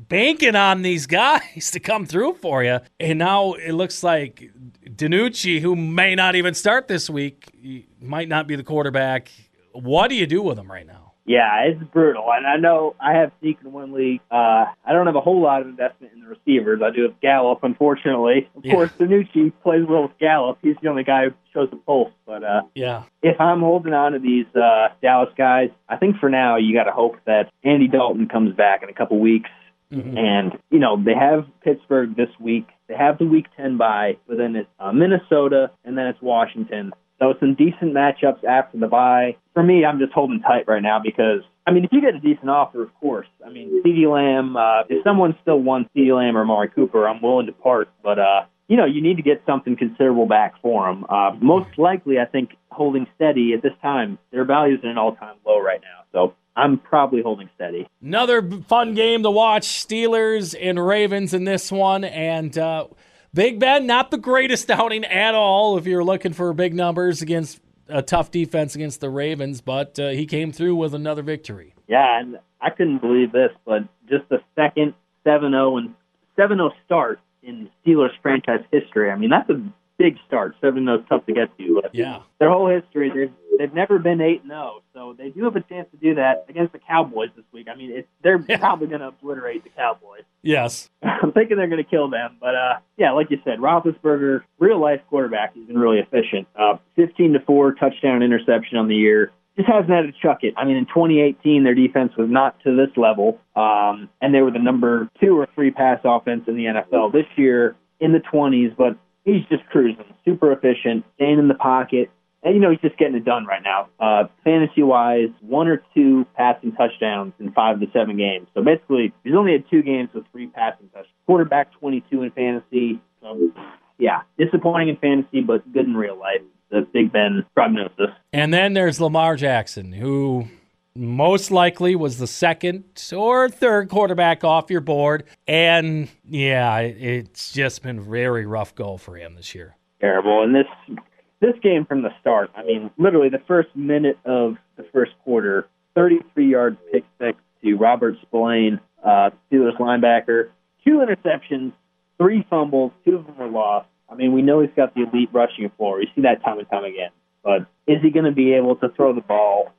banking 0.09 0.57
on 0.57 0.83
these 0.83 1.07
guys 1.07 1.71
to 1.73 1.81
come 1.81 2.07
through 2.07 2.35
for 2.35 2.63
you? 2.63 2.81
And 3.01 3.19
now 3.19 3.55
it 3.55 3.73
looks 3.73 4.03
like 4.03 4.51
DiNucci, 4.85 5.61
who 5.61 5.77
may 5.77 6.15
not 6.15 6.35
even 6.35 6.55
start 6.55 6.89
this 6.89 7.11
week, 7.11 7.87
might 8.01 8.29
not 8.29 8.47
be 8.47 8.57
the 8.57 8.65
quarterback. 8.65 9.31
What 9.73 10.09
do 10.09 10.15
you 10.15 10.27
do 10.27 10.43
with 10.43 10.59
him 10.59 10.71
right 10.71 10.87
now? 10.87 11.07
Yeah, 11.27 11.65
it's 11.65 11.83
brutal. 11.93 12.27
And 12.33 12.47
I 12.47 12.57
know 12.57 12.95
I 13.01 13.15
have 13.15 13.33
Zeke 13.43 13.59
in 13.65 13.73
one 13.73 13.93
league. 13.93 14.21
Uh, 14.31 14.67
I 14.85 14.93
don't 14.93 15.07
have 15.07 15.17
a 15.17 15.21
whole 15.21 15.43
lot 15.43 15.61
of 15.61 15.67
investment 15.67 16.13
in 16.15 16.21
the 16.21 16.29
receivers. 16.29 16.81
I 16.85 16.91
do 16.95 17.03
have 17.03 17.21
Gallup, 17.21 17.65
unfortunately. 17.65 18.49
Of 18.57 18.65
yeah. 18.65 18.73
course, 18.73 18.91
DiNucci 18.93 19.53
plays 19.63 19.85
well 19.89 20.03
with 20.03 20.17
Gallup. 20.19 20.59
He's 20.63 20.77
the 20.81 20.89
only 20.89 21.03
guy 21.03 21.25
who 21.25 21.35
shows 21.53 21.69
the 21.71 21.77
pulse. 21.79 22.13
But 22.27 22.45
uh, 22.45 22.63
yeah, 22.77 23.03
if 23.23 23.41
I'm 23.41 23.61
holding 23.61 23.93
on 23.93 24.13
to 24.13 24.21
these 24.21 24.47
uh, 24.55 24.89
Dallas 25.03 25.31
guys, 25.37 25.71
I 25.89 25.97
think 25.97 26.19
for 26.19 26.31
now 26.31 26.57
you 26.57 26.73
got 26.73 26.85
to 26.85 26.93
hope 26.93 27.17
that 27.27 27.51
Andy 27.65 27.89
Dalton 27.89 28.29
comes 28.29 28.55
back 28.55 28.85
in 28.85 28.89
a 28.89 28.95
couple 28.95 29.19
weeks. 29.19 29.51
Mm-hmm. 29.93 30.17
And, 30.17 30.53
you 30.71 30.79
know, 30.79 31.03
they 31.03 31.15
have 31.15 31.47
Pittsburgh 31.63 32.17
this 32.17 32.29
week. 32.41 32.67
They 32.89 32.95
have 32.95 33.19
the 33.19 33.27
week 33.27 33.47
10 33.57 33.79
bye, 33.79 34.17
but 34.27 34.37
then 34.37 34.57
it's 34.57 34.69
uh, 34.79 34.93
Minnesota, 34.93 35.71
and 35.85 35.97
then 35.97 36.07
it's 36.07 36.21
Washington. 36.21 36.93
So 37.19 37.35
some 37.41 37.55
decent 37.55 37.95
matchups 37.95 38.45
after 38.45 38.79
the 38.79 38.89
bye. 38.89 39.37
For 39.55 39.63
me, 39.63 39.85
I'm 39.85 39.99
just 39.99 40.13
holding 40.13 40.41
tight 40.41 40.69
right 40.69 40.83
now 40.83 41.01
because, 41.03 41.41
I 41.67 41.71
mean, 41.71 41.85
if 41.85 41.93
you 41.93 42.01
get 42.01 42.15
a 42.15 42.21
decent 42.21 42.51
offer, 42.51 42.83
of 42.83 42.95
course. 43.01 43.27
I 43.45 43.51
mean, 43.51 43.83
CeeDee 43.83 44.11
Lamb, 44.11 44.57
uh, 44.57 44.83
if 44.89 45.03
someone 45.03 45.37
still 45.43 45.61
wants 45.61 45.91
CeeDee 45.97 46.15
Lamb 46.15 46.37
or 46.37 46.43
Amari 46.43 46.69
Cooper, 46.69 47.09
I'm 47.09 47.23
willing 47.23 47.47
to 47.47 47.53
part. 47.53 47.89
But, 48.03 48.19
uh, 48.19 48.45
you 48.69 48.77
know, 48.77 48.85
you 48.85 49.01
need 49.01 49.17
to 49.17 49.23
get 49.23 49.43
something 49.47 49.77
considerable 49.77 50.27
back 50.27 50.61
for 50.61 50.87
them. 50.87 51.07
Uh, 51.09 51.31
most 51.41 51.79
likely, 51.79 52.19
I 52.19 52.27
think, 52.27 52.51
holding 52.71 53.07
steady 53.15 53.55
at 53.55 53.63
this 53.63 53.73
time. 53.81 54.19
Their 54.31 54.45
value's 54.45 54.81
at 54.83 54.91
an 54.91 54.99
all-time 54.99 55.37
low 55.47 55.61
right 55.61 55.81
now. 55.81 56.05
So 56.13 56.35
I'm 56.57 56.79
probably 56.79 57.23
holding 57.23 57.51
steady. 57.55 57.87
Another 58.03 58.43
fun 58.63 58.95
game 58.95 59.23
to 59.23 59.31
watch 59.31 59.65
Steelers 59.65 60.57
and 60.59 60.85
Ravens 60.85 61.35
in 61.35 61.45
this 61.45 61.71
one. 61.71 62.03
And 62.03 62.57
uh, 62.57 62.87
Big 63.35 63.61
Ben, 63.61 63.87
not 63.87 64.11
the 64.11 64.19
greatest 64.19 64.71
outing 64.71 65.05
at 65.05 65.35
all 65.35 65.77
if 65.77 65.87
you're 65.87 66.05
looking 66.05 66.33
for 66.33 66.53
big 66.55 66.75
numbers 66.75 67.21
against 67.21 67.61
a 67.89 68.03
tough 68.03 68.31
defense 68.31 68.75
against 68.75 69.01
the 69.01 69.11
Ravens, 69.11 69.61
but 69.61 69.99
uh, 69.99 70.09
he 70.09 70.27
came 70.27 70.51
through 70.53 70.75
with 70.75 70.95
another 70.95 71.23
victory. 71.23 71.75
Yeah, 71.87 72.19
and 72.19 72.39
I 72.61 72.71
couldn't 72.71 72.99
believe 72.99 73.33
this, 73.33 73.51
but 73.65 73.83
just 74.09 74.29
the 74.29 74.39
second 74.57 74.95
7 75.25 75.53
0 75.53 75.77
and 75.77 75.95
7 76.37 76.57
0 76.57 76.73
start 76.85 77.21
in 77.43 77.69
Steelers 77.85 78.11
franchise 78.23 78.65
history. 78.73 79.11
I 79.11 79.17
mean, 79.17 79.31
that's 79.31 79.49
a 79.51 79.63
big 79.99 80.17
start. 80.27 80.55
Seven 80.61 80.85
zero 80.85 80.99
is 80.99 81.05
tough 81.09 81.27
to 81.27 81.33
get 81.33 81.57
to. 81.59 81.81
But 81.83 81.95
yeah, 81.95 82.21
their 82.39 82.51
whole 82.51 82.69
history, 82.69 83.11
they've 83.15 83.33
they've 83.59 83.73
never 83.75 83.99
been 83.99 84.21
eight 84.21 84.43
zero, 84.47 84.83
so 84.95 85.15
they 85.17 85.31
do 85.31 85.45
have 85.45 85.57
a 85.57 85.61
chance 85.61 85.89
to 85.91 85.97
do 85.97 86.15
that 86.17 86.47
against 86.49 86.73
the 86.73 86.79
Cowboys 86.79 87.31
this 87.37 87.45
week. 87.53 87.69
I 87.71 87.77
mean, 87.77 87.91
it's, 87.93 88.09
they're 88.23 88.43
yeah. 88.49 88.59
probably 88.59 88.89
going 88.89 89.01
to 89.01 89.09
obliterate 89.09 89.65
the 89.65 89.71
Cowboys. 89.71 90.23
Yes, 90.43 90.91
I'm 91.03 91.33
thinking 91.33 91.57
they're 91.57 91.69
going 91.69 91.83
to 91.83 91.91
kill 91.91 92.09
them. 92.09 92.37
But 92.41 92.55
uh, 92.55 92.79
yeah, 92.97 93.13
like 93.13 93.31
you 93.31 93.39
said, 93.45 93.59
Roethlisberger, 93.59 94.43
real 94.59 94.81
life 94.81 95.01
quarterback, 95.09 95.55
he's 95.55 95.67
been 95.67 95.79
really 95.79 95.99
efficient. 95.99 96.47
Uh, 96.59 96.77
15 96.97 97.35
to 97.35 97.41
four 97.41 97.73
touchdown 97.75 98.23
interception 98.23 98.79
on 98.79 98.89
the 98.89 98.97
year. 98.97 99.33
Just 99.57 99.69
hasn't 99.71 99.89
had 99.89 100.03
to 100.03 100.13
chuck 100.13 100.41
it. 100.43 100.53
I 100.59 100.67
mean, 100.67 100.77
in 100.77 100.85
2018, 100.85 101.65
their 101.65 101.75
defense 101.75 102.13
was 102.19 102.29
not 102.29 102.61
to 102.65 102.77
this 102.77 102.95
level, 102.99 103.41
um, 103.57 104.11
and 104.21 104.35
they 104.35 104.43
were 104.43 104.51
the 104.51 104.59
number 104.59 105.09
two 105.19 105.39
or 105.39 105.49
three 105.55 105.71
pass 105.71 105.99
offense 106.05 106.45
in 106.47 106.57
the 106.57 106.65
NFL. 106.65 107.11
This 107.11 107.25
year, 107.37 107.75
in 108.01 108.13
the 108.13 108.19
20s, 108.19 108.77
but 108.77 108.99
he's 109.27 109.45
just 109.51 109.67
cruising, 109.67 110.07
super 110.25 110.53
efficient, 110.53 111.05
staying 111.17 111.39
in 111.39 111.49
the 111.49 111.55
pocket. 111.55 112.11
and 112.43 112.55
you 112.55 112.61
know 112.61 112.71
he's 112.71 112.81
just 112.81 112.97
getting 112.97 113.17
it 113.17 113.25
done 113.25 113.45
right 113.45 113.63
now. 113.63 113.89
Uh, 114.01 114.29
fantasy 114.45 114.83
wise, 114.83 115.29
one 115.43 115.69
or 115.69 115.83
two 115.95 116.25
passing 116.35 116.73
touchdowns 116.73 117.35
in 117.39 117.53
five 117.53 117.81
to 117.81 117.87
seven 117.93 118.17
games. 118.17 118.47
So 118.55 118.63
basically, 118.63 119.13
he's 119.25 119.35
only 119.35 119.53
had 119.53 119.65
two 119.69 119.83
games 119.83 120.09
with 120.15 120.25
three 120.33 120.47
passing 120.47 120.89
touchdowns. 120.89 121.13
Quarterback 121.27 121.73
22 121.73 122.23
in 122.23 122.31
fantasy. 122.31 123.01
So 123.21 123.51
yeah, 123.99 124.23
disappointing 124.39 124.89
in 124.91 124.97
fantasy, 124.97 125.41
but 125.41 125.71
good 125.73 125.87
in 125.87 125.97
real 125.97 126.19
life. 126.19 126.41
The 126.71 126.87
Big 126.93 127.13
Ben 127.13 127.45
prognosis. 127.55 128.11
And 128.33 128.53
then 128.53 128.75
there's 128.75 129.01
Lamar 129.01 129.37
Jackson, 129.37 129.93
who 129.93 130.49
most 130.97 131.51
likely 131.51 131.95
was 131.95 132.19
the 132.19 132.27
second 132.27 132.85
or 133.15 133.49
third 133.49 133.89
quarterback 133.89 134.45
off 134.45 134.71
your 134.71 134.81
board. 134.81 135.25
And 135.47 136.09
yeah, 136.25 136.79
it's 136.79 137.53
just 137.53 137.83
been 137.83 138.01
very 138.01 138.47
rough 138.47 138.75
go 138.75 138.97
for 138.97 139.17
him 139.17 139.35
this 139.35 139.55
year. 139.55 139.77
Terrible. 140.01 140.43
And 140.43 140.55
this 140.55 140.99
this 141.41 141.55
game 141.63 141.85
from 141.85 142.03
the 142.03 142.11
start, 142.21 142.51
I 142.57 142.65
mean, 142.65 142.91
literally 142.97 143.29
the 143.29 143.43
first 143.47 143.69
minute 143.75 144.19
of 144.25 144.57
the 144.77 144.85
first 144.93 145.13
quarter, 145.23 145.69
33 145.95 146.51
yard 146.51 146.77
pick 146.93 147.05
six 147.21 147.39
to 147.63 147.75
Robert 147.75 148.17
Spillane, 148.23 148.81
uh, 149.05 149.31
Steelers 149.51 149.77
linebacker, 149.79 150.51
two 150.85 151.05
interceptions, 151.05 151.73
three 152.19 152.47
fumbles, 152.49 152.93
two 153.05 153.17
of 153.17 153.27
them 153.27 153.37
were 153.39 153.49
lost. 153.49 153.89
I 154.09 154.15
mean, 154.15 154.33
we 154.33 154.43
know 154.43 154.61
he's 154.61 154.71
got 154.77 154.95
the 154.95 155.03
elite 155.03 155.31
rushing 155.33 155.71
floor. 155.77 155.99
We 155.99 156.09
see 156.15 156.23
that 156.23 156.43
time 156.45 156.59
and 156.59 156.69
time 156.71 156.85
again. 156.85 157.11
But 157.43 157.67
is 157.87 158.03
he 158.03 158.11
going 158.11 158.25
to 158.25 158.33
be 158.33 158.55
able 158.55 158.77
to 158.77 158.89
throw 158.91 159.15
the 159.15 159.21
ball 159.21 159.73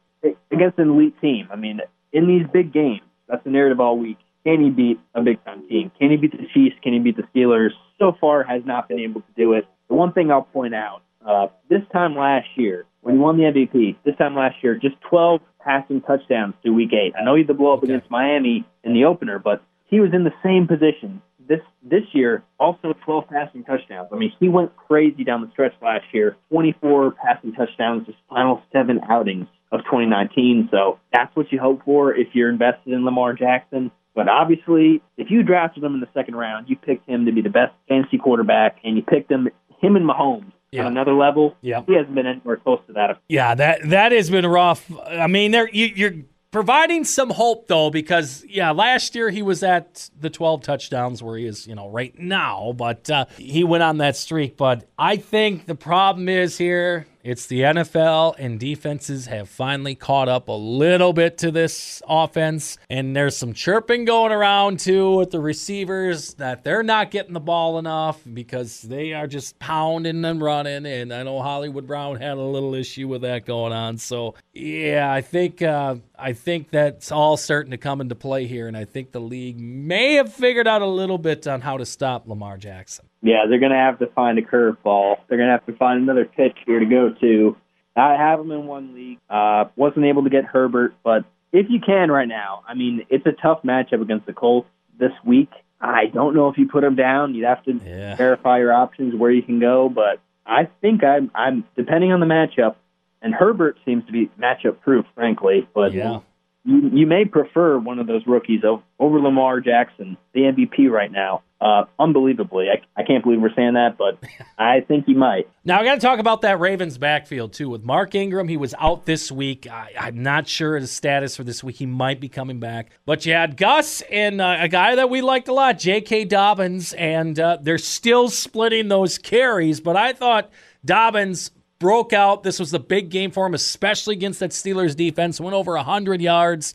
against 0.51 0.79
an 0.79 0.89
elite 0.89 1.19
team? 1.21 1.47
I 1.51 1.55
mean, 1.55 1.81
in 2.11 2.27
these 2.27 2.45
big 2.51 2.73
games, 2.73 3.01
that's 3.27 3.43
the 3.43 3.49
narrative 3.49 3.79
all 3.79 3.97
week. 3.97 4.17
Can 4.45 4.63
he 4.63 4.69
beat 4.69 4.99
a 5.13 5.21
big 5.21 5.43
time 5.43 5.67
team? 5.67 5.91
Can 5.99 6.11
he 6.11 6.17
beat 6.17 6.31
the 6.31 6.47
Chiefs? 6.53 6.75
Can 6.81 6.93
he 6.93 6.99
beat 6.99 7.17
the 7.17 7.23
Steelers? 7.35 7.71
So 7.99 8.15
far, 8.19 8.43
has 8.43 8.63
not 8.65 8.87
been 8.87 8.99
able 8.99 9.21
to 9.21 9.27
do 9.35 9.53
it. 9.53 9.65
The 9.89 9.95
one 9.95 10.13
thing 10.13 10.31
I'll 10.31 10.43
point 10.43 10.73
out 10.73 11.01
uh, 11.25 11.47
this 11.69 11.81
time 11.91 12.15
last 12.15 12.47
year, 12.55 12.85
when 13.01 13.15
he 13.15 13.19
won 13.19 13.37
the 13.37 13.43
MVP, 13.43 13.97
this 14.05 14.15
time 14.17 14.35
last 14.35 14.55
year, 14.63 14.75
just 14.75 14.95
12 15.09 15.41
passing 15.59 16.01
touchdowns 16.01 16.53
through 16.61 16.75
week 16.75 16.93
eight. 16.93 17.13
I 17.19 17.23
know 17.23 17.35
he 17.35 17.41
had 17.41 17.47
the 17.47 17.53
blow 17.53 17.73
up 17.73 17.79
okay. 17.83 17.91
against 17.91 18.09
Miami 18.09 18.65
in 18.83 18.93
the 18.93 19.03
opener, 19.03 19.37
but 19.37 19.61
he 19.85 19.99
was 19.99 20.11
in 20.13 20.23
the 20.23 20.33
same 20.43 20.67
position 20.67 21.21
this 21.47 21.61
this 21.81 22.03
year, 22.13 22.43
also 22.59 22.93
12 23.05 23.27
passing 23.29 23.63
touchdowns. 23.63 24.09
I 24.11 24.17
mean, 24.17 24.33
he 24.39 24.49
went 24.49 24.75
crazy 24.75 25.23
down 25.23 25.41
the 25.41 25.49
stretch 25.51 25.73
last 25.81 26.05
year. 26.11 26.35
24 26.51 27.11
passing 27.11 27.53
touchdowns, 27.53 28.05
his 28.05 28.15
final 28.29 28.61
seven 28.71 28.99
outings 29.09 29.47
of 29.71 29.81
2019. 29.81 30.69
So 30.71 30.99
that's 31.13 31.35
what 31.35 31.51
you 31.51 31.59
hope 31.59 31.83
for 31.85 32.15
if 32.15 32.29
you're 32.33 32.49
invested 32.49 32.93
in 32.93 33.05
Lamar 33.05 33.33
Jackson. 33.33 33.91
But 34.15 34.29
obviously, 34.29 35.01
if 35.17 35.29
you 35.29 35.43
drafted 35.43 35.83
him 35.83 35.93
in 35.93 35.99
the 35.99 36.09
second 36.13 36.35
round, 36.35 36.69
you 36.69 36.75
picked 36.75 37.07
him 37.07 37.25
to 37.25 37.31
be 37.31 37.41
the 37.41 37.49
best 37.49 37.73
fantasy 37.87 38.17
quarterback, 38.17 38.77
and 38.83 38.95
you 38.97 39.03
picked 39.03 39.31
him, 39.31 39.47
him 39.79 39.95
and 39.95 40.09
Mahomes 40.09 40.51
yeah. 40.71 40.85
on 40.85 40.91
another 40.91 41.13
level. 41.13 41.55
Yeah, 41.61 41.83
he 41.85 41.95
hasn't 41.95 42.15
been 42.15 42.25
anywhere 42.25 42.57
close 42.57 42.79
to 42.87 42.93
that. 42.93 43.19
Yeah, 43.29 43.53
that 43.53 43.89
that 43.89 44.11
has 44.11 44.29
been 44.29 44.45
rough. 44.45 44.91
I 45.05 45.27
mean, 45.27 45.51
there 45.51 45.69
you, 45.69 45.85
you're 45.85 46.13
providing 46.51 47.03
some 47.03 47.29
hope 47.29 47.67
though 47.67 47.89
because 47.89 48.43
yeah 48.47 48.71
last 48.71 49.13
year 49.15 49.29
he 49.29 49.41
was 49.41 49.63
at 49.63 50.09
the 50.19 50.29
12 50.29 50.63
touchdowns 50.63 51.21
where 51.21 51.37
he 51.37 51.45
is 51.45 51.67
you 51.67 51.75
know 51.75 51.89
right 51.89 52.17
now 52.17 52.73
but 52.75 53.09
uh, 53.09 53.25
he 53.37 53.63
went 53.63 53.83
on 53.83 53.97
that 53.97 54.15
streak 54.15 54.55
but 54.55 54.87
i 54.97 55.17
think 55.17 55.65
the 55.65 55.75
problem 55.75 56.29
is 56.29 56.57
here 56.57 57.05
it's 57.27 57.47
the 57.47 57.59
NFL, 57.59 58.35
and 58.39 58.57
defenses 58.57 59.25
have 59.25 59.49
finally 59.49 59.95
caught 59.95 60.29
up 60.29 60.47
a 60.47 60.53
little 60.53 61.11
bit 61.11 61.37
to 61.39 61.51
this 61.51 62.01
offense. 62.07 62.77
And 62.89 63.13
there's 63.13 63.35
some 63.35 63.51
chirping 63.51 64.05
going 64.05 64.31
around 64.31 64.79
too 64.79 65.17
with 65.17 65.31
the 65.31 65.41
receivers 65.41 66.35
that 66.35 66.63
they're 66.63 66.83
not 66.83 67.11
getting 67.11 67.33
the 67.33 67.41
ball 67.41 67.79
enough 67.79 68.21
because 68.33 68.81
they 68.81 69.11
are 69.11 69.27
just 69.27 69.59
pounding 69.59 70.23
and 70.23 70.41
running. 70.41 70.85
And 70.85 71.13
I 71.13 71.23
know 71.23 71.41
Hollywood 71.41 71.85
Brown 71.85 72.15
had 72.15 72.37
a 72.37 72.41
little 72.41 72.73
issue 72.73 73.09
with 73.09 73.23
that 73.23 73.45
going 73.45 73.73
on. 73.73 73.97
So 73.97 74.35
yeah, 74.53 75.11
I 75.11 75.19
think 75.19 75.61
uh, 75.61 75.95
I 76.19 76.33
think 76.33 76.69
that's 76.69 77.11
all 77.11 77.37
starting 77.37 77.71
to 77.71 77.77
come 77.77 78.01
into 78.01 78.15
play 78.15 78.47
here, 78.47 78.67
and 78.67 78.75
I 78.75 78.85
think 78.85 79.11
the 79.11 79.21
league 79.21 79.59
may 79.59 80.15
have 80.15 80.33
figured 80.33 80.67
out 80.67 80.81
a 80.81 80.87
little 80.87 81.17
bit 81.17 81.47
on 81.47 81.61
how 81.61 81.77
to 81.77 81.85
stop 81.85 82.27
Lamar 82.27 82.57
Jackson 82.57 83.07
yeah, 83.21 83.45
they're 83.49 83.59
going 83.59 83.71
to 83.71 83.77
have 83.77 83.99
to 83.99 84.07
find 84.07 84.37
a 84.37 84.41
curveball. 84.41 85.17
They're 85.27 85.37
going 85.37 85.49
to 85.49 85.53
have 85.53 85.65
to 85.65 85.75
find 85.75 86.01
another 86.01 86.25
pitch 86.25 86.55
here 86.65 86.79
to 86.79 86.85
go 86.85 87.09
to. 87.19 87.57
I 87.95 88.13
have 88.13 88.39
them 88.39 88.51
in 88.51 88.67
one 88.67 88.93
league. 88.93 89.17
Uh, 89.29 89.65
wasn't 89.75 90.05
able 90.05 90.23
to 90.23 90.29
get 90.29 90.45
Herbert, 90.45 90.93
but 91.03 91.25
if 91.51 91.65
you 91.69 91.79
can 91.79 92.11
right 92.11 92.27
now, 92.27 92.63
I 92.67 92.75
mean, 92.75 93.05
it's 93.09 93.25
a 93.25 93.31
tough 93.31 93.63
matchup 93.63 94.01
against 94.01 94.27
the 94.27 94.33
Colts 94.33 94.69
this 94.99 95.11
week. 95.25 95.49
I 95.81 96.05
don't 96.05 96.35
know 96.35 96.49
if 96.49 96.57
you 96.57 96.67
put 96.67 96.81
them 96.81 96.95
down. 96.95 97.33
You'd 97.33 97.45
have 97.45 97.63
to 97.65 97.79
yeah. 97.83 98.15
verify 98.15 98.59
your 98.59 98.73
options 98.73 99.15
where 99.15 99.31
you 99.31 99.41
can 99.41 99.59
go, 99.59 99.89
but 99.89 100.19
I 100.45 100.69
think 100.81 101.03
I'm, 101.03 101.31
I'm 101.33 101.65
depending 101.75 102.11
on 102.11 102.19
the 102.19 102.25
matchup. 102.25 102.75
And 103.21 103.33
Herbert 103.33 103.77
seems 103.85 104.05
to 104.05 104.11
be 104.11 104.29
matchup 104.39 104.81
proof, 104.81 105.05
frankly. 105.15 105.67
But 105.73 105.93
yeah. 105.93 106.19
you, 106.63 106.89
you 106.93 107.07
may 107.07 107.25
prefer 107.25 107.77
one 107.77 107.99
of 107.99 108.07
those 108.07 108.25
rookies 108.27 108.61
over 108.99 109.19
Lamar 109.19 109.59
Jackson, 109.59 110.17
the 110.33 110.41
MVP 110.41 110.89
right 110.89 111.11
now 111.11 111.43
uh, 111.59 111.85
unbelievably. 111.97 112.67
I, 112.69 113.01
I 113.01 113.03
can't 113.03 113.23
believe 113.23 113.41
we're 113.41 113.53
saying 113.55 113.73
that, 113.73 113.97
but 113.97 114.19
I 114.57 114.81
think 114.81 115.05
he 115.05 115.13
might. 115.13 115.49
Now, 115.65 115.79
I 115.79 115.83
got 115.83 115.95
to 115.95 116.01
talk 116.01 116.19
about 116.19 116.41
that 116.41 116.59
Ravens 116.59 116.97
backfield, 116.97 117.53
too. 117.53 117.69
With 117.69 117.83
Mark 117.83 118.13
Ingram, 118.15 118.47
he 118.47 118.57
was 118.57 118.75
out 118.77 119.05
this 119.05 119.31
week. 119.31 119.67
I, 119.69 119.91
am 119.95 120.21
not 120.21 120.47
sure 120.47 120.77
his 120.77 120.91
status 120.91 121.35
for 121.35 121.43
this 121.43 121.63
week. 121.63 121.77
He 121.77 121.85
might 121.85 122.19
be 122.19 122.29
coming 122.29 122.59
back. 122.59 122.91
But 123.05 123.25
you 123.25 123.33
had 123.33 123.57
Gus 123.57 124.01
and 124.11 124.39
uh, 124.39 124.57
a 124.59 124.67
guy 124.67 124.95
that 124.95 125.09
we 125.09 125.21
liked 125.21 125.47
a 125.47 125.53
lot, 125.53 125.79
J.K. 125.79 126.25
Dobbins, 126.25 126.93
and 126.93 127.39
uh, 127.39 127.57
they're 127.61 127.77
still 127.77 128.29
splitting 128.29 128.87
those 128.87 129.17
carries. 129.17 129.79
But 129.79 129.95
I 129.95 130.13
thought 130.13 130.51
Dobbins 130.85 131.51
broke 131.79 132.13
out. 132.13 132.43
This 132.43 132.59
was 132.59 132.71
the 132.71 132.79
big 132.79 133.09
game 133.09 133.31
for 133.31 133.45
him, 133.45 133.53
especially 133.53 134.15
against 134.15 134.39
that 134.39 134.51
Steelers 134.51 134.95
defense. 134.95 135.39
Went 135.39 135.55
over 135.55 135.73
100 135.73 136.21
yards. 136.21 136.73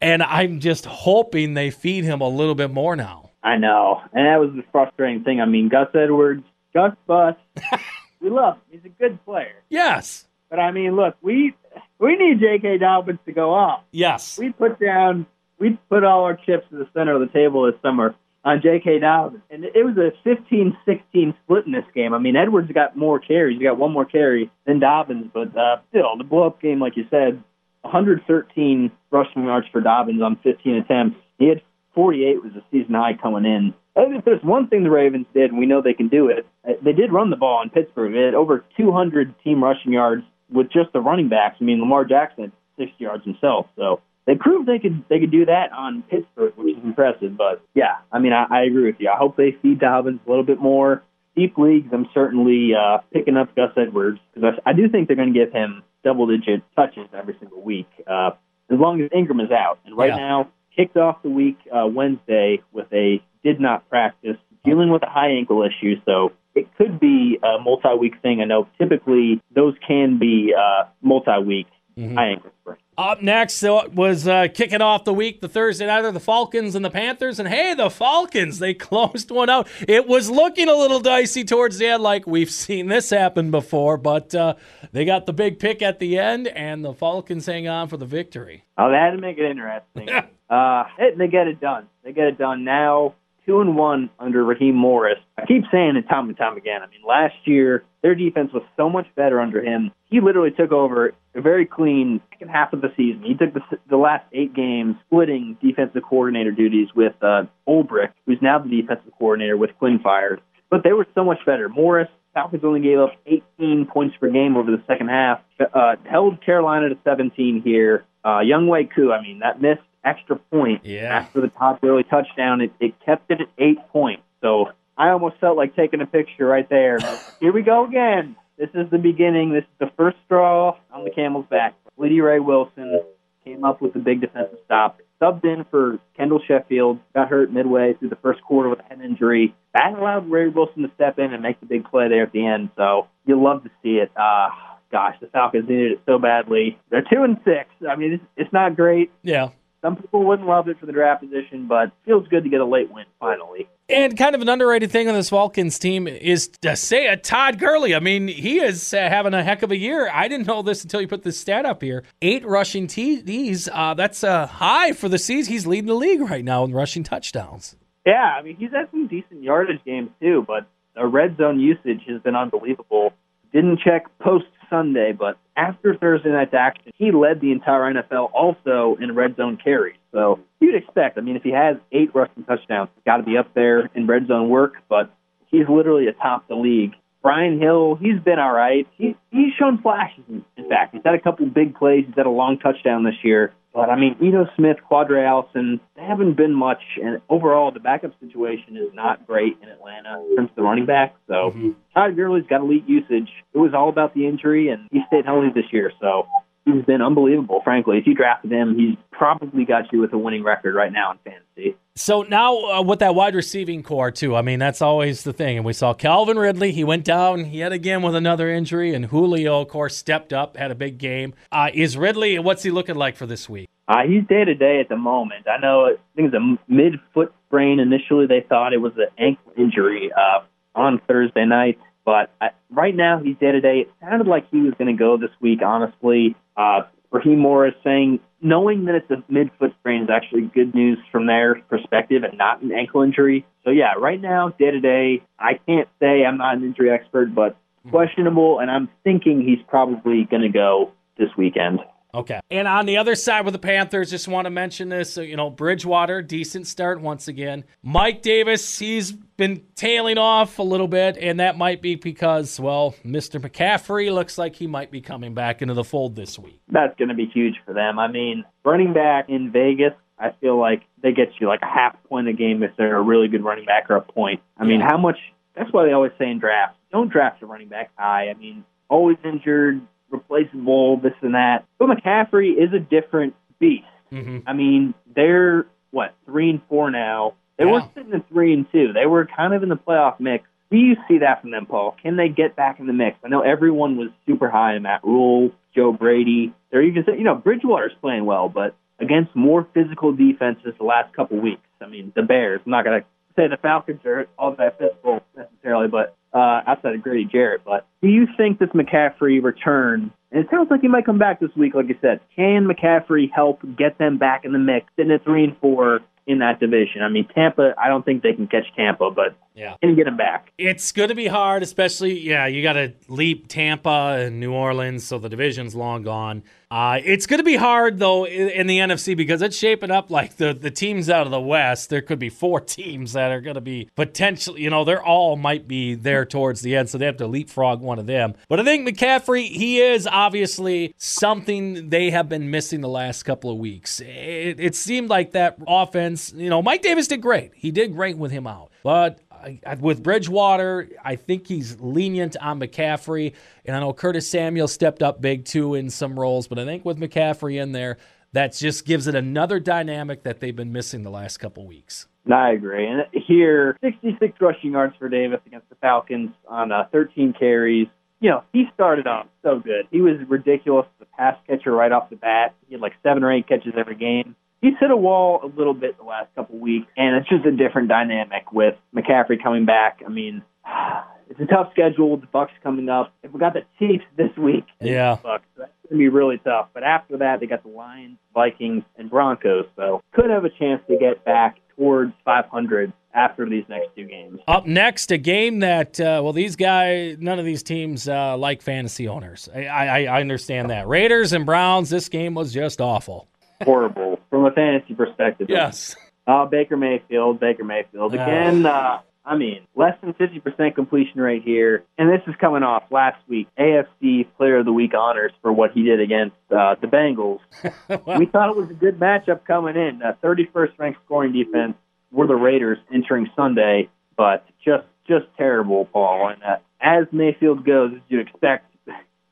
And 0.00 0.22
I'm 0.22 0.60
just 0.60 0.84
hoping 0.84 1.54
they 1.54 1.70
feed 1.70 2.04
him 2.04 2.20
a 2.20 2.28
little 2.28 2.54
bit 2.54 2.70
more 2.70 2.96
now. 2.96 3.30
I 3.44 3.58
know, 3.58 4.00
and 4.14 4.26
that 4.26 4.40
was 4.40 4.54
the 4.56 4.64
frustrating 4.72 5.22
thing. 5.22 5.38
I 5.38 5.44
mean, 5.44 5.68
Gus 5.68 5.88
Edwards, 5.94 6.44
Gus 6.72 6.92
Bus, 7.06 7.36
we 8.20 8.30
love 8.30 8.54
him. 8.54 8.62
He's 8.70 8.84
a 8.86 8.88
good 8.88 9.22
player. 9.26 9.56
Yes, 9.68 10.26
but 10.48 10.58
I 10.58 10.72
mean, 10.72 10.96
look, 10.96 11.14
we 11.20 11.54
we 11.98 12.16
need 12.16 12.40
J.K. 12.40 12.78
Dobbins 12.78 13.18
to 13.26 13.32
go 13.32 13.52
off. 13.52 13.82
Yes, 13.92 14.38
we 14.38 14.50
put 14.50 14.80
down, 14.80 15.26
we 15.58 15.78
put 15.90 16.04
all 16.04 16.24
our 16.24 16.36
chips 16.36 16.66
to 16.70 16.78
the 16.78 16.88
center 16.94 17.12
of 17.14 17.20
the 17.20 17.32
table 17.38 17.70
this 17.70 17.78
summer 17.82 18.14
on 18.44 18.60
J.K. 18.60 18.98
Dobbins, 18.98 19.42
and 19.50 19.64
it 19.64 19.84
was 19.84 19.96
a 19.96 20.12
15-16 20.28 21.34
split 21.42 21.66
in 21.66 21.72
this 21.72 21.84
game. 21.94 22.12
I 22.12 22.18
mean, 22.18 22.36
Edwards 22.36 22.70
got 22.72 22.96
more 22.96 23.18
carries. 23.18 23.58
He 23.58 23.64
got 23.64 23.78
one 23.78 23.92
more 23.92 24.04
carry 24.04 24.50
than 24.66 24.80
Dobbins, 24.80 25.30
but 25.32 25.56
uh, 25.56 25.78
still, 25.88 26.16
the 26.18 26.24
blow-up 26.24 26.60
game, 26.60 26.78
like 26.78 26.96
you 26.96 27.06
said, 27.10 27.42
113 27.82 28.90
rushing 29.10 29.44
yards 29.44 29.66
for 29.72 29.80
Dobbins 29.80 30.22
on 30.22 30.36
15 30.42 30.76
attempts. 30.76 31.16
He 31.38 31.48
had 31.48 31.62
48 31.94 32.42
was 32.42 32.52
a 32.54 32.64
season 32.70 32.94
high 32.94 33.14
coming 33.14 33.44
in. 33.44 33.74
if 33.96 34.24
there's 34.24 34.42
one 34.42 34.68
thing 34.68 34.84
the 34.84 34.90
Ravens 34.90 35.26
did, 35.32 35.50
and 35.50 35.58
we 35.58 35.66
know 35.66 35.80
they 35.80 35.94
can 35.94 36.08
do 36.08 36.28
it, 36.28 36.46
uh, 36.68 36.72
they 36.82 36.92
did 36.92 37.12
run 37.12 37.30
the 37.30 37.36
ball 37.36 37.62
in 37.62 37.70
Pittsburgh. 37.70 38.12
They 38.12 38.22
had 38.22 38.34
over 38.34 38.64
200 38.76 39.34
team 39.42 39.62
rushing 39.62 39.92
yards 39.92 40.24
with 40.50 40.70
just 40.70 40.92
the 40.92 41.00
running 41.00 41.28
backs. 41.28 41.56
I 41.60 41.64
mean, 41.64 41.80
Lamar 41.80 42.04
Jackson 42.04 42.44
had 42.44 42.52
60 42.78 42.96
yards 42.98 43.24
himself, 43.24 43.66
so 43.76 44.00
they 44.26 44.34
proved 44.34 44.66
they 44.66 44.78
could 44.78 45.04
they 45.08 45.20
could 45.20 45.30
do 45.30 45.46
that 45.46 45.72
on 45.72 46.02
Pittsburgh, 46.02 46.52
which 46.56 46.76
is 46.76 46.84
impressive. 46.84 47.36
But 47.36 47.62
yeah, 47.74 47.96
I 48.10 48.18
mean, 48.18 48.32
I, 48.32 48.46
I 48.50 48.62
agree 48.64 48.86
with 48.86 48.96
you. 48.98 49.10
I 49.10 49.16
hope 49.16 49.36
they 49.36 49.56
feed 49.62 49.80
Dobbins 49.80 50.20
a 50.26 50.28
little 50.28 50.44
bit 50.44 50.60
more. 50.60 51.02
Deep 51.36 51.58
leagues, 51.58 51.88
I'm 51.92 52.06
certainly 52.14 52.70
uh, 52.74 52.98
picking 53.12 53.36
up 53.36 53.54
Gus 53.56 53.72
Edwards 53.76 54.20
because 54.32 54.54
I, 54.64 54.70
I 54.70 54.72
do 54.72 54.88
think 54.88 55.08
they're 55.08 55.16
going 55.16 55.32
to 55.32 55.38
give 55.38 55.52
him 55.52 55.82
double 56.04 56.26
digit 56.26 56.62
touches 56.76 57.08
every 57.12 57.36
single 57.40 57.60
week, 57.60 57.88
uh, 58.06 58.30
as 58.70 58.78
long 58.78 59.00
as 59.00 59.10
Ingram 59.12 59.40
is 59.40 59.50
out. 59.50 59.80
And 59.84 59.96
right 59.96 60.10
yeah. 60.10 60.16
now, 60.16 60.50
kicked 60.76 60.96
off 60.96 61.22
the 61.22 61.30
week 61.30 61.58
uh, 61.72 61.86
Wednesday 61.86 62.62
with 62.72 62.86
a 62.92 63.22
did 63.42 63.60
not 63.60 63.88
practice, 63.88 64.36
dealing 64.64 64.90
with 64.90 65.02
a 65.02 65.10
high 65.10 65.30
ankle 65.30 65.62
issue. 65.62 66.00
So 66.04 66.32
it 66.54 66.68
could 66.76 67.00
be 67.00 67.38
a 67.42 67.58
multi-week 67.62 68.22
thing. 68.22 68.40
I 68.40 68.44
know 68.44 68.68
typically 68.78 69.42
those 69.54 69.74
can 69.86 70.18
be 70.18 70.54
uh, 70.56 70.84
multi-week 71.02 71.66
mm-hmm. 71.98 72.16
high 72.16 72.28
ankle 72.28 72.50
sprains. 72.60 72.80
Up 72.96 73.22
next 73.22 73.60
was 73.62 74.28
uh, 74.28 74.46
kicking 74.54 74.80
off 74.80 75.04
the 75.04 75.12
week, 75.12 75.40
the 75.40 75.48
Thursday 75.48 75.86
nighter, 75.86 76.12
the 76.12 76.20
Falcons 76.20 76.76
and 76.76 76.84
the 76.84 76.90
Panthers. 76.90 77.40
And 77.40 77.48
hey, 77.48 77.74
the 77.74 77.90
Falcons, 77.90 78.60
they 78.60 78.72
closed 78.74 79.32
one 79.32 79.50
out. 79.50 79.68
It 79.88 80.06
was 80.06 80.30
looking 80.30 80.68
a 80.68 80.74
little 80.74 81.00
dicey 81.00 81.42
towards 81.42 81.78
the 81.78 81.88
end, 81.88 82.02
like 82.04 82.26
we've 82.26 82.50
seen 82.50 82.86
this 82.86 83.10
happen 83.10 83.50
before, 83.50 83.96
but 83.96 84.32
uh, 84.34 84.54
they 84.92 85.04
got 85.04 85.26
the 85.26 85.32
big 85.32 85.58
pick 85.58 85.82
at 85.82 85.98
the 85.98 86.18
end, 86.18 86.46
and 86.48 86.84
the 86.84 86.94
Falcons 86.94 87.46
hang 87.46 87.66
on 87.66 87.88
for 87.88 87.96
the 87.96 88.06
victory. 88.06 88.64
Oh, 88.78 88.90
they 88.90 88.96
had 88.96 89.10
to 89.10 89.18
make 89.18 89.38
it 89.38 89.50
interesting. 89.50 90.08
uh, 90.50 90.84
they 91.16 91.26
get 91.26 91.48
it 91.48 91.60
done. 91.60 91.88
They 92.04 92.12
get 92.12 92.28
it 92.28 92.38
done 92.38 92.62
now 92.62 93.14
two 93.46 93.60
and 93.60 93.76
one 93.76 94.10
under 94.18 94.44
Raheem 94.44 94.74
Morris. 94.74 95.18
I 95.38 95.46
keep 95.46 95.64
saying 95.70 95.96
it 95.96 96.08
time 96.08 96.28
and 96.28 96.36
time 96.36 96.56
again. 96.56 96.82
I 96.82 96.86
mean, 96.86 97.00
last 97.06 97.34
year 97.44 97.84
their 98.02 98.14
defense 98.14 98.52
was 98.52 98.62
so 98.76 98.88
much 98.88 99.06
better 99.16 99.40
under 99.40 99.62
him. 99.62 99.92
He 100.10 100.20
literally 100.20 100.50
took 100.50 100.72
over 100.72 101.12
a 101.34 101.40
very 101.40 101.66
clean 101.66 102.20
second 102.30 102.48
half 102.48 102.72
of 102.72 102.80
the 102.80 102.92
season. 102.96 103.22
He 103.24 103.34
took 103.34 103.54
the, 103.54 103.60
the 103.88 103.96
last 103.96 104.24
eight 104.32 104.54
games, 104.54 104.96
splitting 105.06 105.56
defensive 105.62 106.02
coordinator 106.02 106.52
duties 106.52 106.88
with 106.94 107.14
uh, 107.22 107.44
Ulbrich, 107.68 108.12
who's 108.26 108.38
now 108.40 108.58
the 108.58 108.68
defensive 108.68 109.12
coordinator 109.18 109.56
with 109.56 109.70
Quinn 109.78 110.00
fired. 110.02 110.40
But 110.70 110.82
they 110.84 110.92
were 110.92 111.06
so 111.14 111.24
much 111.24 111.38
better. 111.46 111.68
Morris 111.68 112.08
Falcons 112.34 112.64
only 112.64 112.80
gave 112.80 112.98
up 112.98 113.10
18 113.26 113.86
points 113.86 114.16
per 114.20 114.28
game 114.28 114.56
over 114.56 114.70
the 114.70 114.82
second 114.86 115.08
half. 115.08 115.40
Uh, 115.60 115.96
held 116.10 116.44
Carolina 116.44 116.88
to 116.88 116.98
17 117.04 117.62
here. 117.64 118.04
Uh, 118.24 118.40
Younghoe 118.40 118.88
Koo, 118.94 119.12
I 119.12 119.22
mean, 119.22 119.38
that 119.38 119.62
missed 119.62 119.82
extra 120.04 120.36
point 120.36 120.84
Yeah. 120.84 121.14
after 121.16 121.40
the 121.40 121.48
Todd 121.48 121.80
Gurley 121.80 122.04
touchdown. 122.04 122.60
It, 122.60 122.72
it 122.80 122.94
kept 123.04 123.30
it 123.30 123.40
at 123.40 123.48
eight 123.58 123.78
points. 123.88 124.22
So 124.40 124.66
I 124.96 125.10
almost 125.10 125.36
felt 125.40 125.56
like 125.56 125.74
taking 125.74 126.00
a 126.00 126.06
picture 126.06 126.46
right 126.46 126.68
there. 126.68 126.98
Here 127.40 127.52
we 127.52 127.62
go 127.62 127.86
again. 127.86 128.36
This 128.58 128.70
is 128.74 128.88
the 128.90 128.98
beginning. 128.98 129.52
This 129.52 129.64
is 129.64 129.78
the 129.80 129.90
first 129.96 130.16
straw 130.26 130.76
on 130.92 131.04
the 131.04 131.10
camel's 131.10 131.46
back. 131.50 131.74
Blidi 131.98 132.22
Wreh-Wilson 132.22 133.00
came 133.44 133.64
up 133.64 133.80
with 133.82 133.92
the 133.92 133.98
big 133.98 134.20
defensive 134.20 134.58
stop. 134.64 135.00
Subbed 135.20 135.44
in 135.44 135.64
for 135.70 135.98
Kendall 136.16 136.40
Sheffield, 136.46 136.98
got 137.14 137.28
hurt 137.28 137.50
midway 137.52 137.94
through 137.94 138.10
the 138.10 138.16
first 138.16 138.42
quarter 138.42 138.68
with 138.68 138.80
a 138.80 138.82
head 138.84 139.00
injury. 139.00 139.54
That 139.74 139.94
allowed 139.98 140.30
Wreh-Wilson 140.30 140.82
to 140.82 140.90
step 140.94 141.18
in 141.18 141.32
and 141.32 141.42
make 141.42 141.58
the 141.60 141.66
big 141.66 141.84
play 141.84 142.08
there 142.08 142.22
at 142.24 142.32
the 142.32 142.46
end. 142.46 142.70
So 142.76 143.08
you'll 143.26 143.42
love 143.42 143.64
to 143.64 143.70
see 143.82 143.96
it. 143.96 144.10
Uh, 144.16 144.48
gosh, 144.92 145.16
the 145.20 145.26
Falcons 145.28 145.68
needed 145.68 145.92
it 145.92 146.00
so 146.06 146.18
badly. 146.18 146.78
They're 146.90 147.02
two 147.02 147.22
and 147.22 147.38
six. 147.44 147.68
I 147.88 147.96
mean, 147.96 148.14
it's, 148.14 148.24
it's 148.36 148.52
not 148.52 148.76
great. 148.76 149.10
Yeah. 149.22 149.50
Some 149.84 149.96
people 149.96 150.24
wouldn't 150.24 150.48
love 150.48 150.66
it 150.68 150.80
for 150.80 150.86
the 150.86 150.92
draft 150.92 151.22
position, 151.22 151.66
but 151.68 151.92
feels 152.06 152.26
good 152.28 152.42
to 152.44 152.48
get 152.48 152.62
a 152.62 152.64
late 152.64 152.90
win 152.90 153.04
finally. 153.20 153.68
And 153.90 154.16
kind 154.16 154.34
of 154.34 154.40
an 154.40 154.48
underrated 154.48 154.90
thing 154.90 155.08
on 155.08 155.14
this 155.14 155.28
Falcons 155.28 155.78
team 155.78 156.08
is 156.08 156.48
to 156.62 156.74
say 156.74 157.06
a 157.06 157.18
Todd 157.18 157.58
Gurley. 157.58 157.94
I 157.94 158.00
mean, 158.00 158.26
he 158.28 158.60
is 158.60 158.94
uh, 158.94 159.10
having 159.10 159.34
a 159.34 159.44
heck 159.44 159.62
of 159.62 159.70
a 159.70 159.76
year. 159.76 160.08
I 160.10 160.26
didn't 160.26 160.46
know 160.46 160.62
this 160.62 160.84
until 160.84 161.02
you 161.02 161.06
put 161.06 161.22
this 161.22 161.38
stat 161.38 161.66
up 161.66 161.82
here. 161.82 162.02
Eight 162.22 162.46
rushing 162.46 162.86
TDs. 162.86 163.68
Uh, 163.70 163.92
that's 163.92 164.22
a 164.22 164.46
high 164.46 164.92
for 164.92 165.10
the 165.10 165.18
season. 165.18 165.52
He's 165.52 165.66
leading 165.66 165.88
the 165.88 165.94
league 165.94 166.22
right 166.22 166.46
now 166.46 166.64
in 166.64 166.72
rushing 166.72 167.02
touchdowns. 167.02 167.76
Yeah, 168.06 168.36
I 168.38 168.40
mean, 168.40 168.56
he's 168.56 168.70
had 168.70 168.90
some 168.90 169.06
decent 169.06 169.42
yardage 169.42 169.84
games 169.84 170.08
too, 170.18 170.46
but 170.46 170.66
the 170.94 171.04
red 171.04 171.36
zone 171.36 171.60
usage 171.60 172.00
has 172.08 172.22
been 172.22 172.36
unbelievable. 172.36 173.12
Didn't 173.52 173.80
check 173.80 174.06
post 174.18 174.46
Sunday, 174.70 175.12
but 175.12 175.36
after 175.56 175.96
Thursday 175.96 176.30
night's 176.30 176.54
action, 176.54 176.92
he 176.96 177.12
led 177.12 177.40
the 177.40 177.52
entire 177.52 177.92
NFL 177.92 178.30
also 178.32 178.96
in 179.00 179.14
red 179.14 179.36
zone 179.36 179.58
carries. 179.62 179.96
So 180.12 180.40
you'd 180.60 180.74
expect, 180.74 181.18
I 181.18 181.20
mean, 181.20 181.36
if 181.36 181.42
he 181.42 181.50
has 181.50 181.76
eight 181.92 182.14
rushing 182.14 182.44
touchdowns, 182.44 182.90
he's 182.94 183.04
got 183.04 183.18
to 183.18 183.22
be 183.22 183.36
up 183.36 183.52
there 183.54 183.90
in 183.94 184.06
red 184.06 184.26
zone 184.26 184.48
work, 184.48 184.74
but 184.88 185.12
he's 185.46 185.68
literally 185.68 186.08
atop 186.08 186.48
the 186.48 186.56
league. 186.56 186.94
Brian 187.22 187.58
Hill, 187.58 187.96
he's 187.96 188.20
been 188.20 188.38
all 188.38 188.52
right. 188.52 188.86
He, 188.98 189.16
he's 189.30 189.54
shown 189.58 189.80
flashes, 189.80 190.24
in 190.28 190.44
in 190.56 190.68
fact. 190.68 190.94
He's 190.94 191.02
had 191.04 191.14
a 191.14 191.20
couple 191.20 191.46
big 191.46 191.74
plays. 191.74 192.04
He's 192.06 192.14
had 192.16 192.26
a 192.26 192.30
long 192.30 192.58
touchdown 192.58 193.04
this 193.04 193.14
year. 193.22 193.52
But, 193.74 193.90
I 193.90 193.96
mean, 193.98 194.16
Ito 194.22 194.46
Smith, 194.56 194.76
Qadree 194.88 195.26
Ollison, 195.26 195.80
they 195.96 196.02
haven't 196.02 196.34
been 196.36 196.54
much. 196.54 196.80
And 197.02 197.20
overall, 197.28 197.72
the 197.72 197.80
backup 197.80 198.12
situation 198.20 198.76
is 198.76 198.94
not 198.94 199.26
great 199.26 199.58
in 199.60 199.68
Atlanta 199.68 200.22
in 200.30 200.36
terms 200.36 200.50
of 200.50 200.56
the 200.56 200.62
running 200.62 200.86
back. 200.86 201.16
So 201.26 201.50
mm-hmm. 201.50 201.70
Todd 201.92 202.14
Gurley's 202.14 202.46
got 202.48 202.60
elite 202.60 202.88
usage. 202.88 203.28
It 203.52 203.58
was 203.58 203.74
all 203.74 203.88
about 203.88 204.14
the 204.14 204.28
injury, 204.28 204.68
and 204.68 204.88
he 204.92 205.00
stayed 205.08 205.24
healthy 205.24 205.48
this 205.52 205.72
year. 205.72 205.90
So 206.00 206.28
he's 206.64 206.84
been 206.84 207.02
unbelievable, 207.02 207.60
frankly. 207.62 207.98
If 207.98 208.06
you 208.06 208.14
drafted 208.14 208.52
him, 208.52 208.78
he's 208.78 208.96
probably 209.10 209.64
got 209.64 209.92
you 209.92 210.00
with 210.00 210.12
a 210.12 210.18
winning 210.18 210.42
record 210.42 210.74
right 210.74 210.92
now 210.92 211.12
in 211.12 211.18
fantasy. 211.18 211.76
So 211.96 212.22
now 212.22 212.56
uh, 212.56 212.82
with 212.82 212.98
that 212.98 213.14
wide 213.14 213.34
receiving 213.34 213.82
core 213.82 214.10
too, 214.10 214.34
I 214.34 214.42
mean 214.42 214.58
that's 214.58 214.82
always 214.82 215.22
the 215.22 215.32
thing. 215.32 215.56
And 215.56 215.64
we 215.64 215.72
saw 215.72 215.94
Calvin 215.94 216.38
Ridley, 216.38 216.72
he 216.72 216.82
went 216.82 217.04
down 217.04 217.50
yet 217.50 217.72
again 217.72 218.02
with 218.02 218.16
another 218.16 218.50
injury, 218.50 218.94
and 218.94 219.06
Julio, 219.06 219.60
of 219.60 219.68
course, 219.68 219.96
stepped 219.96 220.32
up, 220.32 220.56
had 220.56 220.70
a 220.70 220.74
big 220.74 220.98
game. 220.98 221.34
Uh, 221.52 221.70
is 221.72 221.96
Ridley? 221.96 222.38
What's 222.38 222.64
he 222.64 222.70
looking 222.70 222.96
like 222.96 223.16
for 223.16 223.26
this 223.26 223.48
week? 223.48 223.68
Uh, 223.86 224.02
he's 224.08 224.26
day 224.26 224.44
to 224.44 224.54
day 224.54 224.80
at 224.80 224.88
the 224.88 224.96
moment. 224.96 225.46
I 225.46 225.58
know 225.58 225.86
I 225.86 225.94
think 226.16 226.32
it's 226.32 226.34
a 226.34 226.72
mid 226.72 226.94
foot 227.12 227.32
sprain. 227.46 227.78
Initially, 227.78 228.26
they 228.26 228.44
thought 228.48 228.72
it 228.72 228.80
was 228.80 228.94
an 228.96 229.08
ankle 229.18 229.52
injury 229.56 230.10
uh, 230.12 230.40
on 230.74 231.00
Thursday 231.06 231.44
night, 231.44 231.78
but 232.04 232.30
I, 232.40 232.50
right 232.70 232.94
now 232.94 233.20
he's 233.22 233.36
day 233.38 233.52
to 233.52 233.60
day. 233.60 233.80
It 233.80 233.90
sounded 234.00 234.26
like 234.26 234.50
he 234.50 234.60
was 234.60 234.74
going 234.78 234.94
to 234.94 234.98
go 234.98 235.16
this 235.16 235.30
week. 235.40 235.60
Honestly, 235.64 236.36
uh, 236.56 236.82
Raheem 237.10 237.38
Morris 237.38 237.74
saying 237.84 238.20
knowing 238.40 238.84
that 238.84 238.94
it's 238.94 239.10
a 239.10 239.22
mid 239.28 239.50
foot 239.58 239.72
sprain 239.80 240.02
is 240.02 240.10
actually 240.10 240.42
good 240.42 240.74
news 240.74 240.98
from 241.10 241.26
their 241.26 241.56
perspective 241.70 242.22
and 242.24 242.36
not 242.36 242.62
an 242.62 242.72
ankle 242.72 243.02
injury. 243.02 243.46
So 243.64 243.70
yeah, 243.70 243.94
right 243.98 244.20
now 244.20 244.50
day 244.50 244.70
to 244.70 244.80
day, 244.80 245.22
I 245.38 245.54
can't 245.66 245.88
say 246.00 246.24
I'm 246.24 246.38
not 246.38 246.56
an 246.56 246.64
injury 246.64 246.90
expert, 246.90 247.34
but 247.34 247.56
questionable, 247.90 248.58
and 248.60 248.70
I'm 248.70 248.88
thinking 249.02 249.42
he's 249.42 249.64
probably 249.68 250.26
going 250.30 250.42
to 250.42 250.48
go 250.48 250.92
this 251.18 251.28
weekend. 251.36 251.80
Okay. 252.14 252.40
And 252.50 252.68
on 252.68 252.86
the 252.86 252.96
other 252.96 253.16
side 253.16 253.44
with 253.44 253.52
the 253.52 253.58
Panthers, 253.58 254.10
just 254.10 254.28
want 254.28 254.46
to 254.46 254.50
mention 254.50 254.88
this. 254.88 255.12
So, 255.12 255.20
you 255.20 255.36
know, 255.36 255.50
Bridgewater, 255.50 256.22
decent 256.22 256.66
start 256.66 257.00
once 257.00 257.26
again. 257.26 257.64
Mike 257.82 258.22
Davis, 258.22 258.78
he's 258.78 259.12
been 259.12 259.62
tailing 259.74 260.16
off 260.16 260.58
a 260.60 260.62
little 260.62 260.86
bit, 260.86 261.16
and 261.18 261.40
that 261.40 261.58
might 261.58 261.82
be 261.82 261.96
because, 261.96 262.60
well, 262.60 262.94
Mr. 263.04 263.40
McCaffrey 263.40 264.12
looks 264.14 264.38
like 264.38 264.54
he 264.54 264.68
might 264.68 264.92
be 264.92 265.00
coming 265.00 265.34
back 265.34 265.60
into 265.60 265.74
the 265.74 265.84
fold 265.84 266.14
this 266.14 266.38
week. 266.38 266.60
that's 266.68 266.96
going 266.96 267.08
to 267.08 267.14
be 267.14 267.26
huge 267.26 267.56
for 267.66 267.74
them. 267.74 267.98
I 267.98 268.06
mean, 268.08 268.44
running 268.64 268.92
back 268.92 269.28
in 269.28 269.50
Vegas, 269.50 269.92
I 270.18 270.30
feel 270.40 270.58
like 270.58 270.82
they 271.02 271.12
get 271.12 271.32
you 271.40 271.48
like 271.48 271.62
a 271.62 271.66
half 271.66 271.96
point 272.04 272.28
a 272.28 272.32
game 272.32 272.62
if 272.62 272.70
they're 272.76 272.96
a 272.96 273.02
really 273.02 273.26
good 273.26 273.42
running 273.42 273.64
back 273.64 273.90
or 273.90 273.96
a 273.96 274.00
point. 274.00 274.40
I 274.56 274.64
mean, 274.64 274.80
how 274.80 274.96
much? 274.96 275.18
That's 275.56 275.72
why 275.72 275.84
they 275.84 275.92
always 275.92 276.12
say 276.18 276.30
in 276.30 276.38
drafts, 276.38 276.78
don't 276.92 277.10
draft 277.10 277.42
a 277.42 277.46
running 277.46 277.68
back 277.68 277.90
high. 277.96 278.28
I 278.28 278.34
mean, 278.34 278.64
always 278.88 279.16
injured, 279.24 279.80
replaceable, 280.14 280.96
this 280.98 281.12
and 281.22 281.34
that. 281.34 281.66
But 281.78 281.88
McCaffrey 281.88 282.56
is 282.56 282.72
a 282.72 282.78
different 282.78 283.34
beast. 283.58 283.84
Mm-hmm. 284.12 284.38
I 284.46 284.52
mean, 284.52 284.94
they're 285.14 285.66
what 285.90 286.14
three 286.24 286.50
and 286.50 286.60
four 286.68 286.90
now. 286.90 287.34
They 287.56 287.64
were 287.64 287.78
Yeah. 287.80 287.88
sitting 287.94 288.12
at 288.14 288.28
three 288.28 288.52
and 288.52 288.66
two. 288.72 288.92
They 288.92 289.06
were 289.06 289.26
kind 289.26 289.54
of 289.54 289.62
in 289.62 289.68
the 289.68 289.76
playoff 289.76 290.18
mix. 290.18 290.44
Do 290.70 290.78
you 290.78 290.96
see 291.06 291.18
that 291.18 291.40
from 291.40 291.50
them, 291.52 291.66
Paul? 291.66 291.94
Can 292.02 292.16
they 292.16 292.28
get 292.28 292.56
back 292.56 292.80
in 292.80 292.86
the 292.86 292.92
mix? 292.92 293.16
I 293.24 293.28
know 293.28 293.42
everyone 293.42 293.96
was 293.96 294.08
super 294.26 294.50
high 294.50 294.74
on 294.74 294.82
Matt 294.82 295.04
Rhule, 295.04 295.52
Joe 295.74 295.92
Brady. 295.92 296.52
They're 296.70 296.82
even 296.82 297.04
saying, 297.04 297.18
you 297.18 297.24
know, 297.24 297.36
Bridgewater's 297.36 297.92
playing 298.00 298.24
well, 298.24 298.48
but 298.48 298.74
against 298.98 299.36
more 299.36 299.68
physical 299.72 300.12
defenses 300.12 300.74
the 300.78 300.84
last 300.84 301.14
couple 301.14 301.38
weeks. 301.38 301.62
I 301.80 301.86
mean, 301.86 302.12
the 302.16 302.22
Bears. 302.22 302.60
I'm 302.64 302.70
not 302.72 302.84
going 302.84 303.00
to 303.00 303.06
say 303.36 303.48
the 303.48 303.56
Falcons 303.60 304.00
are 304.04 304.26
all 304.38 304.54
that 304.56 304.78
physical 304.78 305.20
necessarily, 305.36 305.88
but 305.88 306.16
uh, 306.32 306.62
outside 306.66 306.94
of 306.94 307.02
Grady 307.02 307.24
Jarrett. 307.24 307.62
But 307.64 307.86
do 308.02 308.08
you 308.08 308.26
think 308.36 308.58
this 308.58 308.70
McCaffrey 308.70 309.42
return? 309.42 310.12
And 310.32 310.44
it 310.44 310.50
sounds 310.50 310.68
like 310.70 310.80
he 310.80 310.88
might 310.88 311.06
come 311.06 311.18
back 311.18 311.40
this 311.40 311.54
week, 311.56 311.74
like 311.74 311.88
you 311.88 311.96
said. 312.00 312.20
Can 312.34 312.66
McCaffrey 312.66 313.30
help 313.32 313.60
get 313.78 313.98
them 313.98 314.18
back 314.18 314.44
in 314.44 314.52
the 314.52 314.58
mix, 314.58 314.86
sitting 314.96 315.12
at 315.12 315.24
three 315.24 315.44
and 315.44 315.56
four 315.58 316.00
in 316.26 316.40
that 316.40 316.58
division? 316.58 317.02
I 317.02 317.08
mean, 317.08 317.28
Tampa. 317.34 317.74
I 317.78 317.88
don't 317.88 318.04
think 318.04 318.22
they 318.22 318.32
can 318.32 318.48
catch 318.48 318.66
Tampa, 318.76 319.10
but 319.10 319.36
Yeah. 319.54 319.76
you 319.82 319.94
get 319.94 320.06
them 320.06 320.16
back? 320.16 320.52
It's 320.58 320.90
going 320.90 321.10
to 321.10 321.14
be 321.14 321.28
hard, 321.28 321.62
especially, 321.62 322.18
yeah, 322.18 322.46
you 322.46 322.62
got 322.62 322.72
to 322.72 322.92
leap 323.06 323.46
Tampa 323.46 324.18
and 324.18 324.40
New 324.40 324.52
Orleans, 324.52 325.04
so 325.04 325.18
the 325.18 325.28
division's 325.28 325.76
long 325.76 326.02
gone. 326.02 326.42
Uh, 326.72 326.98
it's 327.04 327.26
going 327.26 327.38
to 327.38 327.44
be 327.44 327.54
hard, 327.54 328.00
though, 328.00 328.24
in, 328.26 328.48
in 328.48 328.66
the 328.66 328.78
NFC 328.80 329.16
because 329.16 329.42
it's 329.42 329.56
shaping 329.56 329.92
up 329.92 330.10
like 330.10 330.38
the, 330.38 330.52
the 330.52 330.72
teams 330.72 331.08
out 331.08 331.24
of 331.24 331.30
the 331.30 331.40
West. 331.40 331.88
There 331.88 332.02
could 332.02 332.18
be 332.18 332.30
four 332.30 332.58
teams 332.60 333.12
that 333.12 333.30
are 333.30 333.40
going 333.40 333.54
to 333.54 333.60
be 333.60 333.88
potentially, 333.94 334.62
you 334.62 334.70
know, 334.70 334.84
they're 334.84 335.02
all 335.02 335.36
might 335.36 335.68
be 335.68 335.94
there 335.94 336.24
towards 336.24 336.62
the 336.62 336.74
end, 336.74 336.90
so 336.90 336.98
they 336.98 337.06
have 337.06 337.18
to 337.18 337.28
leapfrog 337.28 337.80
one 337.80 338.00
of 338.00 338.06
them. 338.06 338.34
But 338.48 338.58
I 338.58 338.64
think 338.64 338.88
McCaffrey, 338.88 339.46
he 339.46 339.80
is 339.80 340.08
obviously 340.08 340.94
something 340.98 341.90
they 341.90 342.10
have 342.10 342.28
been 342.28 342.50
missing 342.50 342.80
the 342.80 342.88
last 342.88 343.22
couple 343.22 343.50
of 343.50 343.58
weeks. 343.58 344.00
It, 344.00 344.58
it 344.58 344.74
seemed 344.74 345.10
like 345.10 345.30
that 345.32 345.58
offense, 345.68 346.32
you 346.34 346.50
know, 346.50 346.60
Mike 346.60 346.82
Davis 346.82 347.06
did 347.06 347.22
great. 347.22 347.52
He 347.54 347.70
did 347.70 347.94
great 347.94 348.18
with 348.18 348.32
him 348.32 348.48
out. 348.48 348.72
But 348.82 349.20
I, 349.44 349.74
with 349.74 350.02
Bridgewater, 350.02 350.88
I 351.04 351.16
think 351.16 351.46
he's 351.46 351.80
lenient 351.80 352.36
on 352.40 352.60
McCaffrey. 352.60 353.34
And 353.64 353.76
I 353.76 353.80
know 353.80 353.92
Curtis 353.92 354.28
Samuel 354.28 354.68
stepped 354.68 355.02
up 355.02 355.20
big 355.20 355.44
too 355.44 355.74
in 355.74 355.90
some 355.90 356.18
roles, 356.18 356.48
but 356.48 356.58
I 356.58 356.64
think 356.64 356.84
with 356.84 356.98
McCaffrey 356.98 357.60
in 357.60 357.72
there, 357.72 357.98
that 358.32 358.54
just 358.54 358.84
gives 358.84 359.06
it 359.06 359.14
another 359.14 359.60
dynamic 359.60 360.24
that 360.24 360.40
they've 360.40 360.56
been 360.56 360.72
missing 360.72 361.02
the 361.02 361.10
last 361.10 361.38
couple 361.38 361.66
weeks. 361.66 362.08
I 362.32 362.50
agree. 362.50 362.86
And 362.86 363.04
here, 363.12 363.76
66 363.82 364.40
rushing 364.40 364.72
yards 364.72 364.94
for 364.98 365.08
Davis 365.08 365.40
against 365.46 365.68
the 365.68 365.76
Falcons 365.76 366.30
on 366.48 366.72
uh, 366.72 366.86
13 366.90 367.34
carries. 367.38 367.86
You 368.20 368.30
know, 368.30 368.44
he 368.52 368.64
started 368.72 369.06
off 369.06 369.26
so 369.42 369.58
good. 369.58 369.86
He 369.90 370.00
was 370.00 370.16
ridiculous 370.26 370.86
the 370.98 371.04
pass 371.04 371.36
catcher 371.46 371.72
right 371.72 371.92
off 371.92 372.08
the 372.08 372.16
bat. 372.16 372.54
He 372.66 372.74
had 372.74 372.80
like 372.80 372.94
seven 373.02 373.22
or 373.22 373.30
eight 373.30 373.46
catches 373.46 373.74
every 373.76 373.96
game. 373.96 374.34
He's 374.64 374.72
hit 374.80 374.90
a 374.90 374.96
wall 374.96 375.40
a 375.42 375.58
little 375.58 375.74
bit 375.74 375.98
the 375.98 376.04
last 376.04 376.34
couple 376.34 376.58
weeks, 376.58 376.86
and 376.96 377.16
it's 377.16 377.28
just 377.28 377.44
a 377.44 377.52
different 377.52 377.88
dynamic 377.88 378.50
with 378.50 378.74
McCaffrey 378.96 379.42
coming 379.42 379.66
back. 379.66 380.00
I 380.02 380.08
mean, 380.08 380.40
it's 381.28 381.38
a 381.38 381.44
tough 381.44 381.68
schedule 381.72 382.12
with 382.12 382.22
the 382.22 382.26
Bucs 382.28 382.48
coming 382.62 382.88
up. 382.88 383.12
If 383.22 383.32
we 383.32 383.40
got 383.40 383.52
the 383.52 383.64
Chiefs 383.78 384.04
this 384.16 384.34
week, 384.38 384.64
Yeah. 384.80 385.18
Bucs, 385.22 385.40
that's 385.58 385.70
going 385.82 385.90
to 385.90 385.96
be 385.98 386.08
really 386.08 386.38
tough. 386.38 386.68
But 386.72 386.82
after 386.82 387.18
that, 387.18 387.40
they 387.40 387.46
got 387.46 387.62
the 387.62 387.68
Lions, 387.68 388.16
Vikings, 388.32 388.84
and 388.96 389.10
Broncos, 389.10 389.66
so 389.76 390.00
could 390.14 390.30
have 390.30 390.46
a 390.46 390.50
chance 390.50 390.80
to 390.88 390.96
get 390.96 391.22
back 391.26 391.58
towards 391.76 392.14
500 392.24 392.90
after 393.12 393.46
these 393.46 393.64
next 393.68 393.88
two 393.94 394.06
games. 394.06 394.40
Up 394.48 394.64
next, 394.66 395.10
a 395.10 395.18
game 395.18 395.58
that, 395.58 396.00
uh, 396.00 396.22
well, 396.24 396.32
these 396.32 396.56
guys, 396.56 397.18
none 397.20 397.38
of 397.38 397.44
these 397.44 397.62
teams 397.62 398.08
uh, 398.08 398.34
like 398.38 398.62
fantasy 398.62 399.08
owners. 399.08 399.46
I, 399.54 399.66
I, 399.66 400.04
I 400.04 400.20
understand 400.22 400.70
that. 400.70 400.88
Raiders 400.88 401.34
and 401.34 401.44
Browns, 401.44 401.90
this 401.90 402.08
game 402.08 402.32
was 402.32 402.50
just 402.50 402.80
awful. 402.80 403.28
Horrible 403.62 404.18
from 404.44 404.52
a 404.52 404.54
fantasy 404.54 404.94
perspective. 404.94 405.48
Yes. 405.48 405.96
Uh, 406.26 406.46
Baker 406.46 406.76
Mayfield, 406.76 407.40
Baker 407.40 407.64
Mayfield. 407.64 408.14
Again, 408.14 408.66
uh, 408.66 409.00
I 409.24 409.36
mean, 409.36 409.66
less 409.74 409.96
than 410.02 410.12
50% 410.14 410.74
completion 410.74 411.20
rate 411.20 411.42
here. 411.44 411.84
And 411.98 412.10
this 412.10 412.20
is 412.26 412.34
coming 412.40 412.62
off 412.62 412.84
last 412.90 413.18
week 413.28 413.48
AFC 413.58 414.26
Player 414.36 414.58
of 414.58 414.66
the 414.66 414.72
Week 414.72 414.92
honors 414.94 415.32
for 415.42 415.52
what 415.52 415.72
he 415.72 415.82
did 415.82 416.00
against 416.00 416.36
uh, 416.50 416.76
the 416.80 416.86
Bengals. 416.86 417.40
we 418.18 418.26
thought 418.26 418.50
it 418.50 418.56
was 418.56 418.70
a 418.70 418.74
good 418.74 418.98
matchup 418.98 419.44
coming 419.44 419.76
in. 419.76 420.02
Uh, 420.02 420.14
31st 420.22 420.78
ranked 420.78 421.00
scoring 421.04 421.32
defense 421.32 421.74
were 422.10 422.26
the 422.26 422.34
Raiders 422.34 422.78
entering 422.92 423.28
Sunday, 423.36 423.88
but 424.16 424.46
just 424.64 424.86
just 425.06 425.26
terrible, 425.36 425.84
Paul. 425.86 426.28
And 426.28 426.42
uh, 426.42 426.56
as 426.80 427.06
Mayfield 427.12 427.66
goes, 427.66 427.92
as 427.94 428.00
you 428.08 428.20
expect, 428.20 428.73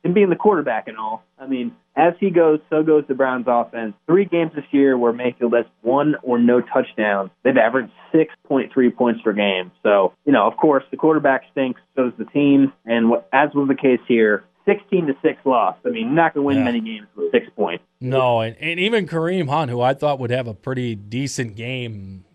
him 0.03 0.13
being 0.13 0.29
the 0.29 0.35
quarterback 0.35 0.87
and 0.87 0.97
all. 0.97 1.23
I 1.39 1.47
mean, 1.47 1.75
as 1.95 2.13
he 2.19 2.29
goes, 2.29 2.59
so 2.69 2.83
goes 2.83 3.05
the 3.07 3.13
Browns 3.13 3.45
offense. 3.47 3.93
Three 4.07 4.25
games 4.25 4.51
this 4.55 4.65
year 4.71 4.97
where 4.97 5.13
Mayfield 5.13 5.53
has 5.53 5.65
one 5.81 6.15
or 6.23 6.39
no 6.39 6.61
touchdowns. 6.61 7.31
They've 7.43 7.57
averaged 7.57 7.91
6.3 8.13 8.95
points 8.95 9.21
per 9.21 9.33
game. 9.33 9.71
So, 9.83 10.13
you 10.25 10.33
know, 10.33 10.47
of 10.47 10.57
course, 10.57 10.83
the 10.91 10.97
quarterback 10.97 11.43
stinks, 11.51 11.81
so 11.95 12.09
does 12.09 12.13
the 12.17 12.25
team. 12.25 12.73
And 12.85 13.09
what, 13.09 13.27
as 13.31 13.49
was 13.53 13.67
the 13.67 13.75
case 13.75 13.99
here, 14.07 14.43
16 14.65 15.07
to 15.07 15.13
6 15.21 15.45
loss. 15.45 15.75
I 15.85 15.89
mean, 15.89 16.15
not 16.15 16.33
going 16.33 16.43
to 16.43 16.47
win 16.47 16.57
yeah. 16.57 16.63
many 16.63 16.79
games 16.79 17.07
with 17.15 17.31
six 17.31 17.47
points. 17.55 17.83
No, 17.99 18.41
and, 18.41 18.55
and 18.59 18.79
even 18.79 19.07
Kareem 19.07 19.49
Hunt, 19.49 19.69
who 19.69 19.81
I 19.81 19.93
thought 19.93 20.19
would 20.19 20.31
have 20.31 20.47
a 20.47 20.53
pretty 20.53 20.95
decent 20.95 21.55
game, 21.55 22.25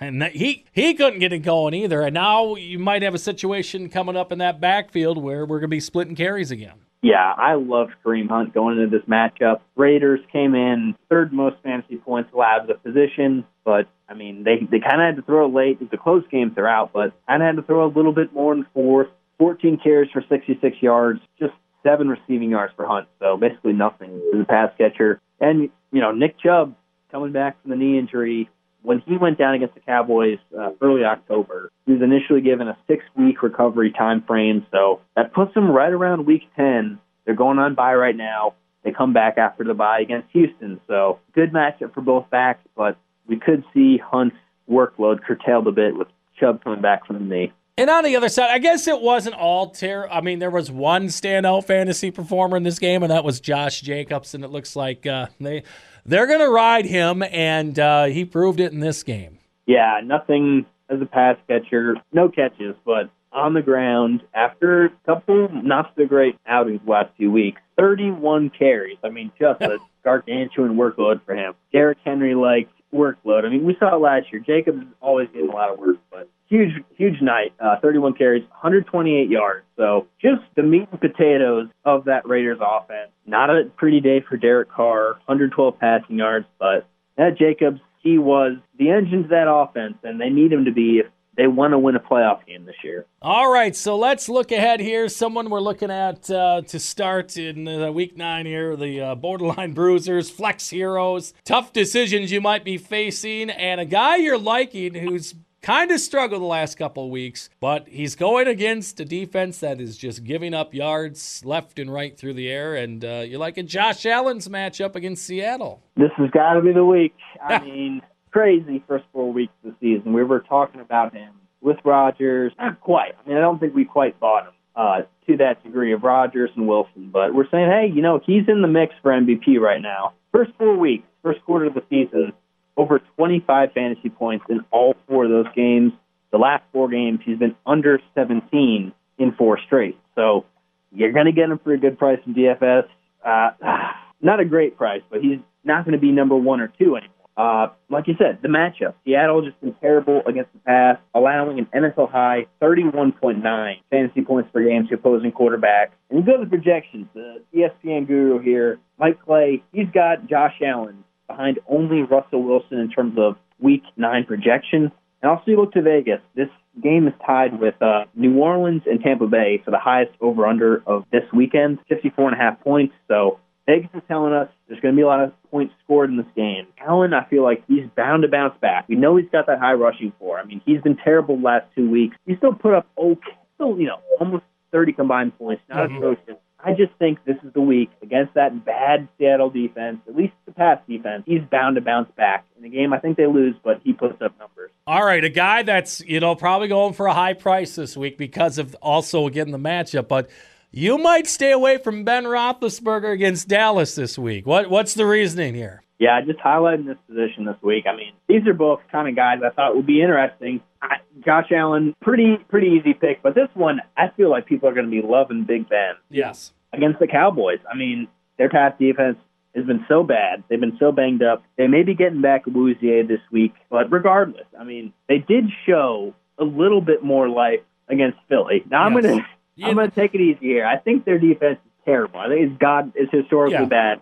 and 0.00 0.22
he 0.24 0.64
he 0.72 0.94
couldn't 0.94 1.20
get 1.20 1.32
it 1.32 1.40
going 1.40 1.74
either. 1.74 2.02
And 2.02 2.14
now 2.14 2.54
you 2.54 2.78
might 2.78 3.02
have 3.02 3.14
a 3.14 3.18
situation 3.18 3.88
coming 3.88 4.16
up 4.16 4.32
in 4.32 4.38
that 4.38 4.60
backfield 4.60 5.18
where 5.18 5.44
we're 5.44 5.58
going 5.58 5.70
to 5.70 5.76
be 5.76 5.80
splitting 5.80 6.14
carries 6.14 6.50
again. 6.50 6.74
Yeah, 7.02 7.32
I 7.36 7.54
love 7.54 7.88
Kareem 8.04 8.28
Hunt 8.28 8.54
going 8.54 8.78
into 8.78 8.96
this 8.96 9.06
matchup. 9.08 9.60
Raiders 9.74 10.20
came 10.32 10.54
in 10.54 10.94
third 11.10 11.32
most 11.32 11.56
fantasy 11.64 11.96
points 11.96 12.30
allowed 12.32 12.68
the 12.68 12.74
position, 12.74 13.44
but 13.64 13.88
I 14.08 14.14
mean 14.14 14.44
they 14.44 14.58
they 14.70 14.78
kind 14.78 15.02
of 15.02 15.06
had 15.06 15.16
to 15.16 15.22
throw 15.22 15.48
late. 15.48 15.78
It's 15.80 15.92
a 15.92 15.96
close 15.96 16.22
game 16.30 16.54
throughout, 16.54 16.92
but 16.92 17.12
kind 17.26 17.42
of 17.42 17.46
had 17.46 17.56
to 17.56 17.62
throw 17.62 17.84
a 17.84 17.90
little 17.92 18.12
bit 18.12 18.32
more 18.32 18.52
in 18.54 18.64
fourth. 18.72 19.08
14 19.38 19.80
carries 19.82 20.12
for 20.12 20.22
66 20.28 20.76
yards, 20.80 21.20
just 21.40 21.52
seven 21.82 22.08
receiving 22.08 22.50
yards 22.50 22.72
for 22.76 22.86
Hunt. 22.86 23.08
So 23.18 23.36
basically 23.36 23.72
nothing 23.72 24.22
as 24.32 24.40
a 24.40 24.44
pass 24.44 24.70
catcher. 24.78 25.20
And 25.40 25.70
you 25.90 26.00
know 26.00 26.12
Nick 26.12 26.38
Chubb 26.38 26.76
coming 27.10 27.32
back 27.32 27.60
from 27.62 27.72
the 27.72 27.76
knee 27.76 27.98
injury 27.98 28.48
when 28.82 29.00
he 29.06 29.16
went 29.16 29.38
down 29.38 29.54
against 29.54 29.74
the 29.74 29.80
Cowboys 29.80 30.38
uh, 30.58 30.70
early 30.80 31.04
October, 31.04 31.70
he 31.86 31.92
was 31.92 32.02
initially 32.02 32.40
given 32.40 32.68
a 32.68 32.76
six-week 32.86 33.42
recovery 33.42 33.92
time 33.92 34.22
frame. 34.22 34.66
So 34.70 35.00
that 35.16 35.32
puts 35.32 35.54
him 35.56 35.70
right 35.70 35.92
around 35.92 36.26
week 36.26 36.42
10. 36.56 36.98
They're 37.24 37.34
going 37.34 37.58
on 37.58 37.74
bye 37.74 37.94
right 37.94 38.16
now. 38.16 38.54
They 38.82 38.90
come 38.90 39.12
back 39.12 39.38
after 39.38 39.62
the 39.64 39.74
bye 39.74 40.00
against 40.00 40.28
Houston. 40.32 40.80
So 40.88 41.20
good 41.34 41.52
matchup 41.52 41.94
for 41.94 42.00
both 42.00 42.28
backs, 42.30 42.66
but 42.76 42.96
we 43.26 43.38
could 43.38 43.64
see 43.72 43.98
Hunt's 43.98 44.36
workload 44.68 45.22
curtailed 45.22 45.68
a 45.68 45.72
bit 45.72 45.96
with 45.96 46.08
Chubb 46.38 46.64
coming 46.64 46.82
back 46.82 47.06
from 47.06 47.18
the 47.18 47.34
knee. 47.34 47.52
And 47.78 47.88
on 47.88 48.04
the 48.04 48.16
other 48.16 48.28
side, 48.28 48.50
I 48.50 48.58
guess 48.58 48.86
it 48.86 49.00
wasn't 49.00 49.34
all 49.34 49.70
terrible. 49.70 50.14
I 50.14 50.20
mean, 50.20 50.40
there 50.40 50.50
was 50.50 50.70
one 50.70 51.06
standout 51.06 51.64
fantasy 51.66 52.10
performer 52.10 52.56
in 52.56 52.64
this 52.64 52.78
game, 52.78 53.02
and 53.02 53.10
that 53.10 53.24
was 53.24 53.40
Josh 53.40 53.80
Jacobs. 53.80 54.34
And 54.34 54.44
it 54.44 54.48
looks 54.48 54.76
like 54.76 55.06
uh, 55.06 55.28
they 55.40 55.62
they're 56.04 56.26
going 56.26 56.40
to 56.40 56.50
ride 56.50 56.86
him, 56.86 57.22
and 57.22 57.78
uh, 57.78 58.04
he 58.04 58.24
proved 58.24 58.60
it 58.60 58.72
in 58.72 58.80
this 58.80 59.02
game. 59.02 59.38
Yeah, 59.66 60.00
nothing 60.04 60.66
as 60.88 61.00
a 61.00 61.06
pass 61.06 61.36
catcher, 61.48 61.96
no 62.12 62.28
catches, 62.28 62.74
but 62.84 63.10
on 63.32 63.54
the 63.54 63.62
ground 63.62 64.22
after 64.34 64.86
a 64.86 64.90
couple 65.06 65.48
not 65.52 65.92
so 65.96 66.04
great 66.06 66.36
outings 66.46 66.80
last 66.86 67.10
two 67.18 67.30
weeks. 67.30 67.60
31 67.78 68.50
carries. 68.50 68.98
I 69.02 69.08
mean, 69.08 69.32
just 69.38 69.60
a 69.62 69.78
gargantuan 70.04 70.76
workload 70.76 71.24
for 71.24 71.34
him. 71.34 71.54
Derrick 71.72 71.98
Henry 72.04 72.34
like 72.34 72.68
workload. 72.92 73.44
I 73.44 73.48
mean, 73.48 73.64
we 73.64 73.76
saw 73.78 73.96
it 73.96 74.00
last 74.00 74.26
year. 74.30 74.42
Jacobs 74.42 74.84
always 75.00 75.28
getting 75.32 75.48
a 75.48 75.54
lot 75.54 75.70
of 75.70 75.78
work, 75.78 75.96
but 76.10 76.28
huge, 76.52 76.84
huge 76.96 77.20
night. 77.22 77.54
Uh, 77.58 77.76
31 77.80 78.12
carries, 78.12 78.42
128 78.42 79.30
yards. 79.30 79.64
So 79.76 80.06
just 80.20 80.42
the 80.54 80.62
meat 80.62 80.86
and 80.90 81.00
potatoes 81.00 81.68
of 81.84 82.04
that 82.04 82.28
Raiders 82.28 82.58
offense. 82.60 83.10
Not 83.26 83.48
a 83.48 83.64
pretty 83.76 84.00
day 84.00 84.20
for 84.28 84.36
Derek 84.36 84.70
Carr, 84.70 85.14
112 85.24 85.78
passing 85.78 86.18
yards, 86.18 86.46
but 86.58 86.86
that 87.16 87.38
Jacobs, 87.38 87.80
he 88.02 88.18
was 88.18 88.58
the 88.78 88.90
engine 88.90 89.22
to 89.22 89.28
that 89.30 89.50
offense, 89.50 89.94
and 90.02 90.20
they 90.20 90.28
need 90.28 90.52
him 90.52 90.66
to 90.66 90.72
be 90.72 90.98
if 90.98 91.06
they 91.34 91.46
want 91.46 91.72
to 91.72 91.78
win 91.78 91.96
a 91.96 92.00
playoff 92.00 92.44
game 92.44 92.66
this 92.66 92.74
year. 92.84 93.06
All 93.22 93.50
right, 93.50 93.74
so 93.74 93.96
let's 93.96 94.28
look 94.28 94.52
ahead 94.52 94.80
here. 94.80 95.08
Someone 95.08 95.48
we're 95.48 95.60
looking 95.60 95.90
at 95.90 96.30
uh, 96.30 96.60
to 96.66 96.78
start 96.78 97.38
in 97.38 97.94
week 97.94 98.18
nine 98.18 98.44
here 98.44 98.76
the 98.76 99.00
uh, 99.00 99.14
borderline 99.14 99.72
bruisers, 99.74 100.28
flex 100.28 100.68
heroes, 100.68 101.32
tough 101.46 101.72
decisions 101.72 102.30
you 102.30 102.42
might 102.42 102.64
be 102.64 102.76
facing, 102.76 103.48
and 103.48 103.80
a 103.80 103.86
guy 103.86 104.16
you're 104.16 104.36
liking 104.36 104.94
who's 104.94 105.34
kind 105.62 105.90
of 105.90 106.00
struggled 106.00 106.42
the 106.42 106.46
last 106.46 106.76
couple 106.76 107.04
of 107.04 107.10
weeks, 107.10 107.48
but 107.60 107.88
he's 107.88 108.14
going 108.14 108.48
against 108.48 109.00
a 109.00 109.04
defense 109.04 109.58
that 109.58 109.80
is 109.80 109.96
just 109.96 110.24
giving 110.24 110.52
up 110.52 110.74
yards 110.74 111.42
left 111.44 111.78
and 111.78 111.92
right 111.92 112.16
through 112.18 112.34
the 112.34 112.50
air. 112.50 112.74
And 112.74 113.04
uh, 113.04 113.24
you 113.26 113.38
like 113.38 113.56
a 113.56 113.62
Josh 113.62 114.04
Allen's 114.04 114.48
matchup 114.48 114.94
against 114.96 115.24
Seattle. 115.24 115.82
This 115.96 116.10
has 116.16 116.30
got 116.30 116.54
to 116.54 116.60
be 116.60 116.72
the 116.72 116.84
week. 116.84 117.14
I 117.42 117.60
mean, 117.60 118.02
crazy 118.30 118.82
first 118.86 119.04
four 119.12 119.32
weeks 119.32 119.52
of 119.64 119.72
the 119.72 119.76
season. 119.80 120.12
We 120.12 120.24
were 120.24 120.40
talking 120.40 120.80
about 120.80 121.14
him 121.14 121.32
with 121.60 121.78
Rodgers. 121.84 122.52
Not 122.58 122.80
quite. 122.80 123.12
I 123.24 123.28
mean, 123.28 123.38
I 123.38 123.40
don't 123.40 123.58
think 123.58 123.74
we 123.74 123.84
quite 123.84 124.18
bought 124.20 124.46
him. 124.46 124.52
Uh, 124.74 125.02
to 125.26 125.36
that 125.36 125.62
degree 125.62 125.92
of 125.92 126.02
Rodgers 126.02 126.48
and 126.56 126.66
Wilson, 126.66 127.10
but 127.12 127.34
we're 127.34 127.48
saying, 127.50 127.68
hey, 127.68 127.92
you 127.94 128.00
know, 128.00 128.20
he's 128.24 128.48
in 128.48 128.62
the 128.62 128.68
mix 128.68 128.94
for 129.02 129.12
MVP 129.12 129.60
right 129.60 129.80
now. 129.82 130.14
First 130.32 130.52
four 130.58 130.76
weeks, 130.78 131.04
first 131.22 131.44
quarter 131.44 131.66
of 131.66 131.74
the 131.74 131.82
season, 131.90 132.32
over 132.76 133.00
25 133.16 133.72
fantasy 133.72 134.08
points 134.08 134.44
in 134.48 134.60
all 134.70 134.94
four 135.08 135.24
of 135.24 135.30
those 135.30 135.52
games. 135.54 135.92
The 136.30 136.38
last 136.38 136.64
four 136.72 136.88
games, 136.88 137.20
he's 137.24 137.38
been 137.38 137.54
under 137.66 138.00
17 138.14 138.92
in 139.18 139.32
four 139.32 139.58
straight. 139.66 139.98
So 140.14 140.46
you're 140.90 141.12
going 141.12 141.26
to 141.26 141.32
get 141.32 141.50
him 141.50 141.58
for 141.62 141.72
a 141.72 141.78
good 141.78 141.98
price 141.98 142.18
in 142.26 142.34
DFS. 142.34 142.84
Uh, 143.24 143.50
not 144.20 144.40
a 144.40 144.44
great 144.44 144.76
price, 144.76 145.02
but 145.10 145.20
he's 145.20 145.38
not 145.64 145.84
going 145.84 145.92
to 145.92 146.00
be 146.00 146.12
number 146.12 146.36
one 146.36 146.60
or 146.60 146.68
two 146.78 146.96
anymore. 146.96 147.08
Uh, 147.34 147.68
like 147.88 148.06
you 148.08 148.14
said, 148.18 148.38
the 148.42 148.48
matchup. 148.48 148.94
Seattle 149.04 149.42
just 149.42 149.58
been 149.60 149.74
terrible 149.80 150.20
against 150.26 150.52
the 150.52 150.58
pass, 150.60 150.98
allowing 151.14 151.58
an 151.58 151.66
NFL 151.74 152.10
high 152.10 152.46
31.9 152.60 153.74
fantasy 153.90 154.22
points 154.22 154.50
per 154.52 154.62
game 154.62 154.86
to 154.88 154.94
opposing 154.94 155.32
quarterbacks. 155.32 155.92
And 156.10 156.18
you 156.18 156.26
go 156.26 156.36
to 156.36 156.44
the 156.44 156.50
projections. 156.50 157.06
The 157.14 157.42
ESPN 157.54 158.06
guru 158.06 158.38
here, 158.38 158.78
Mike 158.98 159.18
Clay, 159.24 159.62
he's 159.72 159.88
got 159.94 160.28
Josh 160.28 160.60
Allen 160.62 161.04
behind 161.28 161.58
only 161.68 162.02
Russell 162.02 162.42
Wilson 162.42 162.78
in 162.78 162.90
terms 162.90 163.18
of 163.18 163.36
Week 163.58 163.82
Nine 163.96 164.24
projection. 164.24 164.92
And 165.22 165.30
also, 165.30 165.44
you 165.46 165.56
look 165.56 165.72
to 165.72 165.82
Vegas. 165.82 166.20
This 166.34 166.48
game 166.82 167.06
is 167.06 167.14
tied 167.24 167.60
with 167.60 167.80
uh, 167.80 168.04
New 168.14 168.38
Orleans 168.38 168.82
and 168.86 169.00
Tampa 169.00 169.26
Bay 169.26 169.62
for 169.64 169.70
the 169.70 169.78
highest 169.78 170.12
over/under 170.20 170.82
of 170.86 171.04
this 171.12 171.22
weekend, 171.32 171.78
54 171.88 172.32
and 172.32 172.40
a 172.40 172.42
half 172.42 172.60
points. 172.60 172.94
So 173.08 173.38
Vegas 173.66 173.90
is 173.94 174.02
telling 174.08 174.32
us 174.32 174.48
there's 174.66 174.80
going 174.80 174.94
to 174.94 174.96
be 174.96 175.02
a 175.02 175.06
lot 175.06 175.22
of 175.22 175.32
points 175.50 175.72
scored 175.84 176.10
in 176.10 176.16
this 176.16 176.26
game. 176.34 176.66
Allen, 176.78 177.14
I 177.14 177.24
feel 177.28 177.44
like 177.44 177.62
he's 177.68 177.84
bound 177.96 178.22
to 178.22 178.28
bounce 178.28 178.54
back. 178.60 178.88
We 178.88 178.96
know 178.96 179.16
he's 179.16 179.30
got 179.30 179.46
that 179.46 179.60
high 179.60 179.74
rushing 179.74 180.12
floor. 180.18 180.40
I 180.40 180.44
mean, 180.44 180.60
he's 180.66 180.80
been 180.80 180.96
terrible 180.96 181.36
the 181.36 181.42
last 181.42 181.66
two 181.76 181.88
weeks. 181.88 182.16
He 182.26 182.36
still 182.36 182.54
put 182.54 182.74
up 182.74 182.88
okay, 182.98 183.38
still 183.54 183.78
you 183.78 183.86
know 183.86 184.00
almost 184.18 184.44
30 184.72 184.92
combined 184.94 185.38
points, 185.38 185.62
not 185.68 185.88
mm-hmm. 185.88 185.98
atrocious. 185.98 186.36
I 186.64 186.74
just 186.74 186.92
think 186.98 187.18
this 187.24 187.36
is 187.42 187.52
the 187.52 187.60
week 187.60 187.90
against 188.02 188.34
that 188.34 188.64
bad 188.64 189.08
Seattle 189.18 189.50
defense, 189.50 189.98
at 190.08 190.14
least 190.14 190.32
the 190.46 190.52
pass 190.52 190.78
defense. 190.88 191.24
He's 191.26 191.42
bound 191.50 191.74
to 191.74 191.80
bounce 191.80 192.10
back. 192.16 192.44
In 192.56 192.62
the 192.62 192.68
game, 192.68 192.92
I 192.92 192.98
think 192.98 193.16
they 193.16 193.26
lose, 193.26 193.56
but 193.64 193.80
he 193.82 193.92
puts 193.92 194.22
up 194.22 194.38
numbers. 194.38 194.70
All 194.86 195.04
right, 195.04 195.24
a 195.24 195.28
guy 195.28 195.64
that's, 195.64 196.00
you 196.02 196.20
know, 196.20 196.36
probably 196.36 196.68
going 196.68 196.92
for 196.92 197.06
a 197.06 197.14
high 197.14 197.34
price 197.34 197.74
this 197.74 197.96
week 197.96 198.16
because 198.16 198.58
of 198.58 198.76
also, 198.76 199.26
again, 199.26 199.50
the 199.50 199.58
matchup, 199.58 200.06
but 200.06 200.30
you 200.72 200.98
might 200.98 201.26
stay 201.26 201.52
away 201.52 201.78
from 201.78 202.02
Ben 202.02 202.24
Roethlisberger 202.24 203.12
against 203.12 203.46
Dallas 203.46 203.94
this 203.94 204.18
week. 204.18 204.46
What 204.46 204.70
What's 204.70 204.94
the 204.94 205.06
reasoning 205.06 205.54
here? 205.54 205.82
Yeah, 205.98 206.20
just 206.22 206.40
highlighting 206.40 206.86
this 206.86 206.96
position 207.06 207.44
this 207.44 207.56
week. 207.62 207.84
I 207.86 207.94
mean, 207.94 208.12
these 208.26 208.44
are 208.48 208.54
both 208.54 208.80
kind 208.90 209.08
of 209.08 209.14
guys 209.14 209.38
I 209.44 209.50
thought 209.50 209.76
would 209.76 209.86
be 209.86 210.02
interesting. 210.02 210.60
I, 210.80 210.96
Josh 211.24 211.52
Allen, 211.52 211.94
pretty 212.00 212.38
pretty 212.48 212.68
easy 212.68 212.94
pick, 212.94 213.22
but 213.22 213.34
this 213.34 213.48
one 213.54 213.80
I 213.96 214.08
feel 214.16 214.30
like 214.30 214.46
people 214.46 214.68
are 214.68 214.74
going 214.74 214.86
to 214.86 214.90
be 214.90 215.06
loving 215.06 215.44
Big 215.44 215.68
Ben. 215.68 215.94
Yes. 216.10 216.52
Against 216.72 216.98
the 216.98 217.06
Cowboys, 217.06 217.60
I 217.70 217.76
mean, 217.76 218.08
their 218.38 218.48
pass 218.48 218.72
defense 218.80 219.18
has 219.54 219.66
been 219.66 219.84
so 219.86 220.02
bad. 220.02 220.42
They've 220.48 220.58
been 220.58 220.78
so 220.80 220.90
banged 220.90 221.22
up. 221.22 221.44
They 221.58 221.66
may 221.66 221.82
be 221.82 221.94
getting 221.94 222.22
back 222.22 222.46
Awuzie 222.46 223.06
this 223.06 223.20
week, 223.30 223.52
but 223.68 223.92
regardless, 223.92 224.46
I 224.58 224.64
mean, 224.64 224.94
they 225.06 225.18
did 225.18 225.44
show 225.66 226.14
a 226.38 226.44
little 226.44 226.80
bit 226.80 227.04
more 227.04 227.28
life 227.28 227.60
against 227.88 228.18
Philly. 228.28 228.64
Now 228.70 228.88
yes. 228.88 228.96
I'm 228.96 229.02
gonna 229.02 229.26
yeah. 229.56 229.68
I'm 229.68 229.76
gonna 229.76 229.90
take 229.90 230.14
it 230.14 230.20
easy 230.20 230.46
here. 230.46 230.66
I 230.66 230.78
think 230.78 231.04
their 231.04 231.18
defense 231.18 231.58
is 231.64 231.84
terrible. 231.84 232.20
I 232.20 232.28
think 232.28 232.50
it's 232.50 232.60
God 232.60 232.92
is 232.96 233.08
historically 233.10 233.58
yeah. 233.58 233.64
bad, 233.66 234.00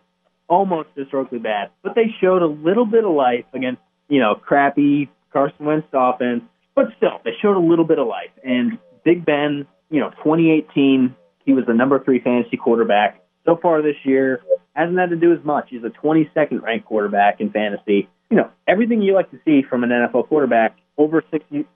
almost 0.48 0.88
historically 0.96 1.38
bad. 1.38 1.70
But 1.82 1.94
they 1.94 2.14
showed 2.20 2.42
a 2.42 2.46
little 2.46 2.86
bit 2.86 3.04
of 3.04 3.12
life 3.12 3.46
against 3.54 3.82
you 4.08 4.20
know 4.20 4.34
crappy 4.34 5.10
Carson 5.32 5.66
Wentz 5.66 5.86
offense 5.92 6.42
but 6.74 6.86
still, 6.96 7.20
they 7.24 7.32
showed 7.42 7.56
a 7.56 7.60
little 7.60 7.84
bit 7.84 7.98
of 7.98 8.06
life. 8.06 8.30
And 8.44 8.78
Big 9.04 9.24
Ben, 9.24 9.66
you 9.90 10.00
know, 10.00 10.10
2018, 10.10 11.14
he 11.44 11.52
was 11.52 11.66
the 11.66 11.74
number 11.74 12.02
three 12.02 12.20
fantasy 12.20 12.56
quarterback. 12.56 13.22
So 13.44 13.58
far 13.60 13.82
this 13.82 13.96
year, 14.04 14.42
hasn't 14.74 14.98
had 14.98 15.10
to 15.10 15.16
do 15.16 15.32
as 15.32 15.44
much. 15.44 15.68
He's 15.70 15.82
a 15.84 15.90
22nd 15.90 16.62
ranked 16.62 16.86
quarterback 16.86 17.40
in 17.40 17.50
fantasy. 17.50 18.08
You 18.30 18.36
know, 18.36 18.50
everything 18.68 19.02
you 19.02 19.14
like 19.14 19.30
to 19.32 19.38
see 19.44 19.62
from 19.68 19.82
an 19.82 19.90
NFL 19.90 20.28
quarterback 20.28 20.76
over 20.96 21.22
63% 21.32 21.66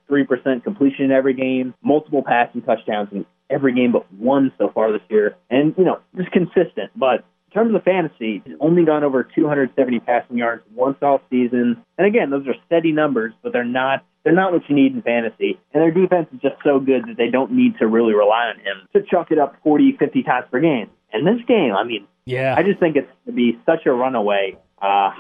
completion 0.62 1.06
in 1.06 1.12
every 1.12 1.34
game, 1.34 1.74
multiple 1.82 2.22
passing 2.22 2.62
touchdowns 2.62 3.08
in 3.12 3.26
every 3.50 3.74
game 3.74 3.92
but 3.92 4.10
one 4.12 4.52
so 4.58 4.70
far 4.72 4.92
this 4.92 5.02
year. 5.08 5.36
And, 5.50 5.74
you 5.76 5.84
know, 5.84 6.00
just 6.16 6.30
consistent. 6.32 6.90
But 6.96 7.24
in 7.48 7.52
terms 7.52 7.74
of 7.74 7.82
fantasy, 7.84 8.42
he's 8.44 8.56
only 8.60 8.84
gone 8.84 9.04
over 9.04 9.22
270 9.22 10.00
passing 10.00 10.38
yards 10.38 10.62
once 10.74 10.96
all 11.02 11.20
season. 11.30 11.82
And 11.98 12.06
again, 12.06 12.30
those 12.30 12.46
are 12.46 12.54
steady 12.66 12.92
numbers, 12.92 13.32
but 13.42 13.52
they're 13.52 13.64
not 13.64 14.04
they're 14.24 14.32
not 14.32 14.52
what 14.52 14.62
you 14.68 14.74
need 14.74 14.94
in 14.94 15.02
fantasy. 15.02 15.60
And 15.74 15.82
their 15.82 15.90
defense 15.90 16.28
is 16.34 16.40
just 16.40 16.56
so 16.64 16.80
good 16.80 17.02
that 17.08 17.16
they 17.18 17.28
don't 17.28 17.52
need 17.52 17.78
to 17.78 17.86
really 17.86 18.14
rely 18.14 18.46
on 18.46 18.56
him 18.56 18.88
to 18.94 19.02
chuck 19.02 19.30
it 19.30 19.38
up 19.38 19.56
40, 19.62 19.96
50 19.98 20.22
times 20.22 20.46
per 20.50 20.60
game. 20.60 20.88
And 21.12 21.26
this 21.26 21.44
game, 21.46 21.74
I 21.74 21.84
mean, 21.84 22.06
Yeah. 22.24 22.54
I 22.56 22.62
just 22.62 22.80
think 22.80 22.96
it's 22.96 23.06
going 23.26 23.26
to 23.26 23.32
be 23.32 23.60
such 23.66 23.84
a 23.84 23.92
runaway. 23.92 24.56
Uh, 24.80 25.10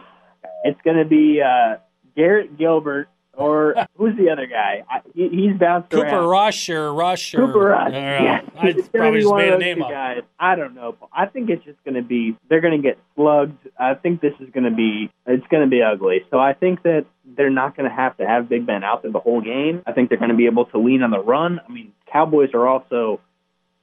it's 0.64 0.80
going 0.82 0.96
to 0.96 1.04
be 1.04 1.42
uh, 1.42 1.76
Garrett 2.16 2.56
Gilbert 2.56 3.08
or 3.36 3.74
who's 3.96 4.16
the 4.16 4.30
other 4.30 4.46
guy? 4.46 4.84
I, 4.90 5.00
he, 5.14 5.28
he's 5.28 5.58
bounced 5.58 5.90
Cooper 5.90 6.06
around. 6.06 6.28
Rush 6.28 6.68
or 6.68 6.92
Rush 6.92 7.34
or 7.34 7.46
Cooper 7.46 7.58
Rush. 7.66 7.88
I, 7.88 7.90
don't 7.90 8.02
know. 8.02 8.24
yeah, 8.24 8.40
I 8.60 8.68
It's 8.68 8.88
probably 8.88 9.20
just 9.20 9.34
made 9.34 9.52
a 9.52 9.58
name 9.58 9.82
up. 9.82 9.90
Guys. 9.90 10.22
I 10.38 10.54
don't 10.56 10.74
know. 10.74 10.96
I 11.12 11.26
think 11.26 11.50
it's 11.50 11.64
just 11.64 11.82
going 11.84 11.94
to 11.94 12.02
be 12.02 12.36
they're 12.48 12.60
going 12.60 12.80
to 12.80 12.82
get 12.82 12.98
slugged. 13.16 13.68
I 13.78 13.94
think 13.94 14.20
this 14.20 14.34
is 14.40 14.48
going 14.50 14.64
to 14.64 14.70
be 14.74 15.10
it's 15.26 15.46
going 15.48 15.62
to 15.64 15.70
be 15.70 15.82
ugly. 15.82 16.24
So 16.30 16.38
I 16.38 16.52
think 16.54 16.82
that 16.82 17.06
they're 17.24 17.50
not 17.50 17.76
going 17.76 17.88
to 17.88 17.94
have 17.94 18.16
to 18.18 18.26
have 18.26 18.48
Big 18.48 18.66
Ben 18.66 18.84
out 18.84 19.02
there 19.02 19.10
the 19.12 19.18
whole 19.20 19.40
game. 19.40 19.82
I 19.86 19.92
think 19.92 20.08
they're 20.08 20.18
going 20.18 20.30
to 20.30 20.36
be 20.36 20.46
able 20.46 20.66
to 20.66 20.78
lean 20.78 21.02
on 21.02 21.10
the 21.10 21.20
run. 21.22 21.60
I 21.66 21.72
mean, 21.72 21.92
Cowboys 22.12 22.50
are 22.54 22.66
also 22.66 23.20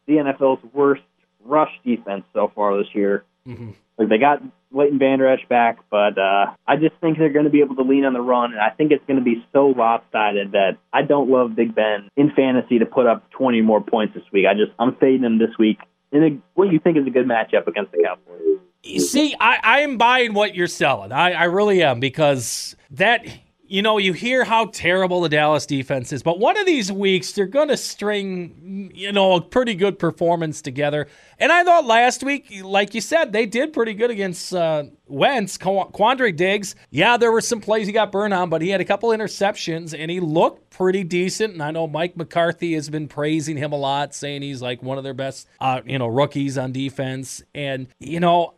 the 0.08 0.14
NFL's 0.14 0.64
worst 0.74 1.02
rush 1.44 1.72
defense 1.86 2.24
so 2.34 2.52
far 2.54 2.78
this 2.78 2.94
year. 2.94 3.24
Mhm. 3.48 3.74
Like 3.98 4.10
they 4.10 4.18
got 4.18 4.42
Leighton 4.72 5.00
Vander 5.00 5.36
back, 5.50 5.80
but 5.90 6.18
uh, 6.18 6.54
I 6.68 6.76
just 6.78 6.96
think 7.02 7.18
they're 7.18 7.30
going 7.30 7.46
to 7.46 7.52
be 7.52 7.62
able 7.62 7.76
to 7.76 7.84
lean 7.84 8.06
on 8.06 8.14
the 8.14 8.22
run, 8.22 8.52
and 8.52 8.62
I 8.62 8.70
think 8.70 8.92
it's 8.92 9.06
going 9.06 9.20
to 9.20 9.24
be 9.24 9.46
so 9.54 9.68
lopsided 9.68 10.54
that 10.54 10.78
I 10.94 11.02
don't 11.02 11.30
love 11.30 11.56
Big 11.56 11.76
Ben 11.76 12.10
in 12.16 12.32
fantasy 12.32 12.80
to 12.80 12.86
put 12.86 13.08
up 13.08 13.30
20 13.32 13.62
more 13.62 13.82
points 13.82 14.14
this 14.14 14.24
week. 14.32 14.46
I 14.50 14.54
just 14.54 14.72
I'm 14.80 14.96
fading 14.96 15.24
him 15.24 15.40
this 15.40 15.58
week 15.58 15.80
in 16.12 16.24
a, 16.24 16.30
what 16.54 16.72
you 16.72 16.80
think 16.80 16.98
is 16.98 17.08
a 17.08 17.10
good 17.10 17.28
matchup 17.28 17.68
against 17.68 17.92
the 17.92 18.04
Cowboys. 18.04 19.02
See, 19.02 19.36
I, 19.40 19.60
I 19.62 19.80
am 19.82 19.98
buying 19.98 20.34
what 20.34 20.56
you're 20.56 20.68
selling. 20.68 21.12
I, 21.12 21.34
I 21.34 21.44
really 21.46 21.84
am 21.84 22.00
because 22.00 22.76
that, 22.92 23.26
you 23.72 23.82
know, 23.82 23.98
you 23.98 24.12
hear 24.12 24.44
how 24.44 24.66
terrible 24.66 25.22
the 25.22 25.30
Dallas 25.30 25.66
defense 25.66 26.12
is, 26.12 26.22
but 26.22 26.40
one 26.40 26.58
of 26.58 26.66
these 26.66 26.92
weeks 26.92 27.32
they're 27.32 27.46
going 27.46 27.70
to 27.70 27.78
string, 27.78 28.92
you 28.94 29.14
know, 29.14 29.36
a 29.36 29.42
pretty 29.42 29.76
good 29.76 29.98
performance 29.98 30.62
together. 30.62 31.08
And 31.40 31.54
I 31.54 31.64
thought 31.64 31.86
last 31.86 32.22
week, 32.22 32.52
like 32.64 32.94
you 32.94 33.00
said, 33.00 33.32
they 33.32 33.46
did 33.46 33.72
pretty 33.72 33.94
good 33.94 34.12
against 34.12 34.54
uh, 34.54 34.84
Wentz. 35.08 35.58
Qu- 35.58 35.90
Quandre 35.94 36.36
Diggs, 36.36 36.76
yeah, 36.90 37.16
there 37.16 37.32
were 37.32 37.40
some 37.40 37.62
plays 37.62 37.88
he 37.88 37.94
got 37.94 38.12
burned 38.12 38.34
on, 38.34 38.50
but 38.50 38.62
he 38.62 38.68
had 38.68 38.82
a 38.82 38.86
couple 38.86 39.10
interceptions 39.12 39.98
and 39.98 40.12
he 40.12 40.20
looked 40.20 40.70
pretty 40.70 41.06
decent. 41.06 41.54
And 41.54 41.64
I 41.64 41.72
know 41.72 41.88
Mike 41.88 42.18
McCarthy 42.18 42.74
has 42.74 42.90
been 42.90 43.08
praising 43.08 43.56
him 43.56 43.72
a 43.72 43.78
lot, 43.78 44.14
saying 44.14 44.42
he's 44.42 44.62
like 44.62 44.84
one 44.84 44.98
of 44.98 45.06
their 45.06 45.14
best, 45.14 45.48
uh, 45.62 45.80
you 45.86 45.98
know, 45.98 46.08
rookies 46.08 46.58
on 46.58 46.74
defense. 46.74 47.42
And 47.56 47.88
you 48.00 48.20
know, 48.20 48.56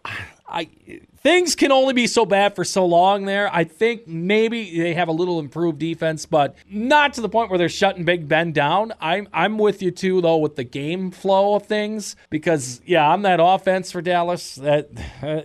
I 0.48 0.70
things 1.24 1.56
can 1.56 1.72
only 1.72 1.94
be 1.94 2.06
so 2.06 2.26
bad 2.26 2.56
for 2.56 2.64
so 2.64 2.86
long 2.86 3.26
there. 3.26 3.50
I 3.54 3.64
think 3.64 4.08
maybe 4.08 4.78
they 4.78 4.94
have 4.94 5.08
a 5.08 5.12
little 5.14 5.40
improved 5.40 5.80
defense, 5.80 6.26
but 6.26 6.56
not 6.70 7.14
to 7.14 7.22
the 7.22 7.30
point 7.30 7.50
where 7.50 7.58
they're 7.58 7.70
shutting 7.70 8.04
Big 8.04 8.28
Ben 8.28 8.52
down. 8.52 8.94
I'm 9.00 9.28
I'm 9.34 9.58
with 9.58 9.82
you 9.82 9.92
too 9.92 10.22
though 10.22 10.38
with 10.38 10.56
the 10.56 10.64
game 10.64 11.12
flow 11.12 11.56
of 11.56 11.66
things 11.66 12.16
because 12.30 12.82
yeah, 12.86 13.08
on 13.10 13.22
that 13.24 13.40
offense 13.42 13.92
for 13.92 14.02
Dallas 14.02 14.56
that 14.56 14.90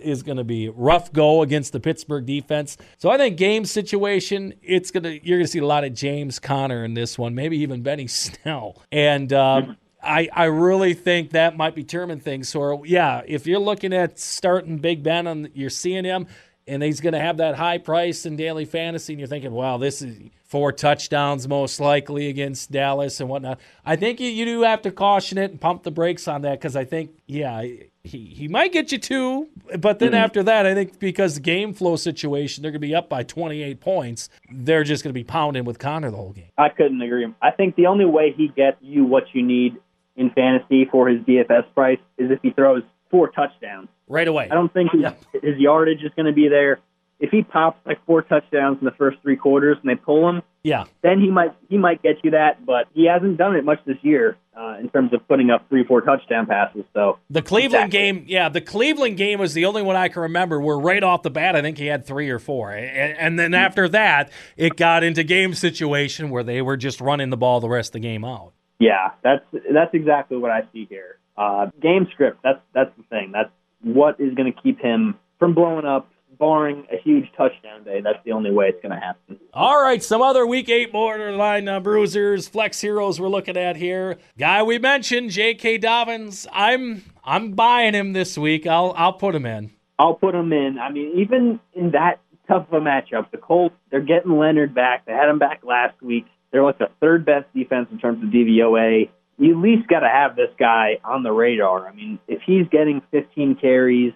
is 0.03 0.21
going 0.23 0.37
to 0.37 0.43
be 0.43 0.69
rough 0.69 1.11
go 1.13 1.41
against 1.41 1.71
the 1.73 1.79
Pittsburgh 1.79 2.25
defense. 2.25 2.77
So 2.97 3.09
I 3.09 3.17
think 3.17 3.37
game 3.37 3.65
situation, 3.65 4.53
it's 4.61 4.91
gonna 4.91 5.17
you're 5.23 5.39
gonna 5.39 5.47
see 5.47 5.59
a 5.59 5.65
lot 5.65 5.85
of 5.85 5.93
James 5.93 6.39
Conner 6.39 6.83
in 6.83 6.93
this 6.93 7.17
one, 7.17 7.35
maybe 7.35 7.57
even 7.57 7.81
Benny 7.81 8.07
Snell, 8.07 8.81
and. 8.91 9.31
Um, 9.33 9.77
I, 10.01 10.29
I 10.31 10.45
really 10.45 10.93
think 10.93 11.31
that 11.31 11.57
might 11.57 11.75
be 11.75 11.83
determine 11.83 12.19
things. 12.19 12.49
So, 12.49 12.83
yeah, 12.83 13.21
if 13.27 13.47
you're 13.47 13.59
looking 13.59 13.93
at 13.93 14.19
starting 14.19 14.77
Big 14.77 15.03
Ben 15.03 15.27
and 15.27 15.49
you're 15.53 15.69
seeing 15.69 16.05
him 16.05 16.27
and 16.67 16.83
he's 16.83 17.01
going 17.01 17.13
to 17.13 17.19
have 17.19 17.37
that 17.37 17.55
high 17.55 17.79
price 17.79 18.25
in 18.25 18.35
daily 18.35 18.65
fantasy, 18.65 19.13
and 19.13 19.19
you're 19.19 19.27
thinking, 19.27 19.51
wow, 19.51 19.77
this 19.77 20.01
is 20.01 20.17
four 20.45 20.71
touchdowns 20.71 21.47
most 21.47 21.79
likely 21.79 22.27
against 22.27 22.71
Dallas 22.71 23.19
and 23.19 23.29
whatnot, 23.29 23.59
I 23.85 23.95
think 23.95 24.19
you, 24.19 24.29
you 24.29 24.45
do 24.45 24.61
have 24.63 24.81
to 24.83 24.91
caution 24.91 25.37
it 25.37 25.51
and 25.51 25.59
pump 25.59 25.83
the 25.83 25.91
brakes 25.91 26.27
on 26.27 26.41
that 26.43 26.59
because 26.59 26.75
I 26.75 26.85
think, 26.85 27.11
yeah, 27.27 27.61
he, 27.61 27.85
he 28.03 28.47
might 28.47 28.71
get 28.71 28.91
you 28.91 28.97
two, 28.97 29.49
but 29.79 29.99
then 29.99 30.09
mm-hmm. 30.09 30.23
after 30.23 30.43
that, 30.43 30.65
I 30.65 30.73
think 30.73 30.99
because 30.99 31.35
the 31.35 31.41
game 31.41 31.73
flow 31.73 31.95
situation, 31.95 32.61
they're 32.61 32.71
going 32.71 32.81
to 32.81 32.87
be 32.87 32.95
up 32.95 33.09
by 33.09 33.23
28 33.23 33.79
points. 33.79 34.29
They're 34.51 34.83
just 34.83 35.03
going 35.03 35.11
to 35.11 35.19
be 35.19 35.23
pounding 35.23 35.65
with 35.65 35.79
Conner 35.79 36.09
the 36.09 36.17
whole 36.17 36.33
game. 36.33 36.49
I 36.57 36.69
couldn't 36.69 37.01
agree. 37.01 37.27
I 37.41 37.51
think 37.51 37.75
the 37.75 37.87
only 37.87 38.05
way 38.05 38.33
he 38.35 38.47
gets 38.47 38.77
you 38.81 39.05
what 39.05 39.25
you 39.33 39.43
need 39.43 39.77
in 40.19 40.29
fantasy 40.31 40.85
for 40.85 41.07
his 41.07 41.21
DFS 41.21 41.73
price 41.73 41.99
is 42.17 42.29
if 42.29 42.39
he 42.43 42.51
throws 42.51 42.83
four 43.09 43.29
touchdowns. 43.29 43.87
Right 44.07 44.27
away. 44.27 44.47
I 44.51 44.53
don't 44.55 44.71
think 44.73 44.91
his, 44.91 45.03
his 45.41 45.57
yardage 45.57 46.03
is 46.03 46.11
going 46.15 46.25
to 46.27 46.33
be 46.33 46.47
there. 46.47 46.79
If 47.19 47.31
he 47.31 47.43
pops 47.43 47.85
like 47.85 48.03
four 48.05 48.21
touchdowns 48.21 48.77
in 48.79 48.85
the 48.85 48.91
first 48.91 49.17
three 49.21 49.35
quarters 49.35 49.77
and 49.81 49.89
they 49.89 49.95
pull 49.95 50.29
him, 50.29 50.41
Yeah. 50.63 50.85
then 51.01 51.19
he 51.19 51.29
might 51.29 51.53
he 51.69 51.77
might 51.77 52.01
get 52.01 52.15
you 52.23 52.31
that. 52.31 52.65
But 52.65 52.87
he 52.93 53.05
hasn't 53.07 53.37
done 53.37 53.57
it 53.57 53.65
much 53.65 53.79
this 53.85 53.97
year 54.03 54.37
uh, 54.57 54.77
in 54.79 54.87
terms 54.89 55.11
of 55.13 55.27
putting 55.27 55.49
up 55.49 55.67
three 55.67 55.83
four 55.83 55.99
touchdown 55.99 56.45
passes. 56.45 56.85
So 56.93 57.19
The 57.29 57.41
Cleveland 57.41 57.93
Exactly. 57.93 57.99
game, 57.99 58.25
yeah, 58.27 58.47
the 58.47 58.61
Cleveland 58.61 59.17
game 59.17 59.37
was 59.39 59.53
the 59.53 59.65
only 59.65 59.81
one 59.81 59.97
I 59.97 60.07
can 60.07 60.21
remember 60.21 60.61
where 60.61 60.79
right 60.79 61.03
off 61.03 61.23
the 61.23 61.29
bat, 61.29 61.57
I 61.57 61.61
think 61.61 61.77
he 61.77 61.87
had 61.87 62.05
three 62.05 62.29
or 62.29 62.39
four. 62.39 62.71
And, 62.71 63.17
and 63.17 63.37
then 63.39 63.53
after 63.53 63.89
that, 63.89 64.31
it 64.55 64.77
got 64.77 65.03
into 65.03 65.23
game 65.25 65.53
situation 65.53 66.29
where 66.29 66.43
they 66.43 66.61
were 66.61 66.77
just 66.77 67.01
running 67.01 67.31
the 67.31 67.37
ball 67.37 67.59
the 67.59 67.67
rest 67.69 67.89
of 67.89 67.93
the 67.93 67.99
game 67.99 68.23
out. 68.23 68.53
Yeah, 68.79 69.11
that's 69.23 69.43
that's 69.51 69.93
exactly 69.93 70.37
what 70.37 70.51
I 70.51 70.61
see 70.73 70.85
here. 70.89 71.19
Uh, 71.37 71.67
game 71.81 72.07
script. 72.13 72.39
That's 72.43 72.59
that's 72.73 72.91
the 72.97 73.03
thing. 73.03 73.31
That's 73.33 73.51
what 73.81 74.19
is 74.19 74.33
going 74.33 74.51
to 74.51 74.61
keep 74.61 74.79
him 74.79 75.15
from 75.37 75.53
blowing 75.53 75.85
up. 75.85 76.09
Barring 76.37 76.87
a 76.89 76.95
huge 77.03 77.25
touchdown 77.35 77.83
day, 77.83 77.99
that's 77.99 78.19
the 78.23 78.31
only 78.31 78.51
way 78.51 78.67
it's 78.67 78.81
going 78.81 78.93
to 78.93 78.99
happen. 78.99 79.37
All 79.53 79.81
right, 79.81 80.01
some 80.01 80.21
other 80.21 80.45
week 80.45 80.69
eight 80.69 80.89
borderline 80.89 81.67
uh, 81.67 81.81
bruisers, 81.81 82.47
flex 82.47 82.79
heroes 82.79 83.19
we're 83.19 83.27
looking 83.27 83.57
at 83.57 83.75
here. 83.75 84.17
Guy 84.37 84.63
we 84.63 84.77
mentioned, 84.77 85.31
J.K. 85.31 85.79
Dobbins. 85.79 86.47
I'm 86.53 87.03
I'm 87.25 87.51
buying 87.53 87.93
him 87.93 88.13
this 88.13 88.37
week. 88.37 88.65
I'll 88.67 88.93
I'll 88.95 89.11
put 89.11 89.35
him 89.35 89.45
in. 89.45 89.71
I'll 89.97 90.13
put 90.13 90.33
him 90.33 90.53
in. 90.53 90.77
I 90.79 90.89
mean, 90.91 91.19
even 91.19 91.59
in 91.73 91.91
that 91.91 92.21
tough 92.47 92.67
of 92.71 92.73
a 92.73 92.85
matchup, 92.85 93.31
the 93.31 93.37
Colts, 93.37 93.75
they're 93.91 93.99
getting 93.99 94.37
Leonard 94.37 94.73
back. 94.73 95.05
They 95.05 95.11
had 95.11 95.27
him 95.27 95.39
back 95.39 95.61
last 95.63 96.01
week. 96.01 96.25
They're 96.51 96.63
like 96.63 96.77
the 96.79 96.89
third 96.99 97.25
best 97.25 97.45
defense 97.53 97.89
in 97.91 97.99
terms 97.99 98.23
of 98.23 98.29
DVOA. 98.29 99.09
You 99.37 99.51
at 99.51 99.57
least 99.61 99.87
got 99.87 99.99
to 100.01 100.09
have 100.09 100.35
this 100.35 100.49
guy 100.57 100.99
on 101.03 101.23
the 101.23 101.31
radar. 101.31 101.87
I 101.87 101.93
mean, 101.93 102.19
if 102.27 102.41
he's 102.41 102.67
getting 102.69 103.01
15 103.11 103.55
carries, 103.55 104.13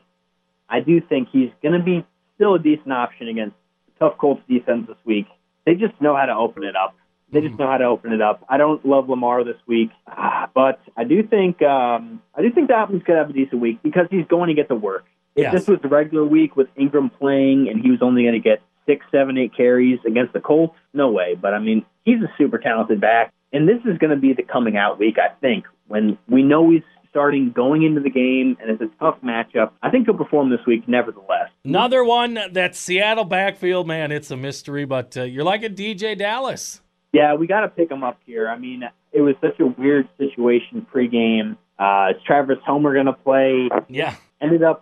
I 0.67 0.79
do 0.81 0.99
think 0.99 1.29
he's 1.31 1.49
going 1.61 1.77
to 1.77 1.83
be 1.83 2.05
still 2.35 2.55
a 2.55 2.59
decent 2.59 2.91
option 2.91 3.27
against 3.27 3.55
the 3.85 4.05
tough 4.05 4.17
Colts 4.17 4.41
defense 4.49 4.87
this 4.87 4.97
week. 5.05 5.27
They 5.65 5.75
just 5.75 5.99
know 6.01 6.15
how 6.15 6.25
to 6.25 6.35
open 6.35 6.63
it 6.63 6.75
up. 6.75 6.95
They 7.31 7.41
just 7.41 7.57
know 7.57 7.65
how 7.67 7.77
to 7.77 7.85
open 7.85 8.11
it 8.13 8.21
up. 8.21 8.45
I 8.47 8.57
don't 8.57 8.85
love 8.85 9.09
Lamar 9.09 9.43
this 9.43 9.57
week, 9.65 9.89
but 10.53 10.79
I 10.95 11.03
do 11.03 11.23
think 11.23 11.63
um, 11.63 12.21
I 12.35 12.43
do 12.43 12.51
think 12.51 12.67
Dobbins 12.69 13.01
could 13.03 13.15
have 13.15 13.29
a 13.31 13.33
decent 13.33 13.59
week 13.59 13.81
because 13.81 14.05
he's 14.11 14.27
going 14.27 14.49
to 14.49 14.53
get 14.53 14.67
the 14.67 14.75
work. 14.75 15.05
If 15.35 15.43
Yes. 15.43 15.53
this 15.53 15.67
was 15.67 15.79
the 15.81 15.87
regular 15.87 16.23
week 16.23 16.55
with 16.55 16.67
Ingram 16.77 17.09
playing 17.09 17.69
and 17.69 17.81
he 17.83 17.89
was 17.89 18.03
only 18.03 18.21
going 18.21 18.33
to 18.35 18.39
get 18.39 18.61
six, 18.85 19.05
seven, 19.11 19.37
eight 19.37 19.55
carries 19.55 19.99
against 20.05 20.33
the 20.33 20.39
Colts, 20.39 20.75
no 20.93 21.09
way. 21.11 21.35
But 21.35 21.53
I 21.53 21.59
mean, 21.59 21.85
he's 22.03 22.21
a 22.21 22.31
super 22.37 22.57
talented 22.57 23.01
back, 23.01 23.33
and 23.51 23.67
this 23.67 23.79
is 23.85 23.97
going 23.97 24.11
to 24.11 24.17
be 24.17 24.33
the 24.33 24.43
coming 24.43 24.77
out 24.77 24.99
week, 24.99 25.17
I 25.17 25.33
think, 25.39 25.65
when 25.87 26.17
we 26.27 26.43
know 26.43 26.69
he's 26.69 26.83
starting 27.13 27.51
going 27.51 27.83
into 27.83 28.01
the 28.01 28.09
game 28.09 28.57
and 28.59 28.71
it's 28.71 28.81
a 28.81 28.89
tough 28.99 29.15
matchup. 29.23 29.69
I 29.83 29.91
think 29.91 30.07
he'll 30.07 30.17
perform 30.17 30.49
this 30.49 30.61
week, 30.65 30.87
nevertheless. 30.87 31.49
Another 31.63 32.03
one 32.03 32.39
that 32.53 32.75
Seattle 32.75 33.23
backfield, 33.23 33.85
man, 33.85 34.11
it's 34.11 34.31
a 34.31 34.35
mystery, 34.35 34.85
but 34.85 35.15
uh, 35.15 35.21
you're 35.21 35.43
like 35.43 35.61
a 35.61 35.69
DeeJay 35.69 36.17
Dallas. 36.17 36.81
Yeah, 37.11 37.35
we 37.35 37.45
got 37.45 37.61
to 37.61 37.67
pick 37.67 37.91
him 37.91 38.03
up 38.03 38.19
here. 38.25 38.49
I 38.49 38.57
mean, 38.57 38.81
it 39.11 39.21
was 39.21 39.35
such 39.41 39.59
a 39.59 39.67
weird 39.67 40.09
situation 40.17 40.87
pregame. 40.91 41.55
Uh, 41.77 42.13
is 42.15 42.23
Travis 42.25 42.57
Homer 42.65 42.93
going 42.95 43.05
to 43.05 43.13
play? 43.13 43.69
Yeah. 43.87 44.15
ended 44.41 44.63
up 44.63 44.81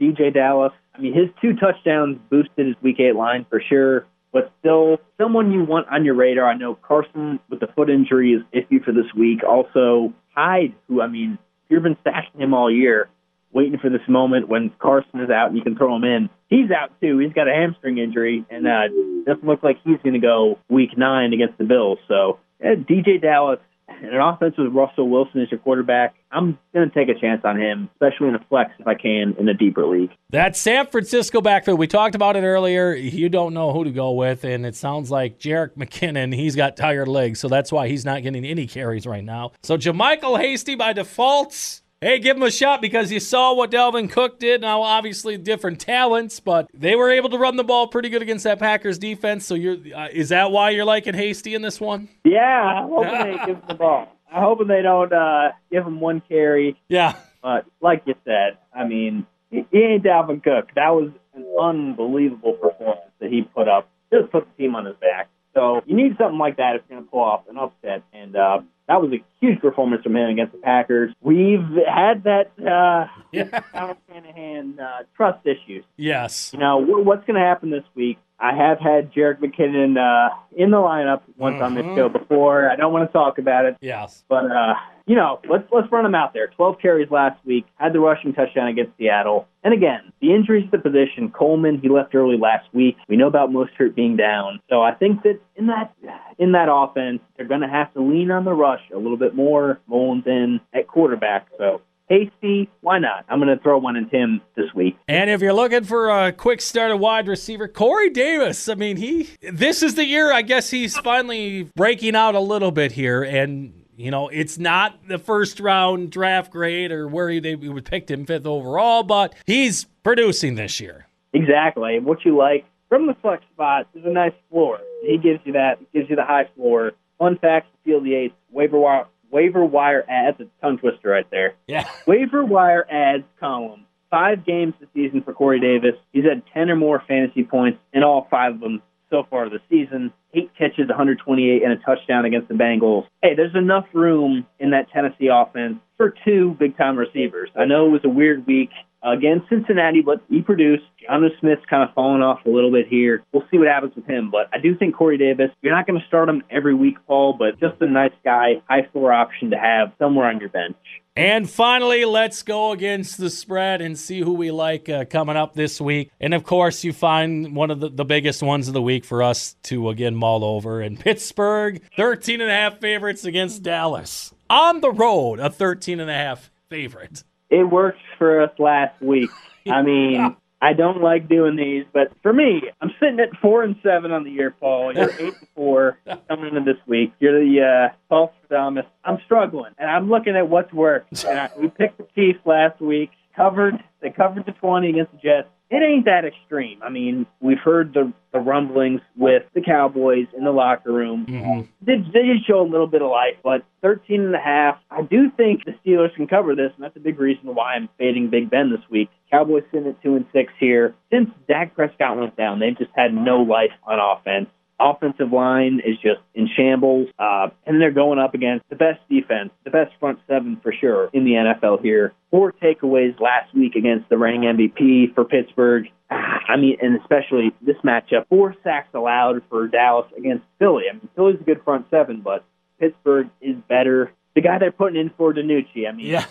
DeeJay 0.00 0.32
Dallas. 0.32 0.72
I 0.94 1.00
mean, 1.00 1.14
his 1.14 1.28
two 1.40 1.54
touchdowns 1.54 2.18
boosted 2.30 2.66
his 2.66 2.76
week 2.82 3.00
eight 3.00 3.16
line 3.16 3.46
for 3.48 3.62
sure, 3.66 4.06
but 4.32 4.52
still 4.60 4.98
someone 5.18 5.52
you 5.52 5.64
want 5.64 5.88
on 5.88 6.04
your 6.04 6.14
radar. 6.14 6.46
I 6.46 6.56
know 6.56 6.74
Carson 6.74 7.40
with 7.48 7.60
the 7.60 7.68
foot 7.68 7.88
injury 7.88 8.32
is 8.32 8.42
iffy 8.54 8.82
for 8.84 8.92
this 8.92 9.12
week. 9.16 9.40
Also, 9.42 10.12
Hyde, 10.34 10.74
who, 10.88 11.00
I 11.00 11.06
mean, 11.06 11.38
you've 11.68 11.82
been 11.82 11.96
stashing 12.04 12.40
him 12.40 12.54
all 12.54 12.70
year, 12.70 13.08
waiting 13.52 13.78
for 13.78 13.90
this 13.90 14.06
moment 14.08 14.48
when 14.48 14.70
Carson 14.78 15.20
is 15.20 15.30
out 15.30 15.48
and 15.48 15.56
you 15.56 15.62
can 15.62 15.76
throw 15.76 15.96
him 15.96 16.04
in. 16.04 16.28
He's 16.48 16.70
out 16.70 16.90
too. 17.00 17.18
He's 17.18 17.32
got 17.32 17.48
a 17.48 17.52
hamstring 17.52 17.98
injury, 17.98 18.44
and 18.50 18.66
uh, 18.66 18.88
doesn't 19.26 19.46
look 19.46 19.62
like 19.62 19.78
he's 19.84 19.98
going 20.02 20.14
to 20.14 20.20
go 20.20 20.58
week 20.68 20.96
nine 20.96 21.32
against 21.32 21.56
the 21.56 21.64
Bills. 21.64 21.98
So, 22.08 22.38
uh, 22.62 22.76
DeeJay 22.76 23.22
Dallas 23.22 23.60
an 23.88 24.20
offense 24.20 24.54
with 24.58 24.72
Russell 24.72 25.08
Wilson 25.08 25.40
as 25.42 25.50
your 25.50 25.60
quarterback, 25.60 26.14
I'm 26.30 26.58
going 26.74 26.88
to 26.88 26.94
take 26.94 27.14
a 27.14 27.18
chance 27.18 27.42
on 27.44 27.60
him, 27.60 27.88
especially 27.94 28.28
in 28.28 28.34
a 28.34 28.44
flex 28.48 28.72
if 28.78 28.86
I 28.86 28.94
can 28.94 29.34
in 29.38 29.48
a 29.48 29.54
deeper 29.54 29.86
league. 29.86 30.10
That 30.30 30.56
San 30.56 30.86
Francisco 30.86 31.40
backfield, 31.40 31.78
we 31.78 31.86
talked 31.86 32.14
about 32.14 32.36
it 32.36 32.42
earlier. 32.42 32.94
You 32.94 33.28
don't 33.28 33.54
know 33.54 33.72
who 33.72 33.84
to 33.84 33.90
go 33.90 34.12
with, 34.12 34.44
and 34.44 34.64
it 34.66 34.74
sounds 34.76 35.10
like 35.10 35.38
Jerick 35.38 35.76
McKinnon, 35.76 36.34
he's 36.34 36.56
got 36.56 36.76
tired 36.76 37.08
legs, 37.08 37.40
so 37.40 37.48
that's 37.48 37.70
why 37.70 37.88
he's 37.88 38.04
not 38.04 38.22
getting 38.22 38.44
any 38.44 38.66
carries 38.66 39.06
right 39.06 39.24
now. 39.24 39.52
So 39.62 39.76
JaMycal 39.76 40.40
Hasty 40.40 40.74
by 40.74 40.92
default 40.92 41.80
hey, 42.02 42.18
give 42.18 42.36
him 42.36 42.42
a 42.42 42.50
shot 42.50 42.82
because 42.82 43.10
you 43.10 43.20
saw 43.20 43.54
what 43.54 43.70
Dalvin 43.70 44.10
Cook 44.10 44.38
did. 44.38 44.60
Now, 44.60 44.82
obviously, 44.82 45.38
different 45.38 45.80
talents, 45.80 46.40
but 46.40 46.68
they 46.74 46.94
were 46.96 47.10
able 47.10 47.30
to 47.30 47.38
run 47.38 47.56
the 47.56 47.64
ball 47.64 47.86
pretty 47.86 48.08
good 48.10 48.20
against 48.20 48.44
that 48.44 48.58
Packers 48.58 48.98
defense. 48.98 49.46
So, 49.46 49.54
you're 49.54 49.78
uh, 49.94 50.08
is 50.12 50.28
that 50.30 50.50
why 50.50 50.70
you're 50.70 50.84
liking 50.84 51.14
Hasty 51.14 51.54
in 51.54 51.62
this 51.62 51.80
one? 51.80 52.08
Yeah, 52.24 52.40
I'm 52.40 52.88
hoping 52.88 53.12
they 53.12 53.46
give 53.46 53.56
him 53.56 53.62
the 53.68 53.74
ball. 53.74 54.08
I'm 54.30 54.42
hoping 54.42 54.66
they 54.66 54.82
don't 54.82 55.12
uh, 55.12 55.52
give 55.70 55.86
him 55.86 56.00
one 56.00 56.22
carry. 56.28 56.76
Yeah, 56.88 57.14
but 57.42 57.66
like 57.80 58.02
you 58.06 58.14
said, 58.24 58.58
I 58.74 58.84
mean, 58.84 59.26
he 59.50 59.64
ain't 59.72 60.04
Dalvin 60.04 60.42
Cook. 60.42 60.68
That 60.74 60.90
was 60.90 61.10
an 61.34 61.46
unbelievable 61.60 62.54
performance 62.54 63.10
that 63.20 63.30
he 63.30 63.42
put 63.42 63.68
up. 63.68 63.88
Just 64.12 64.30
put 64.30 64.46
the 64.46 64.62
team 64.62 64.74
on 64.74 64.84
his 64.84 64.96
back. 64.96 65.28
So 65.54 65.82
you 65.86 65.96
need 65.96 66.16
something 66.18 66.38
like 66.38 66.56
that 66.56 66.76
if 66.76 66.82
you're 66.88 66.98
going 66.98 67.06
to 67.06 67.10
pull 67.10 67.20
off 67.20 67.48
an 67.48 67.58
upset. 67.58 68.02
And 68.12 68.34
uh, 68.36 68.60
that 68.88 69.00
was 69.00 69.12
a 69.12 69.22
huge 69.40 69.60
performance 69.60 70.02
from 70.02 70.16
him 70.16 70.30
against 70.30 70.52
the 70.52 70.58
Packers. 70.58 71.14
We've 71.20 71.60
had 71.86 72.24
that 72.24 72.52
uh, 72.58 73.06
yeah. 73.32 73.60
Shanahan 74.08 74.78
uh, 74.80 75.02
trust 75.16 75.46
issues. 75.46 75.84
Yes. 75.96 76.52
You 76.52 76.58
know 76.58 76.78
what's 76.78 77.26
going 77.26 77.38
to 77.38 77.46
happen 77.46 77.70
this 77.70 77.84
week? 77.94 78.18
I 78.42 78.56
have 78.56 78.80
had 78.80 79.12
Jerick 79.12 79.38
McKinnon 79.38 79.96
uh, 79.96 80.34
in 80.56 80.72
the 80.72 80.76
lineup 80.76 81.22
once 81.36 81.54
mm-hmm. 81.54 81.64
on 81.64 81.74
this 81.76 81.84
mm-hmm. 81.84 81.96
show 81.96 82.08
before. 82.08 82.68
I 82.68 82.74
don't 82.74 82.92
want 82.92 83.08
to 83.08 83.12
talk 83.12 83.38
about 83.38 83.66
it. 83.66 83.76
Yes. 83.80 84.24
But 84.28 84.50
uh, 84.50 84.74
you 85.06 85.14
know, 85.14 85.40
let's 85.48 85.64
let's 85.70 85.90
run 85.92 86.04
him 86.04 86.16
out 86.16 86.34
there. 86.34 86.48
12 86.48 86.80
carries 86.82 87.08
last 87.08 87.38
week, 87.46 87.66
had 87.76 87.92
the 87.92 88.00
rushing 88.00 88.32
touchdown 88.32 88.66
against 88.66 88.98
Seattle. 88.98 89.46
And 89.62 89.72
again, 89.72 90.12
the 90.20 90.34
injuries 90.34 90.68
to 90.72 90.76
the 90.76 90.82
position. 90.82 91.30
Coleman, 91.30 91.78
he 91.80 91.88
left 91.88 92.16
early 92.16 92.36
last 92.36 92.66
week. 92.72 92.96
We 93.08 93.16
know 93.16 93.28
about 93.28 93.50
Mostert 93.50 93.94
being 93.94 94.16
down. 94.16 94.60
So 94.68 94.82
I 94.82 94.92
think 94.92 95.22
that 95.22 95.38
in 95.54 95.68
that 95.68 95.94
in 96.36 96.50
that 96.52 96.66
offense, 96.68 97.20
they're 97.36 97.46
going 97.46 97.60
to 97.60 97.68
have 97.68 97.94
to 97.94 98.02
lean 98.02 98.32
on 98.32 98.44
the 98.44 98.54
rush 98.54 98.82
a 98.92 98.98
little 98.98 99.16
bit 99.16 99.36
more. 99.36 99.78
Mullens 99.86 100.26
in 100.26 100.60
at 100.74 100.88
quarterback. 100.88 101.46
So 101.58 101.80
Hasty, 102.08 102.68
why 102.80 102.98
not? 102.98 103.24
I'm 103.28 103.40
going 103.40 103.56
to 103.56 103.62
throw 103.62 103.78
one 103.78 103.96
into 103.96 104.16
him 104.16 104.40
this 104.54 104.66
week. 104.74 104.96
And 105.08 105.30
if 105.30 105.40
you're 105.40 105.52
looking 105.52 105.84
for 105.84 106.10
a 106.10 106.32
quick 106.32 106.60
start 106.60 106.90
at 106.90 106.98
wide 106.98 107.26
receiver, 107.26 107.68
Corey 107.68 108.10
Davis. 108.10 108.68
I 108.68 108.74
mean, 108.74 108.96
he 108.96 109.30
this 109.40 109.82
is 109.82 109.94
the 109.94 110.04
year. 110.04 110.32
I 110.32 110.42
guess 110.42 110.70
he's 110.70 110.96
finally 110.98 111.64
breaking 111.74 112.14
out 112.14 112.34
a 112.34 112.40
little 112.40 112.70
bit 112.70 112.92
here, 112.92 113.22
and 113.22 113.72
you 113.96 114.10
know, 114.10 114.28
it's 114.28 114.58
not 114.58 115.06
the 115.08 115.18
first 115.18 115.60
round 115.60 116.10
draft 116.10 116.50
grade 116.50 116.92
or 116.92 117.06
where 117.08 117.40
they 117.40 117.54
would 117.54 117.84
picked 117.84 118.10
him 118.10 118.26
fifth 118.26 118.46
overall, 118.46 119.02
but 119.02 119.34
he's 119.46 119.84
producing 120.02 120.56
this 120.56 120.80
year. 120.80 121.06
Exactly. 121.32 121.98
What 121.98 122.24
you 122.24 122.36
like 122.36 122.66
from 122.88 123.06
the 123.06 123.14
flex 123.22 123.44
spot 123.54 123.88
is 123.94 124.04
a 124.04 124.10
nice 124.10 124.34
floor. 124.50 124.80
He 125.02 125.18
gives 125.18 125.40
you 125.44 125.52
that. 125.54 125.78
He 125.78 125.98
gives 125.98 126.10
you 126.10 126.16
the 126.16 126.24
high 126.24 126.48
floor. 126.56 126.92
Fun 127.18 127.38
fact: 127.38 127.68
Field 127.84 128.04
the 128.04 128.14
Eighth 128.14 128.34
waiver 128.50 128.78
wire 128.78 129.06
waiver 129.32 129.64
wire 129.64 130.04
ads. 130.08 130.38
A 130.40 130.44
tongue 130.60 130.78
twister 130.78 131.08
right 131.08 131.28
there. 131.30 131.54
Yeah. 131.66 131.88
Waiver 132.06 132.44
wire 132.44 132.86
ads 132.88 133.24
column. 133.40 133.86
Five 134.10 134.44
games 134.44 134.74
this 134.78 134.88
season 134.94 135.22
for 135.22 135.32
Corey 135.32 135.58
Davis. 135.58 135.94
He's 136.12 136.24
had 136.24 136.42
10 136.52 136.70
or 136.70 136.76
more 136.76 137.02
fantasy 137.08 137.42
points 137.42 137.78
in 137.94 138.04
all 138.04 138.28
five 138.30 138.54
of 138.54 138.60
them 138.60 138.82
so 139.10 139.26
far 139.28 139.48
this 139.48 139.62
season. 139.70 140.12
Eight 140.34 140.50
catches, 140.56 140.88
128, 140.88 141.62
and 141.62 141.72
a 141.72 141.76
touchdown 141.76 142.24
against 142.24 142.48
the 142.48 142.54
Bengals. 142.54 143.06
Hey, 143.22 143.34
there's 143.34 143.54
enough 143.54 143.86
room 143.92 144.46
in 144.60 144.70
that 144.70 144.90
Tennessee 144.90 145.28
offense 145.32 145.78
for 145.96 146.14
two 146.24 146.56
big 146.58 146.76
time 146.76 146.96
receivers. 146.96 147.50
I 147.56 147.64
know 147.64 147.86
it 147.86 147.90
was 147.90 148.04
a 148.04 148.08
weird 148.08 148.46
week 148.46 148.70
against 149.02 149.48
Cincinnati, 149.48 150.00
but 150.00 150.22
he 150.28 150.42
produced. 150.42 150.84
Jonnu 151.08 151.28
Smith's 151.40 151.62
kind 151.68 151.82
of 151.88 151.94
fallen 151.94 152.22
off 152.22 152.40
a 152.46 152.50
little 152.50 152.70
bit 152.70 152.86
here. 152.88 153.24
We'll 153.32 153.44
see 153.50 153.58
what 153.58 153.66
happens 153.66 153.94
with 153.96 154.06
him, 154.06 154.30
but 154.30 154.48
I 154.52 154.58
do 154.58 154.76
think 154.76 154.94
Corey 154.94 155.18
Davis, 155.18 155.50
you're 155.60 155.74
not 155.74 155.86
going 155.86 156.00
to 156.00 156.06
start 156.06 156.28
him 156.28 156.42
every 156.50 156.74
week, 156.74 156.96
Paul, 157.06 157.34
but 157.38 157.58
just 157.58 157.80
a 157.80 157.86
nice 157.86 158.12
guy, 158.24 158.62
high 158.68 158.86
floor 158.92 159.12
option 159.12 159.50
to 159.50 159.58
have 159.58 159.92
somewhere 159.98 160.26
on 160.26 160.38
your 160.38 160.48
bench. 160.48 160.76
And 161.14 161.50
finally, 161.50 162.06
let's 162.06 162.42
go 162.42 162.72
against 162.72 163.18
the 163.18 163.28
spread 163.28 163.82
and 163.82 163.98
see 163.98 164.20
who 164.20 164.32
we 164.32 164.50
like 164.50 164.88
uh, 164.88 165.04
coming 165.04 165.36
up 165.36 165.52
this 165.52 165.78
week. 165.78 166.10
And 166.18 166.32
of 166.32 166.44
course, 166.44 166.84
you 166.84 166.94
find 166.94 167.54
one 167.54 167.70
of 167.70 167.80
the, 167.80 167.90
the 167.90 168.04
biggest 168.04 168.42
ones 168.42 168.66
of 168.66 168.72
the 168.72 168.80
week 168.80 169.04
for 169.04 169.22
us 169.22 169.54
to 169.64 169.90
again 169.90 170.14
mull 170.14 170.42
over. 170.42 170.80
And 170.80 170.98
Pittsburgh, 170.98 171.82
13 171.98 172.40
and 172.40 172.50
a 172.50 172.54
half 172.54 172.80
favorites 172.80 173.26
against 173.26 173.62
Dallas. 173.62 174.32
On 174.48 174.80
the 174.80 174.90
road, 174.90 175.38
a 175.38 175.50
13 175.50 176.00
and 176.00 176.10
a 176.10 176.14
half 176.14 176.50
favorite. 176.70 177.24
It 177.52 177.64
worked 177.64 178.00
for 178.18 178.40
us 178.40 178.50
last 178.58 179.00
week. 179.02 179.30
I 179.66 179.82
mean, 179.82 180.36
I 180.62 180.72
don't 180.72 181.02
like 181.02 181.28
doing 181.28 181.54
these, 181.56 181.84
but 181.92 182.12
for 182.22 182.32
me, 182.32 182.62
I'm 182.80 182.90
sitting 182.98 183.20
at 183.20 183.36
four 183.42 183.62
and 183.62 183.76
seven 183.82 184.10
on 184.10 184.24
the 184.24 184.30
year, 184.30 184.52
Paul. 184.58 184.94
You're 184.94 185.10
eight 185.18 185.34
and 185.34 185.48
four 185.54 185.98
coming 186.28 186.56
into 186.56 186.72
this 186.72 186.80
week. 186.86 187.12
You're 187.20 187.44
the 187.44 187.60
uh, 187.60 187.94
Paul 188.08 188.32
Thomas. 188.48 188.86
I'm 189.04 189.18
struggling, 189.26 189.72
and 189.76 189.90
I'm 189.90 190.08
looking 190.08 190.34
at 190.34 190.48
what's 190.48 190.72
worked. 190.72 191.24
And 191.24 191.38
I, 191.38 191.50
we 191.58 191.68
picked 191.68 191.98
the 191.98 192.06
Chiefs 192.14 192.38
last 192.46 192.80
week, 192.80 193.10
covered. 193.36 193.82
They 194.00 194.10
covered 194.10 194.46
the 194.46 194.52
20 194.52 194.88
against 194.88 195.12
the 195.12 195.18
Jets 195.18 195.48
it 195.72 195.82
ain't 195.82 196.04
that 196.04 196.26
extreme. 196.26 196.82
I 196.82 196.90
mean, 196.90 197.24
we've 197.40 197.58
heard 197.58 197.94
the 197.94 198.12
the 198.32 198.38
rumblings 198.38 199.00
with 199.16 199.42
the 199.54 199.62
Cowboys 199.62 200.26
in 200.36 200.44
the 200.44 200.50
locker 200.50 200.92
room. 200.92 201.26
Mm-hmm. 201.26 201.60
They, 201.82 201.96
they 201.96 202.26
did 202.26 202.44
show 202.46 202.60
a 202.60 202.68
little 202.68 202.86
bit 202.86 203.02
of 203.02 203.10
life, 203.10 203.36
but 203.42 203.62
13 203.82 204.22
and 204.22 204.34
a 204.34 204.40
half. 204.40 204.78
I 204.90 205.02
do 205.02 205.30
think 205.30 205.64
the 205.64 205.74
Steelers 205.84 206.14
can 206.14 206.26
cover 206.26 206.54
this, 206.54 206.72
and 206.74 206.84
that's 206.84 206.96
a 206.96 207.00
big 207.00 207.18
reason 207.18 207.54
why 207.54 207.74
I'm 207.74 207.90
fading 207.98 208.30
Big 208.30 208.48
Ben 208.48 208.70
this 208.70 208.80
week. 208.90 209.10
Cowboys 209.30 209.64
sitting 209.70 209.88
at 209.88 210.02
two 210.02 210.16
and 210.16 210.24
six 210.32 210.52
here. 210.58 210.94
Since 211.10 211.30
Dak 211.48 211.74
Prescott 211.74 212.18
went 212.18 212.36
down, 212.36 212.58
they've 212.58 212.76
just 212.76 212.90
had 212.94 213.12
no 213.12 213.38
life 213.38 213.72
on 213.84 213.98
offense 213.98 214.48
offensive 214.82 215.32
line 215.32 215.80
is 215.84 215.96
just 215.96 216.20
in 216.34 216.48
shambles, 216.56 217.08
uh, 217.18 217.48
and 217.66 217.80
they're 217.80 217.92
going 217.92 218.18
up 218.18 218.34
against 218.34 218.68
the 218.68 218.76
best 218.76 219.00
defense, 219.08 219.50
the 219.64 219.70
best 219.70 219.92
front 220.00 220.18
seven 220.26 220.58
for 220.62 220.72
sure 220.72 221.10
in 221.12 221.24
the 221.24 221.32
NFL 221.32 221.82
here. 221.82 222.12
Four 222.30 222.52
takeaways 222.52 223.18
last 223.20 223.54
week 223.54 223.74
against 223.76 224.08
the 224.08 224.18
reigning 224.18 224.42
MVP 224.42 225.14
for 225.14 225.24
Pittsburgh. 225.24 225.88
Ah, 226.10 226.40
I 226.48 226.56
mean, 226.56 226.76
and 226.82 227.00
especially 227.00 227.52
this 227.60 227.76
matchup, 227.84 228.26
four 228.28 228.54
sacks 228.64 228.88
allowed 228.94 229.42
for 229.48 229.68
Dallas 229.68 230.06
against 230.16 230.44
Philly. 230.58 230.84
I 230.90 230.94
mean, 230.94 231.08
Philly's 231.14 231.40
a 231.40 231.44
good 231.44 231.62
front 231.64 231.86
seven, 231.90 232.20
but 232.20 232.44
Pittsburgh 232.78 233.30
is 233.40 233.56
better. 233.68 234.12
The 234.34 234.40
guy 234.40 234.58
they're 234.58 234.72
putting 234.72 235.00
in 235.00 235.10
for 235.16 235.32
DiNucci, 235.32 235.88
I 235.88 235.92
mean, 235.92 236.06
yeah. 236.06 236.26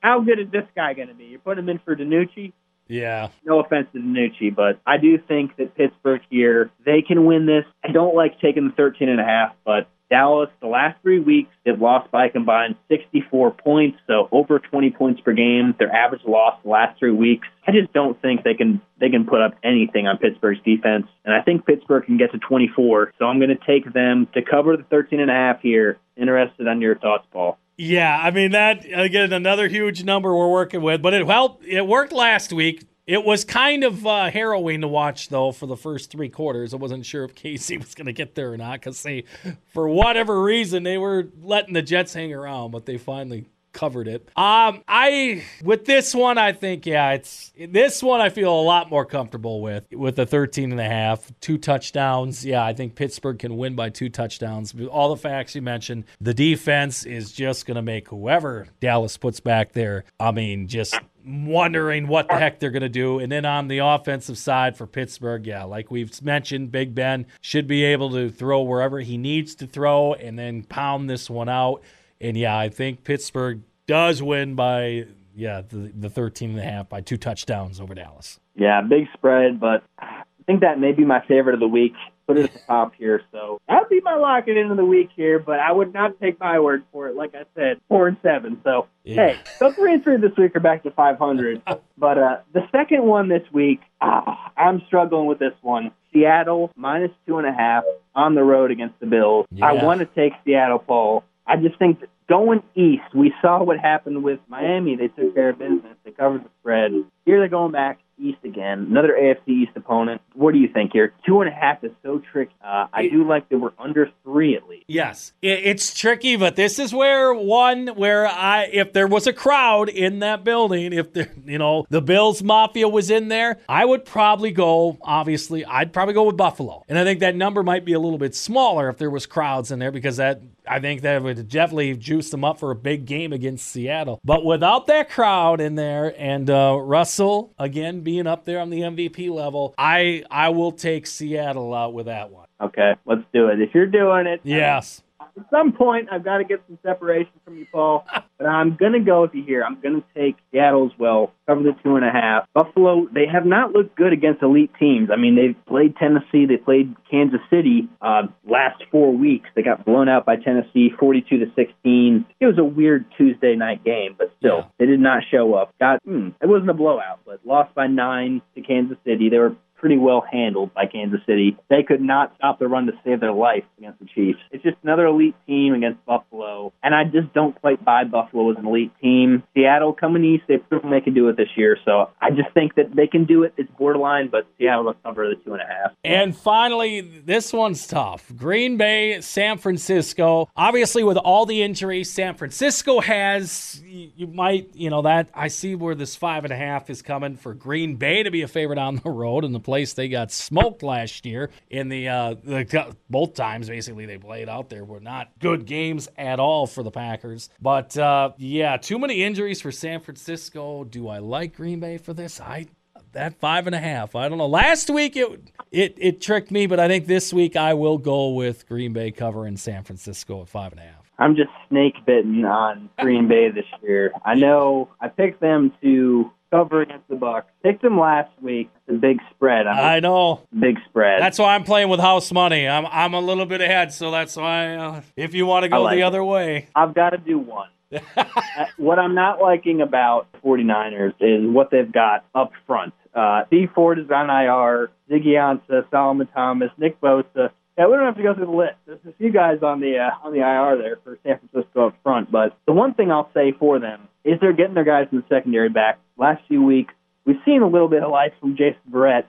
how 0.00 0.20
good 0.20 0.38
is 0.38 0.50
this 0.50 0.66
guy 0.74 0.92
going 0.94 1.08
to 1.08 1.14
be? 1.14 1.24
You're 1.24 1.38
putting 1.38 1.64
him 1.64 1.70
in 1.70 1.78
for 1.78 1.96
DiNucci? 1.96 2.52
Yeah. 2.88 3.28
No 3.44 3.60
offense 3.60 3.88
to 3.92 3.98
DiNucci, 3.98 4.54
but 4.54 4.80
I 4.86 4.98
do 4.98 5.18
think 5.18 5.56
that 5.56 5.74
Pittsburgh 5.74 6.20
here, 6.30 6.70
they 6.84 7.02
can 7.02 7.24
win 7.24 7.46
this. 7.46 7.64
I 7.82 7.92
don't 7.92 8.14
like 8.14 8.40
taking 8.40 8.68
the 8.68 8.74
13 8.74 9.08
and 9.08 9.20
a 9.20 9.24
half, 9.24 9.54
but 9.64 9.88
Dallas, 10.10 10.50
the 10.60 10.66
last 10.66 11.00
three 11.02 11.18
weeks, 11.18 11.50
they've 11.64 11.80
lost 11.80 12.10
by 12.10 12.28
combined 12.28 12.76
64 12.88 13.52
points, 13.52 13.98
so 14.06 14.28
over 14.30 14.58
20 14.58 14.90
points 14.90 15.20
per 15.22 15.32
game. 15.32 15.74
Their 15.78 15.90
average 15.92 16.22
loss 16.26 16.60
the 16.62 16.68
last 16.68 16.98
three 16.98 17.10
weeks. 17.10 17.48
I 17.66 17.72
just 17.72 17.92
don't 17.92 18.20
think 18.20 18.44
they 18.44 18.54
can 18.54 18.80
they 19.00 19.08
can 19.08 19.24
put 19.24 19.40
up 19.40 19.54
anything 19.64 20.06
on 20.06 20.18
Pittsburgh's 20.18 20.60
defense, 20.64 21.06
and 21.24 21.34
I 21.34 21.40
think 21.40 21.66
Pittsburgh 21.66 22.04
can 22.04 22.18
get 22.18 22.32
to 22.32 22.38
24. 22.38 23.14
So 23.18 23.24
I'm 23.24 23.38
going 23.38 23.56
to 23.56 23.66
take 23.66 23.92
them 23.92 24.28
to 24.34 24.42
cover 24.42 24.76
the 24.76 24.84
13 24.84 25.20
and 25.20 25.30
a 25.30 25.34
half 25.34 25.60
here. 25.62 25.98
Interested 26.16 26.68
on 26.68 26.80
your 26.80 26.96
thoughts, 26.96 27.26
Paul? 27.32 27.58
Yeah, 27.76 28.16
I 28.16 28.30
mean 28.30 28.52
that 28.52 28.84
again 28.92 29.32
another 29.32 29.68
huge 29.68 30.04
number 30.04 30.34
we're 30.34 30.50
working 30.50 30.82
with, 30.82 31.02
but 31.02 31.12
it 31.12 31.26
helped. 31.26 31.64
It 31.64 31.86
worked 31.86 32.12
last 32.12 32.52
week. 32.52 32.84
It 33.06 33.22
was 33.24 33.44
kind 33.44 33.84
of 33.84 34.06
uh, 34.06 34.30
harrowing 34.30 34.80
to 34.80 34.88
watch 34.88 35.28
though 35.28 35.52
for 35.52 35.66
the 35.66 35.76
first 35.76 36.10
three 36.10 36.28
quarters. 36.28 36.72
I 36.72 36.76
wasn't 36.76 37.04
sure 37.04 37.24
if 37.24 37.34
KC 37.34 37.78
was 37.78 37.94
going 37.94 38.06
to 38.06 38.12
get 38.12 38.34
there 38.34 38.52
or 38.52 38.56
not 38.56 38.80
because 38.80 39.02
they, 39.02 39.24
for 39.72 39.88
whatever 39.88 40.40
reason, 40.42 40.84
they 40.84 40.98
were 40.98 41.28
letting 41.42 41.74
the 41.74 41.82
Jets 41.82 42.14
hang 42.14 42.32
around, 42.32 42.70
but 42.70 42.86
they 42.86 42.96
finally 42.96 43.44
covered 43.74 44.08
it. 44.08 44.28
Um, 44.36 44.82
I 44.88 45.44
with 45.62 45.84
this 45.84 46.14
one, 46.14 46.38
I 46.38 46.52
think 46.52 46.86
yeah, 46.86 47.12
it's 47.12 47.52
this 47.58 48.02
one 48.02 48.20
I 48.20 48.30
feel 48.30 48.58
a 48.58 48.62
lot 48.62 48.88
more 48.88 49.04
comfortable 49.04 49.60
with 49.60 49.84
with 49.92 50.16
the 50.16 50.24
13 50.24 50.72
and 50.72 50.80
a 50.80 50.88
half, 50.88 51.30
two 51.40 51.58
touchdowns. 51.58 52.44
Yeah, 52.44 52.64
I 52.64 52.72
think 52.72 52.94
Pittsburgh 52.94 53.38
can 53.38 53.56
win 53.56 53.74
by 53.74 53.90
two 53.90 54.08
touchdowns. 54.08 54.74
All 54.90 55.10
the 55.14 55.20
facts 55.20 55.54
you 55.54 55.60
mentioned, 55.60 56.04
the 56.20 56.32
defense 56.32 57.04
is 57.04 57.32
just 57.32 57.66
going 57.66 57.76
to 57.76 57.82
make 57.82 58.08
whoever 58.08 58.68
Dallas 58.80 59.18
puts 59.18 59.40
back 59.40 59.72
there. 59.72 60.04
I 60.18 60.30
mean, 60.30 60.68
just 60.68 60.98
wondering 61.24 62.06
what 62.06 62.28
the 62.28 62.34
heck 62.34 62.60
they're 62.60 62.70
going 62.70 62.82
to 62.82 62.88
do. 62.88 63.18
And 63.18 63.32
then 63.32 63.44
on 63.44 63.68
the 63.68 63.78
offensive 63.78 64.38
side 64.38 64.76
for 64.76 64.86
Pittsburgh, 64.86 65.46
yeah, 65.46 65.64
like 65.64 65.90
we've 65.90 66.22
mentioned, 66.22 66.70
Big 66.70 66.94
Ben 66.94 67.26
should 67.40 67.66
be 67.66 67.84
able 67.84 68.10
to 68.10 68.30
throw 68.30 68.62
wherever 68.62 69.00
he 69.00 69.16
needs 69.16 69.54
to 69.56 69.66
throw 69.66 70.14
and 70.14 70.38
then 70.38 70.62
pound 70.64 71.08
this 71.08 71.30
one 71.30 71.48
out. 71.48 71.82
And 72.24 72.38
yeah, 72.38 72.58
I 72.58 72.70
think 72.70 73.04
Pittsburgh 73.04 73.60
does 73.86 74.22
win 74.22 74.54
by 74.54 75.06
yeah 75.34 75.60
the, 75.60 75.92
the 75.94 76.08
13 76.08 76.50
and 76.50 76.58
a 76.58 76.62
half 76.62 76.88
by 76.88 77.02
two 77.02 77.18
touchdowns 77.18 77.80
over 77.80 77.94
Dallas. 77.94 78.40
Yeah, 78.56 78.80
big 78.80 79.08
spread, 79.12 79.60
but 79.60 79.84
I 79.98 80.22
think 80.46 80.60
that 80.60 80.78
may 80.80 80.92
be 80.92 81.04
my 81.04 81.22
favorite 81.26 81.52
of 81.54 81.60
the 81.60 81.68
week. 81.68 81.92
put 82.26 82.38
it 82.38 82.44
at 82.44 82.52
the 82.54 82.60
top 82.66 82.94
here. 82.96 83.20
So 83.30 83.60
that'd 83.68 83.90
be 83.90 84.00
my 84.00 84.14
lock 84.14 84.48
it 84.48 84.56
into 84.56 84.74
the 84.74 84.84
week 84.86 85.10
here, 85.14 85.38
but 85.38 85.60
I 85.60 85.70
would 85.70 85.92
not 85.92 86.18
take 86.18 86.40
my 86.40 86.58
word 86.60 86.84
for 86.92 87.08
it. 87.08 87.14
Like 87.14 87.34
I 87.34 87.44
said, 87.54 87.78
four 87.88 88.08
and 88.08 88.16
seven. 88.22 88.58
So 88.64 88.86
Yeah. 89.02 89.14
hey, 89.16 89.38
so 89.58 89.72
three 89.72 89.92
and 89.92 90.02
three 90.02 90.16
this 90.16 90.32
week 90.38 90.56
are 90.56 90.60
back 90.60 90.82
to 90.84 90.92
500. 90.92 91.60
but 91.98 92.16
uh, 92.18 92.38
the 92.54 92.62
second 92.72 93.04
one 93.04 93.28
this 93.28 93.42
week, 93.52 93.80
ah, 94.00 94.50
I'm 94.56 94.80
struggling 94.86 95.26
with 95.26 95.40
this 95.40 95.54
one. 95.60 95.90
Seattle 96.10 96.70
minus 96.74 97.10
two 97.26 97.36
and 97.36 97.46
a 97.46 97.52
half 97.52 97.84
on 98.14 98.34
the 98.34 98.44
road 98.44 98.70
against 98.70 98.98
the 99.00 99.06
Bills. 99.06 99.46
I 99.60 99.72
want 99.72 100.00
to 100.00 100.06
take 100.06 100.32
Seattle, 100.46 100.78
Paul. 100.78 101.24
I 101.46 101.56
just 101.56 101.78
think 101.78 102.00
that 102.00 102.08
going 102.28 102.62
east, 102.74 103.14
we 103.14 103.32
saw 103.40 103.62
what 103.62 103.78
happened 103.78 104.22
with 104.22 104.40
Miami. 104.48 104.96
They 104.96 105.08
took 105.08 105.34
care 105.34 105.50
of 105.50 105.58
business. 105.58 105.96
They 106.04 106.10
covered 106.10 106.44
the 106.44 106.50
spread. 106.60 106.92
Here 107.24 107.38
they're 107.38 107.48
going 107.48 107.72
back 107.72 108.00
east 108.18 108.38
again. 108.44 108.86
Another 108.90 109.16
AFC 109.20 109.48
East 109.48 109.72
opponent. 109.76 110.20
What 110.34 110.52
do 110.52 110.58
you 110.58 110.68
think 110.68 110.92
here? 110.92 111.12
Two 111.26 111.40
and 111.40 111.50
a 111.50 111.54
half 111.54 111.82
is 111.82 111.90
so 112.02 112.20
tricky. 112.32 112.54
Uh, 112.64 112.86
I 112.92 113.08
do 113.08 113.26
like 113.26 113.48
that 113.48 113.58
we're 113.58 113.72
under 113.78 114.10
three 114.22 114.56
at 114.56 114.68
least. 114.68 114.84
Yes, 114.86 115.32
it's 115.42 115.98
tricky, 115.98 116.36
but 116.36 116.56
this 116.56 116.78
is 116.78 116.92
where 116.92 117.34
one 117.34 117.88
where 117.88 118.26
I, 118.26 118.68
if 118.72 118.92
there 118.92 119.06
was 119.06 119.26
a 119.26 119.32
crowd 119.32 119.88
in 119.88 120.20
that 120.20 120.44
building, 120.44 120.92
if 120.92 121.12
there, 121.12 121.32
you 121.44 121.58
know, 121.58 121.86
the 121.90 122.00
Bills 122.00 122.42
Mafia 122.42 122.88
was 122.88 123.10
in 123.10 123.28
there, 123.28 123.58
I 123.68 123.84
would 123.84 124.04
probably 124.04 124.52
go. 124.52 124.98
Obviously, 125.02 125.64
I'd 125.64 125.92
probably 125.92 126.14
go 126.14 126.24
with 126.24 126.36
Buffalo, 126.36 126.84
and 126.88 126.98
I 126.98 127.04
think 127.04 127.20
that 127.20 127.34
number 127.34 127.62
might 127.62 127.84
be 127.84 127.92
a 127.92 128.00
little 128.00 128.18
bit 128.18 128.34
smaller 128.34 128.88
if 128.88 128.98
there 128.98 129.10
was 129.10 129.26
crowds 129.26 129.70
in 129.70 129.78
there 129.78 129.92
because 129.92 130.18
that 130.18 130.40
I 130.66 130.80
think 130.80 131.02
that 131.02 131.22
would 131.22 131.48
definitely 131.48 131.94
juice 131.96 132.30
them 132.30 132.44
up 132.44 132.58
for 132.58 132.70
a 132.70 132.74
big 132.76 133.04
game 133.06 133.32
against 133.32 133.66
Seattle. 133.68 134.20
But 134.24 134.44
without 134.44 134.86
that 134.86 135.10
crowd 135.10 135.60
in 135.60 135.74
there 135.74 136.14
and 136.18 136.48
uh, 136.48 136.78
Russell 136.80 137.52
again 137.58 138.00
being 138.00 138.26
up 138.26 138.44
there 138.44 138.60
on 138.60 138.70
the 138.70 138.80
MVP 138.80 139.30
level, 139.30 139.74
I 139.76 140.24
I 140.30 140.48
will 140.50 140.72
take 140.72 141.06
Seattle 141.06 141.74
out 141.74 141.92
with 141.94 142.06
that 142.06 142.30
one. 142.30 142.46
Okay, 142.60 142.94
let's 143.04 143.22
do 143.32 143.48
it. 143.48 143.60
If 143.60 143.74
you're 143.74 143.86
doing 143.86 144.26
it, 144.26 144.40
Yes. 144.44 145.02
At 145.36 145.44
some 145.50 145.72
point 145.72 146.08
I've 146.10 146.24
got 146.24 146.38
to 146.38 146.44
get 146.44 146.62
some 146.66 146.78
separation 146.82 147.32
from 147.44 147.58
you, 147.58 147.66
Paul. 147.70 148.04
But 148.36 148.48
I'm 148.48 148.74
gonna 148.74 148.98
go 148.98 149.22
with 149.22 149.30
you 149.32 149.44
here. 149.44 149.62
I'm 149.62 149.80
gonna 149.80 150.02
take 150.12 150.34
Seattle 150.50 150.86
as 150.92 150.98
well. 150.98 151.32
Cover 151.46 151.62
the 151.62 151.72
two 151.84 151.94
and 151.94 152.04
a 152.04 152.10
half. 152.10 152.48
Buffalo, 152.52 153.06
they 153.14 153.26
have 153.32 153.46
not 153.46 153.70
looked 153.70 153.96
good 153.96 154.12
against 154.12 154.42
elite 154.42 154.72
teams. 154.76 155.08
I 155.12 155.16
mean, 155.16 155.36
they've 155.36 155.54
played 155.66 155.94
Tennessee, 155.96 156.44
they 156.44 156.56
played 156.56 156.96
Kansas 157.08 157.38
City 157.48 157.88
uh, 158.02 158.22
last 158.44 158.82
four 158.90 159.16
weeks. 159.16 159.48
They 159.54 159.62
got 159.62 159.84
blown 159.84 160.08
out 160.08 160.26
by 160.26 160.34
Tennessee, 160.34 160.90
42 160.98 161.38
to 161.38 161.46
16. 161.54 162.26
It 162.40 162.46
was 162.46 162.58
a 162.58 162.64
weird 162.64 163.04
Tuesday 163.16 163.54
night 163.54 163.84
game, 163.84 164.16
but 164.18 164.32
still, 164.40 164.56
Yeah. 164.58 164.64
they 164.80 164.86
did 164.86 164.98
not 165.00 165.22
show 165.30 165.54
up. 165.54 165.72
Got 165.78 166.00
hmm, 166.04 166.30
it 166.42 166.48
wasn't 166.48 166.70
a 166.70 166.74
blowout, 166.74 167.20
but 167.24 167.38
lost 167.46 167.72
by 167.76 167.86
nine 167.86 168.42
to 168.56 168.62
Kansas 168.62 168.98
City. 169.06 169.28
They 169.28 169.38
were 169.38 169.54
pretty 169.84 169.98
well 169.98 170.24
handled 170.32 170.72
by 170.72 170.86
Kansas 170.86 171.20
City. 171.26 171.58
They 171.68 171.82
could 171.82 172.00
not 172.00 172.32
stop 172.38 172.58
the 172.58 172.66
run 172.66 172.86
to 172.86 172.92
save 173.04 173.20
their 173.20 173.34
life 173.34 173.64
against 173.76 173.98
the 173.98 174.06
Chiefs. 174.06 174.38
It's 174.50 174.62
just 174.62 174.78
another 174.82 175.04
elite 175.04 175.34
team 175.46 175.74
against 175.74 176.02
Buffalo, 176.06 176.72
and 176.82 176.94
I 176.94 177.04
just 177.04 177.34
don't 177.34 177.54
quite 177.60 177.84
buy 177.84 178.04
Buffalo 178.04 178.50
as 178.50 178.56
an 178.56 178.66
elite 178.66 178.92
team. 179.02 179.42
Seattle 179.52 179.92
coming 179.92 180.24
east, 180.24 180.44
they've 180.48 180.66
proven 180.70 180.90
they 180.90 181.02
can 181.02 181.12
do 181.12 181.28
it 181.28 181.36
this 181.36 181.50
year, 181.54 181.76
so 181.84 182.08
I 182.18 182.30
just 182.30 182.50
think 182.54 182.76
that 182.76 182.96
they 182.96 183.06
can 183.06 183.26
do 183.26 183.42
it. 183.42 183.52
It's 183.58 183.70
borderline, 183.78 184.30
but 184.30 184.46
Seattle 184.56 184.84
will 184.84 184.94
cover 185.04 185.28
the 185.28 185.34
two 185.44 185.52
and 185.52 185.60
a 185.60 185.66
half. 185.66 185.92
And 186.02 186.34
finally, 186.34 187.02
this 187.02 187.52
one's 187.52 187.86
tough. 187.86 188.32
Green 188.34 188.78
Bay, 188.78 189.20
San 189.20 189.58
Francisco. 189.58 190.48
Obviously, 190.56 191.04
with 191.04 191.18
all 191.18 191.44
the 191.44 191.62
injuries 191.62 192.10
San 192.10 192.36
Francisco 192.36 193.00
has, 193.00 193.83
you, 194.16 194.26
might, 194.26 194.70
you 194.74 194.90
know, 194.90 195.02
that 195.02 195.28
I 195.34 195.48
see 195.48 195.74
where 195.74 195.94
this 195.94 196.16
five 196.16 196.44
and 196.44 196.52
a 196.52 196.56
half 196.56 196.90
is 196.90 197.02
coming 197.02 197.36
for 197.36 197.54
Green 197.54 197.96
Bay 197.96 198.22
to 198.22 198.30
be 198.30 198.42
a 198.42 198.48
favorite 198.48 198.78
on 198.78 198.96
the 198.96 199.10
road 199.10 199.44
in 199.44 199.52
the 199.52 199.60
place 199.60 199.92
they 199.92 200.08
got 200.08 200.30
smoked 200.30 200.82
last 200.82 201.26
year 201.26 201.50
in 201.70 201.88
the, 201.88 202.08
uh, 202.08 202.34
the 202.42 202.96
both 203.10 203.34
times 203.34 203.68
basically 203.68 204.06
they 204.06 204.18
played 204.18 204.48
out 204.48 204.68
there 204.68 204.84
were 204.84 205.00
not 205.00 205.30
good 205.38 205.66
games 205.66 206.08
at 206.16 206.40
all 206.40 206.66
for 206.66 206.82
the 206.82 206.90
Packers. 206.90 207.48
But 207.60 207.96
uh, 207.96 208.32
yeah, 208.38 208.76
too 208.76 208.98
many 208.98 209.22
injuries 209.22 209.60
for 209.60 209.72
San 209.72 210.00
Francisco. 210.00 210.84
Do 210.84 211.08
I 211.08 211.18
like 211.18 211.56
Green 211.56 211.80
Bay 211.80 211.98
for 211.98 212.12
this? 212.12 212.40
I 212.40 212.66
that 213.12 213.38
five 213.40 213.66
and 213.66 213.74
a 213.74 213.80
half. 213.80 214.14
I 214.14 214.28
don't 214.28 214.38
know. 214.38 214.46
Last 214.46 214.90
week 214.90 215.16
it 215.16 215.50
it 215.70 215.96
it 215.98 216.20
tricked 216.20 216.50
me, 216.50 216.66
but 216.66 216.78
I 216.78 216.88
think 216.88 217.06
this 217.06 217.32
week 217.32 217.56
I 217.56 217.74
will 217.74 217.98
go 217.98 218.30
with 218.30 218.68
Green 218.68 218.92
Bay 218.92 219.10
covering 219.10 219.56
San 219.56 219.84
Francisco 219.84 220.42
at 220.42 220.48
five 220.48 220.72
and 220.72 220.80
a 220.80 220.84
half. 220.84 221.03
I'm 221.18 221.36
just 221.36 221.50
snake 221.68 221.94
bitten 222.06 222.44
on 222.44 222.90
Green 222.98 223.28
Bay 223.28 223.50
this 223.50 223.66
year. 223.82 224.12
I 224.24 224.34
know 224.34 224.88
I 225.00 225.08
picked 225.08 225.40
them 225.40 225.72
to 225.82 226.30
cover 226.50 226.82
against 226.82 227.08
the 227.08 227.16
Bucs. 227.16 227.44
Picked 227.62 227.82
them 227.82 227.98
last 227.98 228.30
week. 228.40 228.70
A 228.88 228.92
big 228.92 229.18
spread. 229.34 229.66
I'm 229.66 229.84
I 229.84 230.00
know. 230.00 230.42
big 230.58 230.76
spread. 230.88 231.20
That's 231.20 231.38
why 231.38 231.54
I'm 231.54 231.64
playing 231.64 231.88
with 231.88 232.00
house 232.00 232.32
money. 232.32 232.68
I'm 232.68 232.86
I'm 232.86 233.14
a 233.14 233.20
little 233.20 233.46
bit 233.46 233.60
ahead, 233.60 233.92
so 233.92 234.10
that's 234.10 234.36
why. 234.36 234.74
Uh, 234.76 235.00
if 235.16 235.34
you 235.34 235.46
want 235.46 235.64
to 235.64 235.68
go 235.68 235.82
like 235.82 235.96
the 235.96 236.00
it. 236.00 236.04
other 236.04 236.22
way, 236.24 236.68
I've 236.74 236.94
got 236.94 237.10
to 237.10 237.18
do 237.18 237.38
one. 237.38 237.68
Uh, 238.16 238.66
what 238.76 238.98
I'm 239.00 239.14
not 239.14 239.40
liking 239.40 239.80
about 239.80 240.26
49ers 240.44 241.14
is 241.20 241.48
what 241.48 241.70
they've 241.70 241.90
got 241.90 242.24
up 242.34 242.52
front. 242.66 242.94
Uh, 243.14 243.42
Dee 243.50 243.66
Ford 243.66 243.98
is 243.98 244.08
on 244.10 244.30
IR, 244.30 244.90
Ziggy 245.10 245.34
Ansah, 245.34 245.88
Solomon 245.90 246.28
Thomas, 246.34 246.70
Nick 246.78 247.00
Bosa. 247.00 247.50
Yeah, 247.76 247.88
we 247.88 247.96
don't 247.96 248.04
have 248.04 248.16
to 248.16 248.22
go 248.22 248.34
through 248.34 248.46
the 248.46 248.52
list. 248.52 248.76
There's 248.86 249.00
a 249.08 249.12
few 249.18 249.32
guys 249.32 249.58
on 249.62 249.80
the 249.80 249.98
uh, 249.98 250.26
on 250.26 250.32
the 250.32 250.40
IR 250.40 250.78
there 250.78 250.98
for 251.02 251.18
San 251.24 251.40
Francisco 251.40 251.88
up 251.88 251.96
front. 252.04 252.30
But 252.30 252.56
the 252.66 252.72
one 252.72 252.94
thing 252.94 253.10
I'll 253.10 253.30
say 253.34 253.52
for 253.58 253.80
them 253.80 254.08
is 254.24 254.38
they're 254.40 254.52
getting 254.52 254.74
their 254.74 254.84
guys 254.84 255.08
in 255.10 255.18
the 255.18 255.24
secondary 255.28 255.68
back. 255.68 255.98
Last 256.16 256.42
few 256.46 256.62
weeks, 256.62 256.94
we've 257.24 257.40
seen 257.44 257.62
a 257.62 257.68
little 257.68 257.88
bit 257.88 258.02
of 258.04 258.10
life 258.12 258.32
from 258.40 258.56
Jason 258.56 258.80
Verrett, 258.90 259.24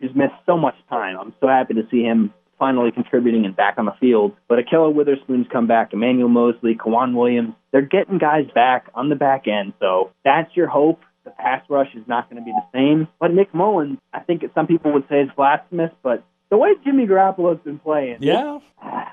who's 0.00 0.14
missed 0.14 0.32
so 0.46 0.56
much 0.56 0.74
time. 0.88 1.18
I'm 1.20 1.34
so 1.40 1.48
happy 1.48 1.74
to 1.74 1.82
see 1.90 2.02
him 2.02 2.32
finally 2.58 2.92
contributing 2.92 3.44
and 3.44 3.54
back 3.54 3.74
on 3.76 3.84
the 3.84 3.94
field. 4.00 4.36
But 4.48 4.58
Ahkello 4.58 4.94
Witherspoon's 4.94 5.46
come 5.52 5.66
back, 5.66 5.92
Emmanuel 5.92 6.28
Moseley, 6.28 6.76
K'Waun 6.76 7.14
Williams. 7.14 7.54
They're 7.72 7.82
getting 7.82 8.18
guys 8.18 8.46
back 8.54 8.88
on 8.94 9.08
the 9.08 9.16
back 9.16 9.46
end. 9.48 9.74
So 9.80 10.12
that's 10.24 10.54
your 10.56 10.68
hope. 10.68 11.00
The 11.24 11.30
pass 11.30 11.62
rush 11.68 11.88
is 11.94 12.06
not 12.06 12.30
going 12.30 12.40
to 12.40 12.44
be 12.44 12.52
the 12.52 12.66
same. 12.72 13.08
But 13.20 13.32
Nick 13.34 13.52
Mullens, 13.52 13.98
I 14.12 14.20
think 14.20 14.44
some 14.54 14.66
people 14.66 14.92
would 14.92 15.04
say 15.08 15.22
is 15.22 15.30
blasphemous, 15.36 15.90
but 16.02 16.24
the 16.52 16.58
way 16.58 16.74
Jimmy 16.84 17.06
Garoppolo's 17.06 17.64
been 17.64 17.78
playing, 17.78 18.18
yeah, 18.20 18.58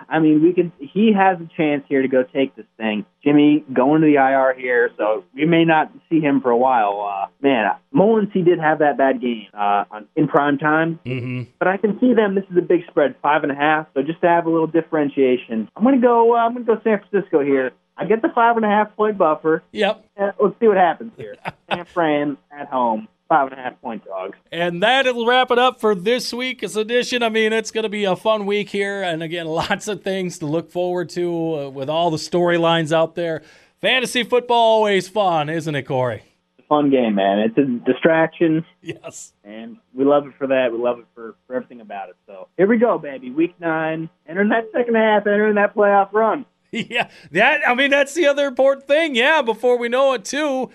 I 0.10 0.20
mean, 0.20 0.44
we 0.44 0.52
could. 0.52 0.74
He 0.78 1.14
has 1.14 1.38
a 1.40 1.48
chance 1.56 1.86
here 1.88 2.02
to 2.02 2.08
go 2.10 2.22
take 2.24 2.54
this 2.58 2.66
thing. 2.76 3.06
Jimmy 3.24 3.64
going 3.72 4.02
to 4.02 4.08
the 4.08 4.16
IR 4.16 4.60
here, 4.60 4.92
so 4.98 5.24
we 5.34 5.46
may 5.46 5.64
not 5.64 5.90
see 6.10 6.20
him 6.20 6.42
for 6.42 6.52
a 6.52 6.58
while. 6.58 7.00
Uh, 7.00 7.28
man, 7.42 7.72
Mullens 7.94 8.28
he 8.34 8.42
did 8.42 8.60
have 8.60 8.80
that 8.80 8.98
bad 8.98 9.22
game 9.22 9.48
uh, 9.54 9.86
on, 9.90 10.08
in 10.18 10.28
prime 10.28 10.58
time, 10.58 11.00
hmm 11.06 11.44
but 11.60 11.70
I 11.70 11.78
can 11.78 11.98
see 12.02 12.14
them. 12.14 12.36
This 12.36 12.44
is 12.52 12.58
a 12.58 12.62
big 12.62 12.82
spread, 12.90 13.16
five 13.22 13.44
and 13.44 13.54
a 13.54 13.56
half. 13.56 13.88
So 13.94 14.02
just 14.02 14.20
to 14.20 14.28
have 14.28 14.46
a 14.46 14.50
little 14.50 14.68
differentiation, 14.68 15.70
I'm 15.78 15.84
gonna 15.86 16.02
go. 16.02 16.36
Uh, 16.36 16.40
I'm 16.40 16.52
gonna 16.52 16.66
go 16.66 16.82
San 16.84 17.00
Francisco 17.00 17.42
here. 17.42 17.72
I 17.96 18.04
get 18.04 18.22
the 18.22 18.30
five 18.36 18.58
and 18.58 18.66
a 18.66 18.70
half 18.70 18.94
point 18.98 19.18
buffer. 19.18 19.64
yep. 19.72 20.06
Uh, 20.20 20.32
let's 20.42 20.60
see 20.60 20.68
what 20.68 20.76
happens 20.76 21.14
here. 21.16 21.38
San 21.72 21.86
Fran 21.86 22.38
at 22.52 22.68
home, 22.68 23.08
five 23.30 23.52
and 23.52 23.60
a 23.60 23.64
half 23.64 23.80
point 23.82 24.04
dogs. 24.04 24.38
And 24.52 24.84
that'll 24.84 25.26
wrap 25.26 25.52
it 25.52 25.60
up 25.60 25.80
for 25.80 25.96
this 25.96 26.34
week's 26.34 26.76
edition. 26.76 27.24
I 27.24 27.30
mean, 27.30 27.54
it's 27.54 27.72
going 27.72 27.84
to 27.84 27.90
be 27.90 28.04
a 28.04 28.16
fun 28.16 28.46
week 28.46 28.70
here. 28.70 29.02
And 29.02 29.24
again, 29.24 29.46
lots 29.48 29.88
of 29.88 30.04
things 30.04 30.40
to 30.40 30.48
look 30.48 30.72
forward 30.72 31.10
to 31.12 31.56
uh, 31.56 31.70
with 31.70 31.90
all 31.90 32.10
the 32.10 32.18
storylines 32.18 32.92
out 32.92 33.16
there. 33.16 33.42
Fantasy 33.80 34.24
football 34.24 34.58
always 34.58 35.08
fun, 35.08 35.48
isn't 35.48 35.74
it, 35.74 35.84
Corey? 35.84 36.24
It's 36.58 36.66
a 36.66 36.68
fun 36.68 36.90
game, 36.90 37.16
man. 37.16 37.40
It's 37.40 37.58
a 37.58 37.64
distraction. 37.90 38.66
Yes. 38.82 39.32
and 39.46 39.78
we 39.94 40.04
love 40.04 40.28
it 40.28 40.34
for 40.38 40.48
that. 40.48 40.72
We 40.74 40.80
love 40.80 41.00
it 41.00 41.06
for, 41.16 41.36
for 41.48 41.56
everything 41.56 41.80
about 41.80 42.10
it. 42.10 42.16
So 42.26 42.48
here 42.58 42.68
we 42.68 42.78
go, 42.78 42.98
baby. 42.98 43.30
Week 43.30 43.56
nine, 43.60 44.10
entering 44.28 44.50
that 44.50 44.70
second 44.74 44.96
half, 44.96 45.28
entering 45.28 45.56
that 45.56 45.76
playoff 45.76 46.12
run. 46.12 46.46
Yeah, 46.72 47.10
that 47.32 47.68
I 47.68 47.74
mean 47.74 47.90
that's 47.90 48.14
the 48.14 48.28
other 48.28 48.46
important 48.46 48.86
thing. 48.86 49.16
Yeah, 49.16 49.42
before 49.42 49.80
we 49.80 49.90
know 49.90 50.14
it 50.14 50.24
too, 50.24 50.70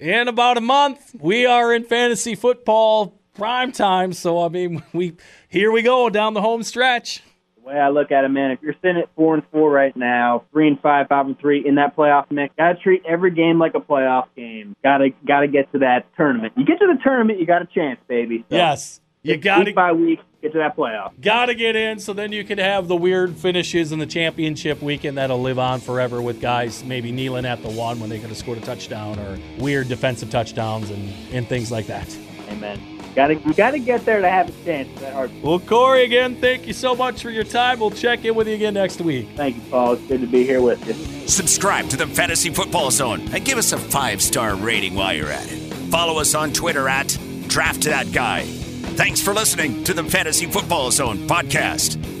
in 0.00 0.28
about 0.28 0.56
a 0.56 0.60
month 0.60 1.14
we 1.20 1.46
are 1.46 1.72
in 1.74 1.84
fantasy 1.84 2.34
football 2.34 3.18
prime 3.34 3.70
time. 3.72 4.12
So 4.12 4.42
I 4.42 4.48
mean 4.48 4.82
we 4.92 5.14
here 5.48 5.70
we 5.70 5.82
go 5.82 6.10
down 6.10 6.34
the 6.34 6.40
home 6.40 6.62
stretch. 6.62 7.22
The 7.56 7.62
way 7.66 7.74
I 7.78 7.90
look 7.90 8.10
at 8.10 8.24
it, 8.24 8.28
man, 8.28 8.52
if 8.52 8.60
you're 8.62 8.74
sitting 8.80 8.96
at 8.96 9.10
four 9.14 9.34
and 9.34 9.42
four 9.52 9.70
right 9.70 9.94
now, 9.94 10.44
three 10.50 10.66
and 10.66 10.80
five, 10.80 11.08
five 11.08 11.26
and 11.26 11.38
three 11.38 11.66
in 11.66 11.74
that 11.74 11.94
playoff 11.94 12.30
mix, 12.30 12.54
gotta 12.56 12.76
treat 12.76 13.02
every 13.06 13.30
game 13.30 13.58
like 13.58 13.74
a 13.74 13.80
playoff 13.80 14.28
game. 14.34 14.74
Gotta 14.82 15.10
gotta 15.26 15.46
get 15.46 15.70
to 15.72 15.80
that 15.80 16.06
tournament. 16.16 16.54
You 16.56 16.64
get 16.64 16.78
to 16.80 16.86
the 16.86 16.98
tournament, 17.02 17.38
you 17.38 17.46
got 17.46 17.62
a 17.62 17.66
chance, 17.66 18.00
baby. 18.08 18.44
So 18.48 18.56
Yes, 18.56 19.00
you 19.22 19.36
got 19.36 19.66
week 19.66 19.74
by 19.74 19.92
week, 19.92 20.20
get 20.42 20.52
to 20.52 20.58
that 20.58 20.76
playoff. 20.76 21.12
got 21.20 21.46
to 21.46 21.54
get 21.54 21.76
in. 21.76 21.98
So 21.98 22.12
then 22.12 22.32
you 22.32 22.44
can 22.44 22.58
have 22.58 22.88
the 22.88 22.96
weird 22.96 23.36
finishes 23.36 23.92
in 23.92 23.98
the 23.98 24.06
championship 24.06 24.80
weekend 24.82 25.18
that'll 25.18 25.40
live 25.40 25.58
on 25.58 25.80
forever 25.80 26.22
with 26.22 26.40
guys 26.40 26.82
maybe 26.84 27.12
kneeling 27.12 27.44
at 27.44 27.62
the 27.62 27.70
one 27.70 28.00
when 28.00 28.08
they 28.10 28.18
could 28.18 28.28
have 28.28 28.38
scored 28.38 28.58
a 28.58 28.62
touchdown 28.62 29.18
or 29.18 29.38
weird 29.58 29.88
defensive 29.88 30.30
touchdowns 30.30 30.90
and 30.90 31.12
and 31.32 31.48
things 31.48 31.70
like 31.70 31.86
that. 31.86 32.16
Amen. 32.48 32.80
Gotta 33.14 33.34
you 33.34 33.54
gotta 33.54 33.78
get 33.80 34.04
there 34.04 34.20
to 34.20 34.28
have 34.30 34.48
a 34.48 34.64
chance. 34.64 35.00
That 35.00 35.12
hard. 35.12 35.30
Well, 35.42 35.58
Corey, 35.58 36.04
again, 36.04 36.40
thank 36.40 36.66
you 36.66 36.72
so 36.72 36.94
much 36.94 37.22
for 37.22 37.30
your 37.30 37.44
time. 37.44 37.80
We'll 37.80 37.90
check 37.90 38.24
in 38.24 38.34
with 38.36 38.46
you 38.46 38.54
again 38.54 38.74
next 38.74 39.00
week. 39.00 39.28
Thank 39.34 39.56
you, 39.56 39.62
Paul. 39.70 39.94
It's 39.94 40.02
good 40.06 40.20
to 40.20 40.26
be 40.28 40.44
here 40.44 40.62
with 40.62 40.86
you. 40.86 41.28
Subscribe 41.28 41.88
to 41.90 41.96
the 41.96 42.06
Fantasy 42.06 42.50
Football 42.50 42.90
Zone 42.92 43.20
and 43.32 43.44
give 43.44 43.58
us 43.58 43.72
a 43.72 43.78
five 43.78 44.22
star 44.22 44.54
rating 44.54 44.94
while 44.94 45.12
you're 45.12 45.30
at 45.30 45.50
it. 45.50 45.58
Follow 45.90 46.20
us 46.20 46.34
on 46.36 46.52
Twitter 46.52 46.88
at 46.88 47.18
Draft 47.48 47.82
That 47.82 48.12
Guy. 48.12 48.46
Thanks 48.80 49.20
for 49.20 49.32
listening 49.32 49.84
to 49.84 49.94
the 49.94 50.04
Fantasy 50.04 50.46
Football 50.46 50.90
Zone 50.90 51.18
podcast. 51.28 52.19